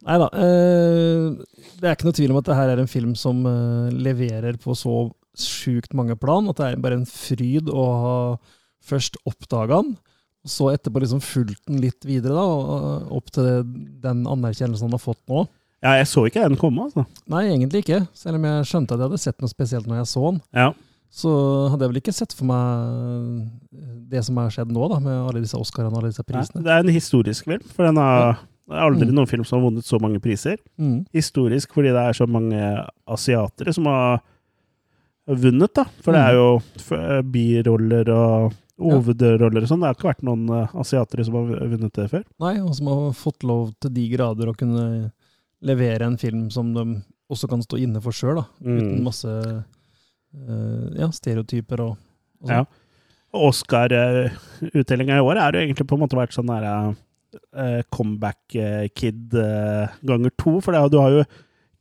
[0.08, 0.30] Nei da.
[0.32, 4.56] det er ikke noe tvil om at det her er en film som eh, leverer
[4.64, 5.02] på så
[5.38, 8.16] sjukt mange plan, at det er bare en fryd å ha
[8.90, 9.98] først oppdaga den,
[10.46, 12.46] og så etterpå liksom fulgt den litt videre, da,
[13.12, 13.48] opp til
[14.02, 15.46] den anerkjennelsen han har fått nå.
[15.84, 17.06] Ja, jeg så ikke den komme, altså.
[17.32, 18.02] Nei, egentlig ikke.
[18.18, 20.40] Selv om jeg skjønte at jeg hadde sett noe spesielt når jeg så den.
[20.56, 20.70] Ja.
[21.10, 21.32] Så
[21.72, 25.44] hadde jeg vel ikke sett for meg det som har skjedd nå, da, med alle
[25.44, 26.60] disse Oscarene og alle disse prisene.
[26.62, 28.40] Nei, det er en historisk film, for den har
[28.70, 29.16] det er aldri Mm.
[29.18, 30.60] noen film som har vunnet så mange priser.
[30.78, 31.00] Mm.
[31.12, 32.60] Historisk fordi det er så mange
[33.10, 34.20] asiatere som har
[35.38, 35.84] vunnet, da.
[36.02, 36.28] For det Mm.
[36.30, 39.80] er jo f- biroller og hovedroller og sånn.
[39.82, 42.24] Det har ikke vært noen eh, asiatere som har vunnet det før.
[42.40, 45.12] Nei, og som har fått lov til de grader å kunne
[45.62, 48.40] levere en film som de også kan stå inne for sjøl.
[48.64, 48.78] Mm.
[48.80, 51.98] Uten masse eh, ja, stereotyper og,
[52.42, 52.64] og Ja.
[52.64, 52.68] sånn.
[53.90, 56.96] Oscar-utdelinga i år er jo egentlig på en måte vært sånn der
[57.56, 60.60] eh, comeback eh, kid eh, ganger to.
[60.62, 61.24] For det, du har jo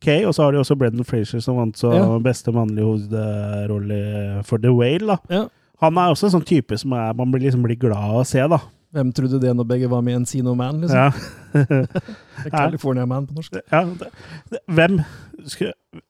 [0.01, 2.05] Kay, og så har du også Brendan Frazier som vant så Ja.
[2.23, 5.07] beste mannlige hovedrolle for The Whale.
[5.07, 5.17] da.
[5.29, 5.45] Ja.
[5.81, 8.25] Han er også en sånn type som er, man blir, liksom blir glad av å
[8.27, 8.59] se, da.
[8.91, 10.97] Hvem trodde det når begge var med i Encino Man, liksom?
[10.97, 11.11] Ja.
[12.49, 13.59] California Man på norsk.
[13.71, 14.07] ja det,
[14.49, 14.99] det, hvem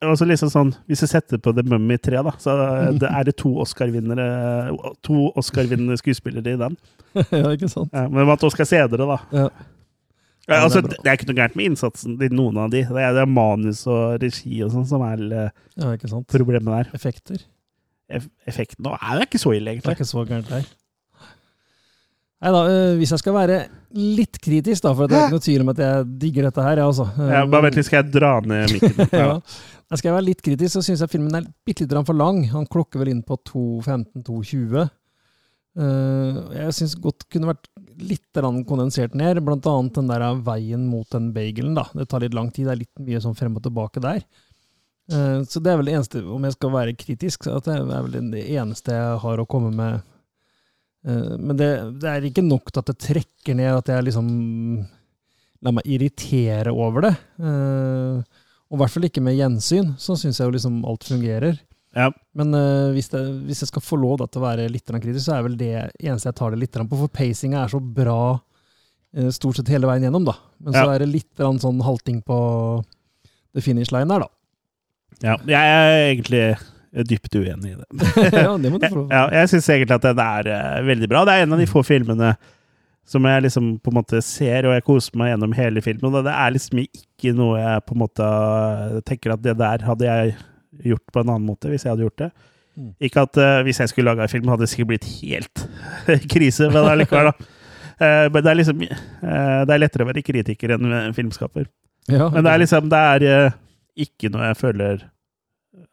[0.02, 2.56] altså liksom sånn, Hvis jeg setter på The Mummy 3, da, så
[3.00, 4.30] det, er det to Oscar-vinnere
[5.06, 6.78] To Oscar-vinnende skuespillere i den.
[7.16, 7.92] ja, ikke sant?
[7.94, 9.20] Ja, men vant Oscar senere, da.
[9.36, 9.50] Ja.
[10.50, 12.82] Ja, altså, det er ikke noe gærent med innsatsen til noen av de.
[12.90, 15.94] Det er, det er manus og regi og sånn som er eh, Ja,
[16.34, 16.92] problemet der.
[16.98, 17.42] Effekter.
[18.10, 20.66] Eff effekten nå er det ikke så ille, Det er ikke så gærent her.
[22.40, 23.58] Nei da, øh, hvis jeg skal være
[24.00, 26.80] litt kritisk, da, for det er ikke noe tvil om at jeg digger dette her,
[26.80, 27.06] jeg også.
[27.20, 29.02] Ja, bare vent litt, skal jeg dra ned mikken?
[29.12, 29.26] ja.
[29.26, 29.36] Ja.
[29.90, 32.44] Jeg være litt kritisk, så syns jeg filmen er bitte litt for lang.
[32.52, 34.86] Han klokker vel inn på 2.15-2.20.
[35.80, 37.70] Eh, jeg syns godt kunne vært
[38.00, 41.76] litt kondensert ned, blant annet den der veien mot den bagelen.
[41.78, 41.88] da.
[41.96, 44.24] Det tar litt lang tid, det er litt mye sånn frem og tilbake der.
[45.12, 48.08] Eh, så det er vel det eneste, om jeg skal være kritisk, at det er
[48.08, 50.02] vel det eneste jeg har å komme med.
[51.08, 54.28] Eh, men det, det er ikke nok til at det trekker ned, at jeg liksom
[55.64, 57.16] lar meg irritere over det.
[58.70, 59.90] Og i hvert fall ikke med gjensyn.
[60.00, 61.58] Så syns jeg jo liksom alt fungerer.
[61.98, 62.10] Ja.
[62.38, 65.24] Men uh, hvis, det, hvis jeg skal få lov da, til å være litt kritisk,
[65.26, 67.00] så er vel det eneste jeg tar det litt på.
[67.02, 70.38] For pacinga er så bra uh, stort sett hele veien gjennom, da.
[70.62, 72.40] Men så er det litt sånn halting på
[73.58, 74.30] the finish line der, da.
[75.32, 75.40] ja.
[75.50, 76.44] Jeg er egentlig
[77.10, 77.90] dypt uenig i det.
[78.44, 79.08] ja, det må du få.
[79.10, 81.26] Ja, jeg syns egentlig at den er uh, veldig bra.
[81.26, 82.34] Det er en av de få filmene
[83.10, 86.14] som jeg liksom på en måte ser, og jeg koser meg gjennom hele filmen.
[86.14, 88.28] Og det er liksom ikke noe jeg på en måte
[89.10, 90.36] tenker at det der hadde jeg
[90.86, 92.30] gjort på en annen måte hvis jeg hadde gjort det.
[92.80, 92.92] Mm.
[93.08, 95.64] Ikke at uh, hvis jeg skulle laga en film, hadde det sikkert blitt helt
[96.34, 97.56] krise, men allikevel, da.
[98.00, 101.68] Uh, men det er liksom uh, Det er lettere å være kritiker enn filmskaper.
[102.10, 103.52] Ja, Men det er liksom Det er
[104.00, 105.02] ikke noe jeg føler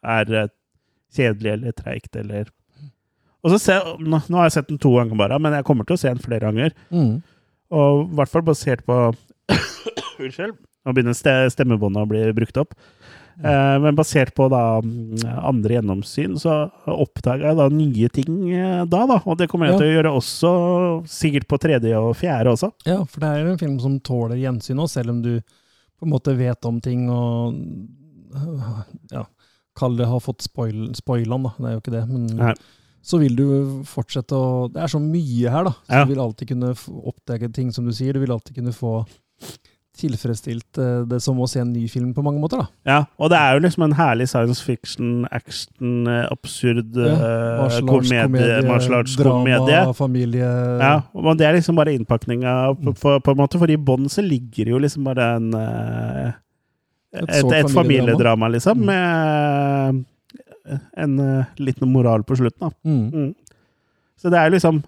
[0.07, 0.51] er
[1.13, 2.47] kjedelig eller treigt eller
[3.43, 5.89] Og så ser, nå, nå har jeg sett den to ganger bare, men jeg kommer
[5.89, 6.77] til å se den flere ganger.
[6.95, 7.17] mm.
[7.75, 8.97] Og i hvert fall basert på
[10.23, 10.55] Unnskyld.
[10.87, 12.77] Nå begynner stemmebåndet å bli brukt opp.
[13.45, 16.55] Eh, men basert på da mm, andre gjennomsyn, så
[16.89, 19.19] oppdaga jeg da nye ting eh, da, da.
[19.29, 19.79] Og det kommer jeg Ja.
[19.83, 20.53] til å gjøre også,
[21.07, 22.71] sikkert på tredje og fjerde også.
[22.89, 25.35] Ja, for det er en film som tåler gjensyn òg, selv om du
[25.99, 27.55] på en måte vet om ting og
[29.13, 29.27] ja,
[29.77, 31.53] Kall det har fått spoil, spoilene, da.
[31.61, 32.05] Det er jo ikke det.
[32.09, 32.55] Men Nei.
[33.05, 33.45] så vil du
[33.85, 35.73] fortsette å Det er så mye her, da.
[35.85, 36.05] Så Ja.
[36.05, 36.73] du vil alltid kunne
[37.05, 38.15] oppdage ting, som du sier.
[38.15, 39.07] Du vil alltid kunne få
[39.97, 42.67] tilfredsstilt eh, det som å se en ny film på mange måter, da.
[42.87, 47.61] Ja, og det er jo liksom en herlig science fiction, action, eh, absurd Ja, eh,
[47.63, 49.67] Martial arts komedie, martial arts komedie.
[49.67, 50.51] drama, familie
[50.83, 54.09] Ja, og det er liksom bare innpakninga på, på, på en måte, for i bånn
[54.13, 56.33] så ligger jo liksom bare en eh,
[57.17, 58.87] Et Et, et familiedrama, liksom, Mm.
[58.87, 60.05] med
[60.99, 62.71] en liten moral på slutten, da.
[62.85, 63.11] Mm.
[63.13, 63.35] Mm.
[64.21, 64.83] Så det er liksom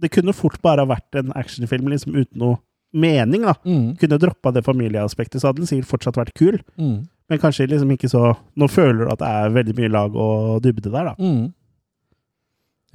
[0.00, 2.56] Det kunne fort bare vært en actionfilm liksom uten noe
[2.92, 3.54] mening, da.
[3.64, 3.96] Mm.
[4.00, 6.58] Kunne droppa det familieaspektet, så hadde den sikkert fortsatt vært kul.
[6.80, 7.00] Mm.
[7.30, 10.62] Men kanskje liksom ikke så Nå føler du at det er veldig mye lag og
[10.64, 11.14] dybde der, da.
[11.18, 11.52] Mm.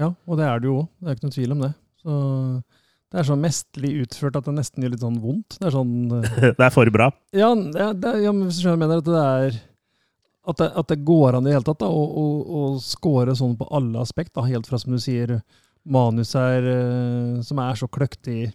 [0.02, 0.90] Ja, og det er det jo òg.
[1.00, 1.72] Det er ikke noen tvil om det.
[2.04, 2.18] Så
[3.16, 5.56] det er så mesterlig utført at det nesten gjør litt sånn vondt.
[5.62, 7.08] Det er sånn eh, Det er for bra.
[7.36, 9.64] Ja, det, ja men hvis du skjønner mener, at det er
[10.46, 13.34] at det, at det går an i det hele tatt da, å, å, å score
[13.38, 15.40] sånn på alle aspekt, da, helt fra som du sier,
[15.90, 18.52] manus er, eh, som er så kløktig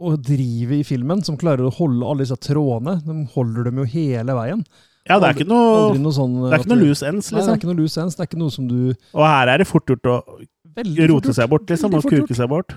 [0.00, 2.98] og driver i filmen, som klarer å holde alle disse trådene.
[3.06, 4.64] De holder dem jo hele veien.
[5.06, 7.38] Ja, det er ikke noe, Aldri noe sånn det er ikke noe loose ends, Nei,
[7.38, 7.58] det er liksom.
[7.60, 8.16] ikke noe loose ends.
[8.18, 8.78] Det er ikke noe som du
[9.14, 10.16] Og her er det fort gjort å
[10.76, 11.28] rote gjort.
[11.38, 12.26] seg bort, liksom, og gjort.
[12.26, 12.74] kuke seg bort.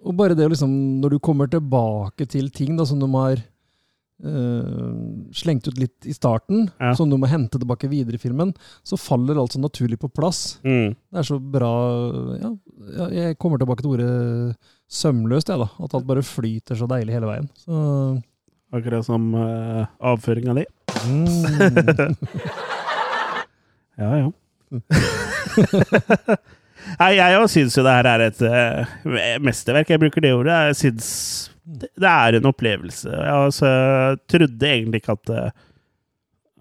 [0.00, 0.70] Og bare det liksom,
[1.00, 3.40] når du kommer tilbake til ting da, som de har
[4.24, 6.94] eh, slengt ut litt i starten, Ja.
[6.94, 8.54] som du må hente tilbake videre i filmen,
[8.84, 10.58] så faller alt så naturlig på plass.
[10.64, 10.94] Mm.
[11.12, 11.72] Det er så bra
[12.40, 12.50] ja,
[12.96, 14.56] ja, Jeg kommer tilbake til ordet
[14.90, 15.68] sømløst, jeg, da.
[15.84, 17.46] At alt bare flyter så deilig hele veien.
[17.62, 17.76] Så,
[18.74, 20.64] Akkurat som uh, avføringa di.
[21.06, 22.16] mm,
[24.00, 24.28] Ja, ja.
[27.00, 28.92] Nei, jeg òg syns jo det her er et uh,
[29.44, 29.90] mesterverk.
[29.92, 30.54] Jeg bruker det ordet.
[30.70, 31.08] Jeg syns
[31.66, 33.10] det, er en opplevelse.
[33.10, 33.72] Jeg altså,
[34.30, 35.50] trodde egentlig ikke at uh,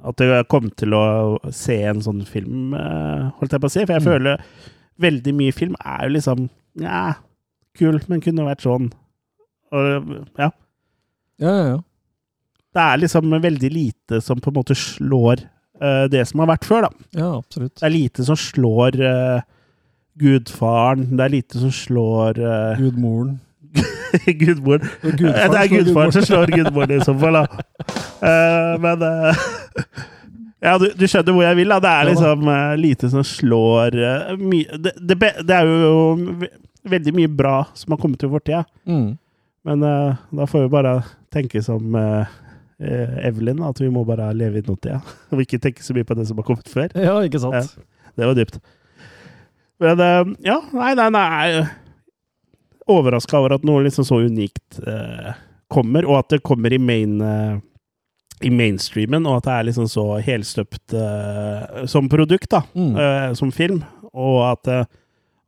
[0.10, 1.04] at jeg kom til å
[1.52, 3.82] se en sånn film, eh, holdt jeg på å si.
[3.84, 4.06] For jeg Mm.
[4.08, 4.44] føler
[5.04, 6.46] veldig mye film er jo liksom
[6.80, 7.02] Ja,
[7.78, 8.90] kul, men kunne vært sånn.
[9.76, 9.86] Og
[10.40, 10.50] ja.
[11.40, 11.78] ja, ja, ja.
[12.70, 15.42] Det er liksom veldig lite som på en måte slår
[15.82, 17.08] uh, det som har vært før, da.
[17.18, 17.76] Ja, absolutt.
[17.80, 19.42] Det er lite som slår uh,
[20.20, 21.08] Gudfaren.
[21.16, 23.40] Det er lite som slår uh, Gudmoren.
[24.42, 24.86] Gudmoren.
[25.02, 27.38] Det er gudfaren som slår gudmoren, i så fall.
[27.38, 28.78] da.
[28.82, 29.04] Men
[30.60, 31.78] Ja, du, du skjønner hvor jeg vil, da.
[31.80, 32.50] Det er liksom
[32.82, 35.16] lite som slår det, det,
[35.48, 36.02] det er jo
[36.92, 38.68] veldig mye bra som har kommet til tid.
[38.90, 39.18] Mm.
[39.68, 40.94] Men uh, da får vi bare
[41.34, 42.38] tenke som eh,
[43.28, 45.02] Evelyn, at vi må bare leve i nåtida.
[45.36, 46.90] Og ikke tenke så mye på det som har kommet før.
[46.98, 47.76] Ja, ikke sant?
[48.18, 48.58] Det var dypt.
[49.80, 50.02] Men
[50.44, 51.62] ja, nei, nei, nei.
[52.90, 54.82] Overraska over at noe liksom så unikt
[55.72, 57.22] kommer, og at det kommer i main
[58.40, 62.64] i mainstreamen, og at det er liksom så helstøpt uh, som produkt, da.
[62.74, 62.94] Mm.
[62.96, 63.82] uh, som film.
[64.10, 64.86] Og at, eh,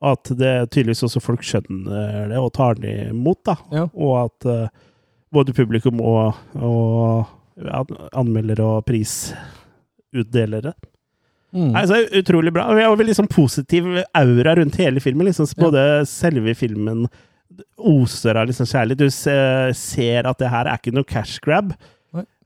[0.02, 3.58] at det tydeligvis også folk skjønner det og tar det imot, da.
[3.74, 3.84] Ja.
[3.94, 4.88] Og at uh,
[5.34, 7.30] både publikum og, og
[8.18, 10.74] anmeldere og prisutdelere
[11.52, 11.74] Mm.
[11.76, 12.70] Nei, så er det utrolig bra.
[12.72, 15.28] Og Vi har veldig sånn positiv aura rundt hele filmen.
[15.28, 17.10] Liksom, både selve filmen
[17.76, 19.02] oser av liksom kjærlighet.
[19.02, 21.74] Du ser at det her er ikke noe cash grab.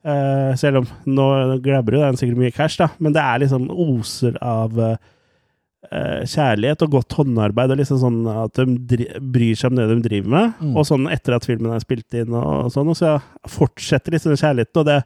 [0.06, 1.28] Eh, selv om nå
[1.64, 4.98] grabber jo den sikkert mye cash, da, men det er liksom oser av eh,
[5.90, 8.60] kjærlighet og godt håndarbeid, og liksom sånn at
[8.90, 10.58] de bryr seg om det de driver med.
[10.60, 10.74] Mm.
[10.74, 13.16] Og sånn etter at filmen er spilt inn, og sånn, og så
[13.50, 14.82] fortsetter liksom kjærligheten.
[14.82, 15.00] Og det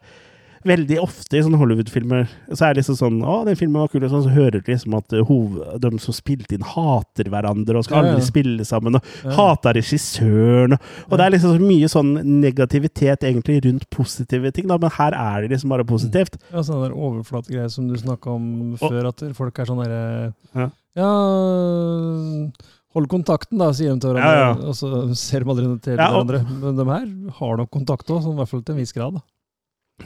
[0.67, 4.03] veldig ofte i sånne Hollywood-filmer så er det liksom sånn Å, den filmen var kul,
[4.05, 7.85] og sånn, så hører du liksom at uh, de som spilte inn, hater hverandre og
[7.87, 8.15] skal Ja, ja.
[8.19, 9.31] aldri spille sammen, og Ja.
[9.39, 10.77] hater regissøren.
[10.77, 12.13] Og, og det er liksom så mye sånn
[12.43, 16.37] negativitet egentlig rundt positive ting, da, men her er det liksom bare positivt.
[16.53, 20.69] Ja, sånne der overflategreier som du snakka om før, at folk er sånn derre Ja.
[21.01, 21.11] ja.
[22.97, 24.31] Hold kontakten, da, sier de til hverandre.
[24.35, 24.69] Ja, ja.
[24.69, 24.89] Og så
[25.19, 26.41] ser de aldri til Ja, og- hverandre.
[26.61, 27.07] Men de her
[27.39, 29.15] har nok kontakt òg, i hvert fall til en viss grad.
[29.15, 29.21] Da.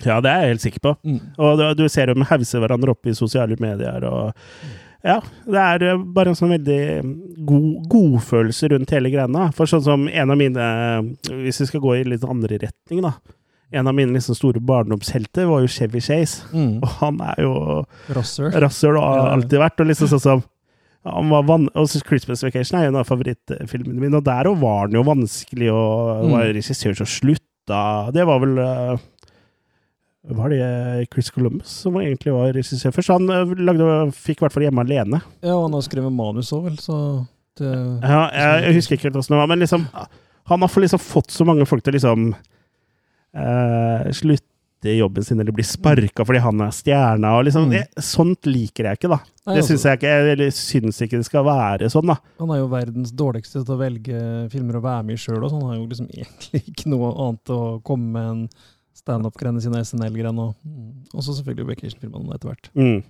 [0.05, 0.95] Ja, det er jeg helt sikker på.
[1.07, 1.21] Mm.
[1.39, 4.05] Og du, du ser dem hause hverandre opp i sosiale medier.
[4.09, 4.33] og
[5.05, 6.81] ja, Det er eh, bare en sånn veldig
[7.47, 9.51] god godfølelse rundt hele greia.
[9.57, 10.69] For sånn som en av mine
[11.29, 13.15] Hvis vi skal gå i litt andre retning, da.
[13.75, 16.45] En av mine liksom store barndomshelter var jo Chevy Chase.
[16.55, 16.77] Mm.
[16.85, 17.55] Og han er jo
[18.15, 18.97] Rasshøl.
[19.01, 19.81] og har alltid vært.
[19.83, 20.45] Og liksom sånn som
[21.05, 24.47] han var van og så Christmas Vacation er jo en av favorittfilmene mine, og der
[24.49, 26.31] òg var han jo vanskelig, og Mm.
[26.33, 27.83] var regissør som slutta.
[28.15, 28.97] Det var vel eh,
[30.25, 33.13] Var det Chris Columbus som egentlig var regissør først?
[33.13, 35.21] Han eh, lagde, fikk i hvert fall Hjemme alene.
[35.45, 36.97] Ja, og han har skrevet manus òg, vel, så
[37.61, 37.71] det,
[38.03, 39.85] Ja, jeg, jeg husker ikke helt åssen det var, men liksom
[40.49, 42.25] Han har liksom fått så mange folk til å liksom
[43.37, 44.51] eh, slutte
[44.99, 47.31] jobben sin eller bli sparka fordi han er stjerna.
[47.39, 47.71] Og liksom, Mm.
[47.73, 49.17] det, sånt liker jeg ikke, da.
[49.47, 52.17] Nei, Det altså- syns jeg ikke, eller syns ikke det skal være sånn, da.
[52.41, 55.51] Han er jo verdens dårligste til å velge filmer å være med i sjøl, og
[55.51, 58.49] så han har jo liksom egentlig ikke noe annet å komme med enn
[58.95, 60.55] standup-greiene sine, SNL-greiene, og,
[61.15, 62.71] også selvfølgelig Vacation-filmene etter hvert.
[62.79, 63.01] Mm.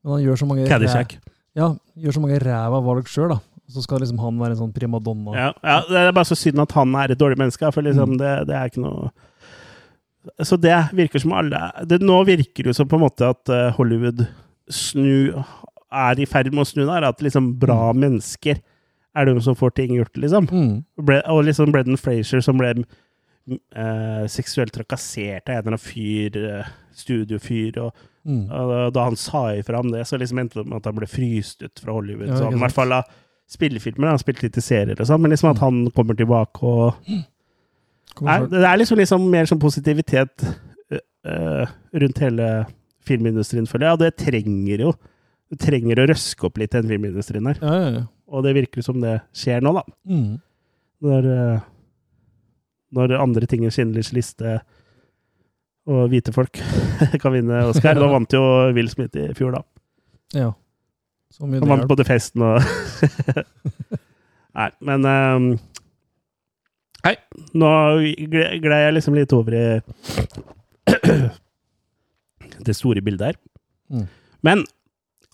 [0.00, 1.16] Men han gjør så mange Caddyshack.
[1.58, 3.38] Ja, gjør så mange ræva valg sjøl, da.
[3.70, 5.34] Og så skal liksom han være en sånn primadonna.
[5.38, 8.16] Ja, ja, det er bare så synd at han er et dårlig menneske, for liksom,
[8.16, 8.18] Mm.
[8.18, 9.10] det, det er ikke noe
[10.44, 11.58] Så det virker som alle
[11.88, 14.26] det, Nå virker det jo som på en måte at eh, Hollywood
[14.68, 15.32] snu
[15.90, 17.06] er i ferd med å snu der.
[17.08, 18.60] At liksom bra mennesker
[19.16, 20.46] er de som får ting gjort, liksom.
[20.50, 20.74] Mm.
[21.02, 22.74] Ble, og liksom Brendan Frazier som ble
[23.50, 28.50] eh, seksuelt trakassert av en eller annen fyr, uh, studiofyr, og, Mm.
[28.52, 31.06] og da han sa ifra om det, så liksom endte det med at han ble
[31.08, 32.28] fryst ut fra Hollywood.
[32.28, 33.04] Ja, I hvert fall av
[33.48, 34.10] spillefilmer.
[34.12, 35.62] Han spilte litt i serier og sånn, men liksom at Mm.
[35.64, 36.94] han kommer tilbake og
[38.20, 38.36] Nei.
[38.46, 40.44] Det er liksom, liksom mer sånn positivitet
[41.24, 41.64] uh,
[41.94, 42.66] rundt hele
[43.06, 43.92] filmindustrien, føler jeg.
[43.96, 44.92] Og det trenger jo
[45.50, 47.56] Du trenger å røske opp litt den filmindustrien her.
[47.60, 48.02] Ja, ja, ja.
[48.30, 49.82] Og det virker som det skjer nå, da.
[50.06, 50.36] Mm.
[51.02, 51.60] Når, eh,
[52.96, 54.58] når andre ting enn Schindlers liste
[55.90, 56.58] og hvite folk
[57.22, 57.94] kan vinne Oscar.
[57.98, 58.42] Da vant jo
[58.76, 59.62] Will Smith i fjor, da.
[60.38, 60.50] ja.
[61.30, 62.58] Så mye Han vant både festen og
[64.58, 65.44] Nei, men um,
[67.06, 67.12] Nei,
[67.54, 67.68] nå
[68.32, 69.62] gle- gled jeg liksom litt over i
[72.66, 73.38] det store bildet her.
[73.94, 74.06] Mm.
[74.44, 74.64] Men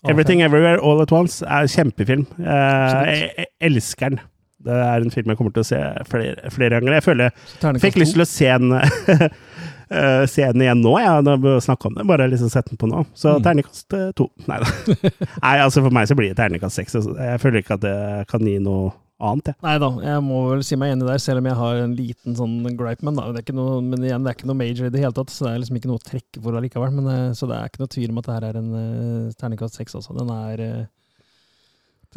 [0.07, 2.27] Everything Everywhere All At Once er kjempefilm.
[2.39, 4.19] Eh, jeg, jeg elsker den.
[4.67, 5.79] Det er en film jeg kommer til å se
[6.11, 6.97] flere, flere ganger.
[6.99, 11.39] Jeg føler jeg fikk lyst til å se den uh, se den igjen nå, jeg,
[11.47, 12.05] vi snakker om det.
[12.09, 13.05] Bare liksom sette den på nå.
[13.17, 13.43] Så Mm.
[13.47, 14.29] terningkast eh, to.
[14.49, 14.69] Nei da.
[15.45, 16.95] Nei, altså for meg så blir det terningkast seks.
[16.99, 17.15] altså.
[17.19, 17.97] Jeg føler ikke at det
[18.31, 19.55] kan gi noe annet, Ja.
[19.65, 22.35] Nei da, jeg må vel si meg enig der, selv om jeg har en liten
[22.37, 23.01] sånn gripe.
[23.07, 25.01] Men, da, det er ikke noe, men igjen, det er ikke noe major i det
[25.01, 26.91] hele tatt, så det er liksom ikke noe å trekke for allikevel.
[26.99, 29.31] Men, eh, så det er ikke noe tvil om at det her er en uh,
[29.41, 30.13] terningkast seks også.
[30.19, 30.85] Den er, eh,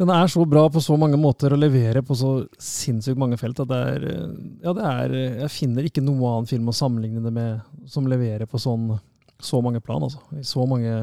[0.01, 3.59] den er så bra på så mange måter og leverer på så sinnssykt mange felt
[3.61, 4.29] at det er eh,
[4.63, 8.09] Ja, det er eh, Jeg finner ikke noe annen film å sammenligne det med som
[8.09, 8.95] leverer på sånn
[9.41, 10.21] så mange plan, altså.
[10.37, 10.95] I så mange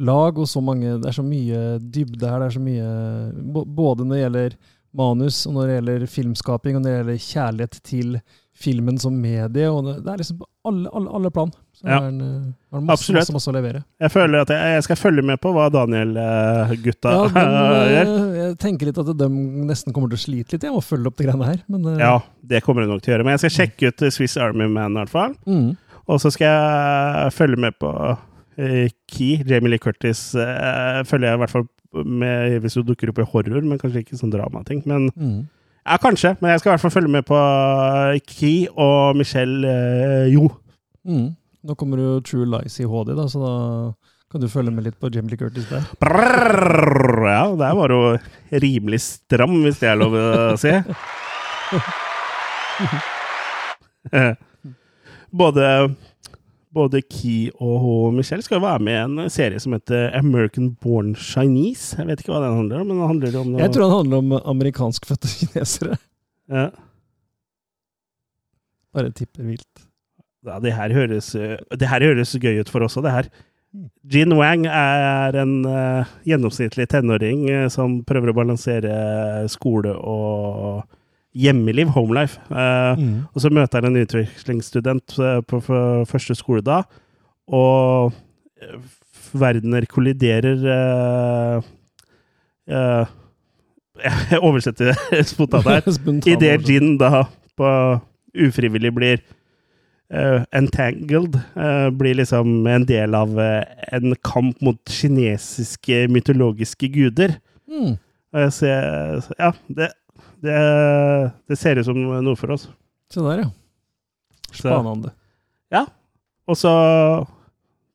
[0.00, 2.40] lag og så mange Det er så mye dybde her.
[2.40, 4.56] Det er så mye Både når det gjelder
[4.92, 8.16] manus, og når det gjelder filmskaping, og når det gjelder kjærlighet til
[8.62, 9.66] filmen som medie.
[9.68, 11.50] og Det, det er liksom på alle, alle, alle plan.
[11.74, 11.96] Så Ja.
[11.98, 12.34] har den, er
[12.70, 13.20] har den masse, Absolutt.
[13.22, 13.80] masse, masse å levere.
[14.00, 17.44] Jeg føler at jeg, jeg skal følge med på hva Daniel-gutta Ja, de,
[17.92, 18.10] gjør.
[18.12, 19.28] Uh, jeg tenker litt at de
[19.72, 20.66] nesten kommer til å slite litt.
[20.68, 21.62] Jeg må følge opp de greiene her.
[21.72, 22.14] Men, uh, Ja,
[22.54, 23.26] det kommer jeg nok til å gjøre.
[23.28, 25.34] Men jeg skal sjekke ut Swiss Army Man, i hvert fall.
[25.46, 25.72] Mm,
[26.10, 27.90] Og så skal jeg følge med på
[28.58, 29.36] eh, Key.
[29.46, 31.68] Jamie Lee Curtis eh, følger jeg i hvert fall
[32.08, 34.80] med hvis du dukker opp i horror, men kanskje ikke sånn dramating.
[34.88, 35.42] Men mm.
[35.82, 36.34] Ja, kanskje.
[36.40, 37.38] Men jeg skal i hvert fall følge med på
[38.30, 40.48] Key og Michelle eh, Jo.
[41.08, 41.32] Mm.
[41.62, 43.52] Nå kommer jo True Lies i HD, da, så da
[44.32, 45.84] kan du følge med litt på Jamie Lee Curtis der.
[46.02, 48.30] Brrr, ja, der var hun
[48.64, 50.72] rimelig stram, hvis det er lov å si.
[54.10, 54.34] Eh,
[55.32, 55.66] Både,
[56.72, 61.12] både Key og Michelle skal jo være med i en serie som heter American Born
[61.14, 61.98] Chinese.
[61.98, 63.96] Jeg vet ikke hva den handler om, men den handler om noe Jeg tror den
[63.98, 66.00] handler om amerikanskfødte kinesere.
[66.52, 66.68] ja.
[68.92, 69.86] Bare tipper vilt.
[70.44, 73.30] Ja, det her høres, eh, det her høres gøy ut for oss òg, det her.
[74.12, 78.96] Jin Wang er en uh, gjennomsnittlig tenåring uh, som prøver å balansere
[79.48, 80.82] skole og
[81.34, 82.40] hjemmeliv, homelife.
[82.50, 83.22] Uh, Mm.
[83.34, 86.84] Og så møter han en utvekslingsstudent eh, på første første skoledag,
[87.48, 88.12] og
[88.60, 88.76] eh,
[89.32, 91.62] verdener kolliderer uh,
[92.68, 93.06] uh,
[94.32, 94.92] Jeg oversetter
[95.32, 95.86] spontant her.
[96.32, 97.24] Idet Gin da
[97.56, 97.68] på
[98.34, 99.20] ufrivillig blir
[100.12, 107.36] uh, entangled, eh, blir liksom en del av eh, en kamp mot kinesiske mytologiske guder.
[107.68, 107.96] Mm.
[108.50, 109.90] Ser Ja, det,
[110.42, 110.60] det,
[111.48, 112.68] det ser ut som noe for oss.
[113.12, 113.50] Se der, ja.
[114.52, 115.12] Spanende.
[115.72, 115.86] Ja.
[116.50, 116.72] Og så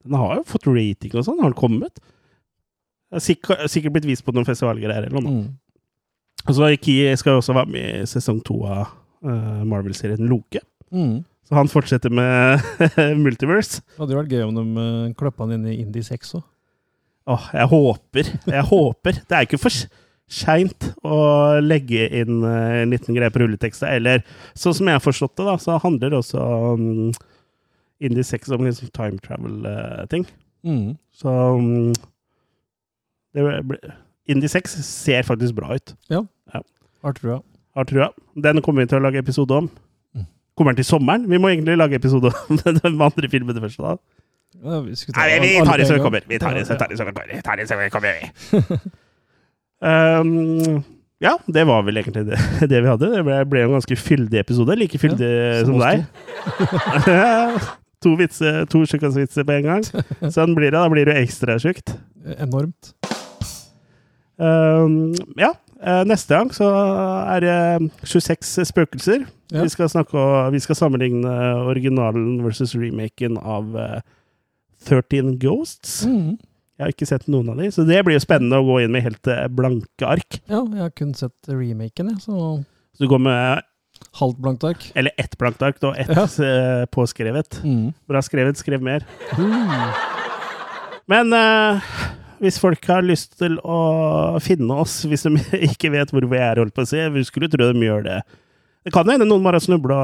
[0.07, 1.41] Den har jo fått rating og sånn.
[1.43, 1.99] Har den kommet?
[3.07, 5.41] Det er Sikkert, sikkert blitt vist på noen festivalgreier eller noe.
[5.41, 5.47] Mm.
[6.47, 8.85] Og så Iki skal jo også være med i sesong to av
[9.27, 10.61] eh, Marvel-serien Loke.
[10.95, 11.25] Mm.
[11.47, 12.63] Så han fortsetter med
[13.23, 13.81] Multiverse.
[13.83, 16.43] Det hadde jo vært gøy om de uh, klappa han inn i Indie 6 òg.
[17.27, 18.29] Åh, jeg håper.
[18.47, 19.21] Jeg håper.
[19.27, 19.75] Det er ikke for
[20.27, 21.17] seint å
[21.63, 23.89] legge inn eh, en liten greie på rulleteksta.
[23.95, 24.25] Eller
[24.57, 26.43] sånn som jeg har forstått det, da, så handler det også
[26.75, 27.13] um,
[28.03, 30.27] Indie 6 om liksom time travel-ting.
[30.67, 30.97] Mm.
[31.15, 31.93] så um,
[33.37, 33.43] det
[34.27, 35.95] Indie 6 ser faktisk bra ut.
[37.05, 37.39] Har trua.
[37.77, 38.09] Har trua.
[38.35, 39.69] Den kommer vi til å lage episode om.
[40.17, 40.27] Mm.
[40.57, 41.27] Kommer den til sommeren?
[41.31, 43.79] Vi må egentlig lage episode om den andre filmen først.
[43.79, 43.95] da.
[44.57, 46.27] Ja, vi ta Nei, vi tar det som det kommer.
[46.27, 47.35] Vi tar det som det kommer.
[47.35, 49.05] Vi tar det som det kommer.
[49.81, 50.83] Um,
[51.23, 52.37] ja, det var vel egentlig det,
[52.71, 53.09] det vi hadde.
[53.15, 54.75] Det ble, ble en ganske fyldig episode.
[54.77, 55.31] Like fyldig
[55.65, 56.05] som som deg.
[58.05, 59.87] to vitser, to tjukkasvitser på en gang.
[60.35, 60.77] Sånn blir det.
[60.77, 61.95] Da blir det ekstra tjukt.
[62.37, 62.93] Enormt.
[64.37, 65.55] Um, ja.
[65.81, 66.67] eh, Neste gang så
[67.33, 67.55] er det
[68.05, 69.25] 26 spøkelser.
[69.49, 69.63] Ja.
[69.63, 70.21] Vi, skal snakke,
[70.53, 71.33] vi skal sammenligne
[71.65, 73.99] originalen versus remaken av eh,
[74.85, 76.03] 13 Ghosts.
[76.05, 76.35] Mm.
[76.77, 78.91] Jeg har ikke sett noen av de, så det blir jo spennende å gå inn
[78.93, 80.37] med helt eh, blanke ark.
[80.45, 82.59] Ja, jeg har kun sett remaken, jeg, så
[82.93, 83.63] Så du går med
[84.19, 84.91] halvt blankt ark.
[84.93, 86.27] eller ett blankt ark og ett Ja.
[86.27, 87.63] uh, påskrevet.
[87.65, 87.95] Mm.
[88.07, 89.05] Bra skrevet, skrev mer.
[89.33, 89.73] Mm.
[91.09, 91.81] Men uh,
[92.43, 95.33] hvis folk har lyst til å finne oss, hvis de
[95.71, 98.19] ikke vet hvor vi er, holdt på å si, vi skulle tro de gjør det.
[98.87, 99.95] Det kan hende noen bare har snubla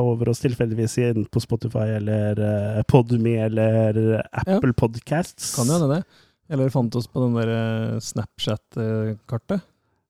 [0.00, 5.50] over oss tilfeldigvis inn på Spotify eller uh, Podme eller Apple Podcasts.
[5.52, 6.22] Kan jo hende det.
[6.48, 9.60] Eller fant oss på den der eh, Snapchat-kartet.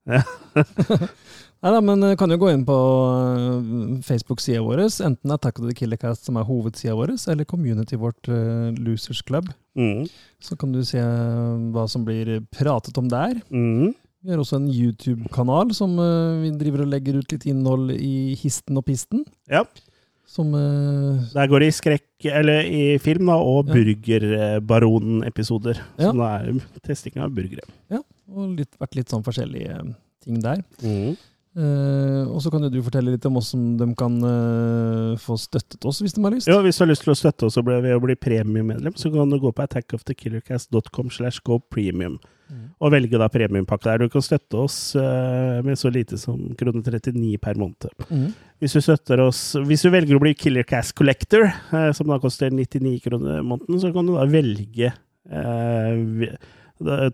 [0.06, 0.20] Ja.
[1.64, 2.78] Nei da, men eh, kan jo gå inn på
[4.06, 8.30] Facebook-sida vår, enten Attack of the Killercast, som er hovedsida vår, eller community vårt
[8.78, 9.50] Losers Club.
[9.74, 10.06] Mm.
[10.42, 13.42] Så kan du se hva som blir pratet om der.
[13.50, 13.94] Mm.
[14.24, 18.32] Vi har også en YouTube-kanal som uh, vi driver og legger ut litt innhold i
[18.40, 19.20] histen og pisten.
[19.52, 19.60] Ja.
[20.24, 23.74] Som uh, Der går det i skrekk, eller i film, da, og Ja.
[23.76, 25.76] Burgerbaronen-episoder.
[25.98, 26.08] Ja.
[26.08, 26.56] Som da er
[26.86, 27.68] testing av burgere.
[28.32, 29.92] og litt, vært litt sånn forskjellige eh,
[30.24, 30.64] ting der.
[30.80, 31.20] Mm.
[31.54, 35.84] Eh, og så kan jo du fortelle litt om hvordan de kan uh, få støttet
[35.86, 36.50] oss, hvis de har lyst.
[36.50, 39.30] Ja, hvis du har lyst til å støtte oss ved å bli premiummedlem, så kan
[39.30, 42.18] du gå på attackofthekillercast.com slash go premium.
[42.50, 42.66] Mm.
[42.82, 44.02] Og velge da premiumpakka der.
[44.02, 47.86] Du kan støtte oss uh, med så lite som krone 39 per måned.
[48.10, 48.26] Mm.
[48.62, 52.50] Hvis du støtter oss Hvis du velger å bli Killercast Collector, eh, som da koster
[52.54, 54.92] 99 kroner måneden, så kan du da velge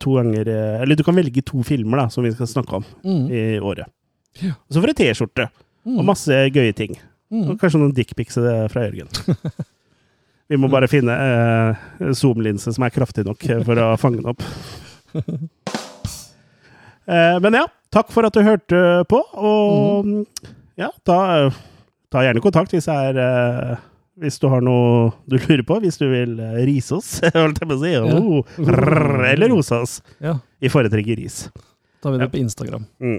[0.00, 3.24] to ganger Eller du kan velge to filmer da, som vi skal snakke om mm.
[3.30, 3.90] i året.
[4.38, 4.54] Ja.
[4.54, 5.48] Og så får du T-skjorte
[5.90, 6.94] og masse gøye ting.
[7.30, 7.52] Mhm.
[7.52, 8.38] Og kanskje noen dickpics
[8.72, 9.10] fra Jørgen.
[10.50, 14.42] Vi må bare finne eh, zoom-linse som er kraftig nok for å fange den opp.
[17.10, 18.80] Eh, men ja, takk for at du hørte
[19.10, 20.10] på, og
[20.78, 21.16] ja, ta,
[22.12, 23.80] ta gjerne kontakt hvis, det er, eh,
[24.22, 25.80] hvis du har noe du lurer på.
[25.82, 27.94] Hvis du vil eh, rise oss, holdt jeg på å si.
[27.98, 29.96] Oh, rrr, eller rose oss.
[30.22, 31.48] Ja, Vi foretrekker ris.
[32.04, 32.86] tar vi det på Instagram.
[33.02, 33.18] Mm.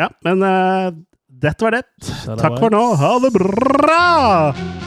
[0.00, 0.90] Ja, men uh,
[1.28, 1.84] dette var det.
[2.24, 2.86] Takk for nå.
[2.98, 4.83] Ha det bra!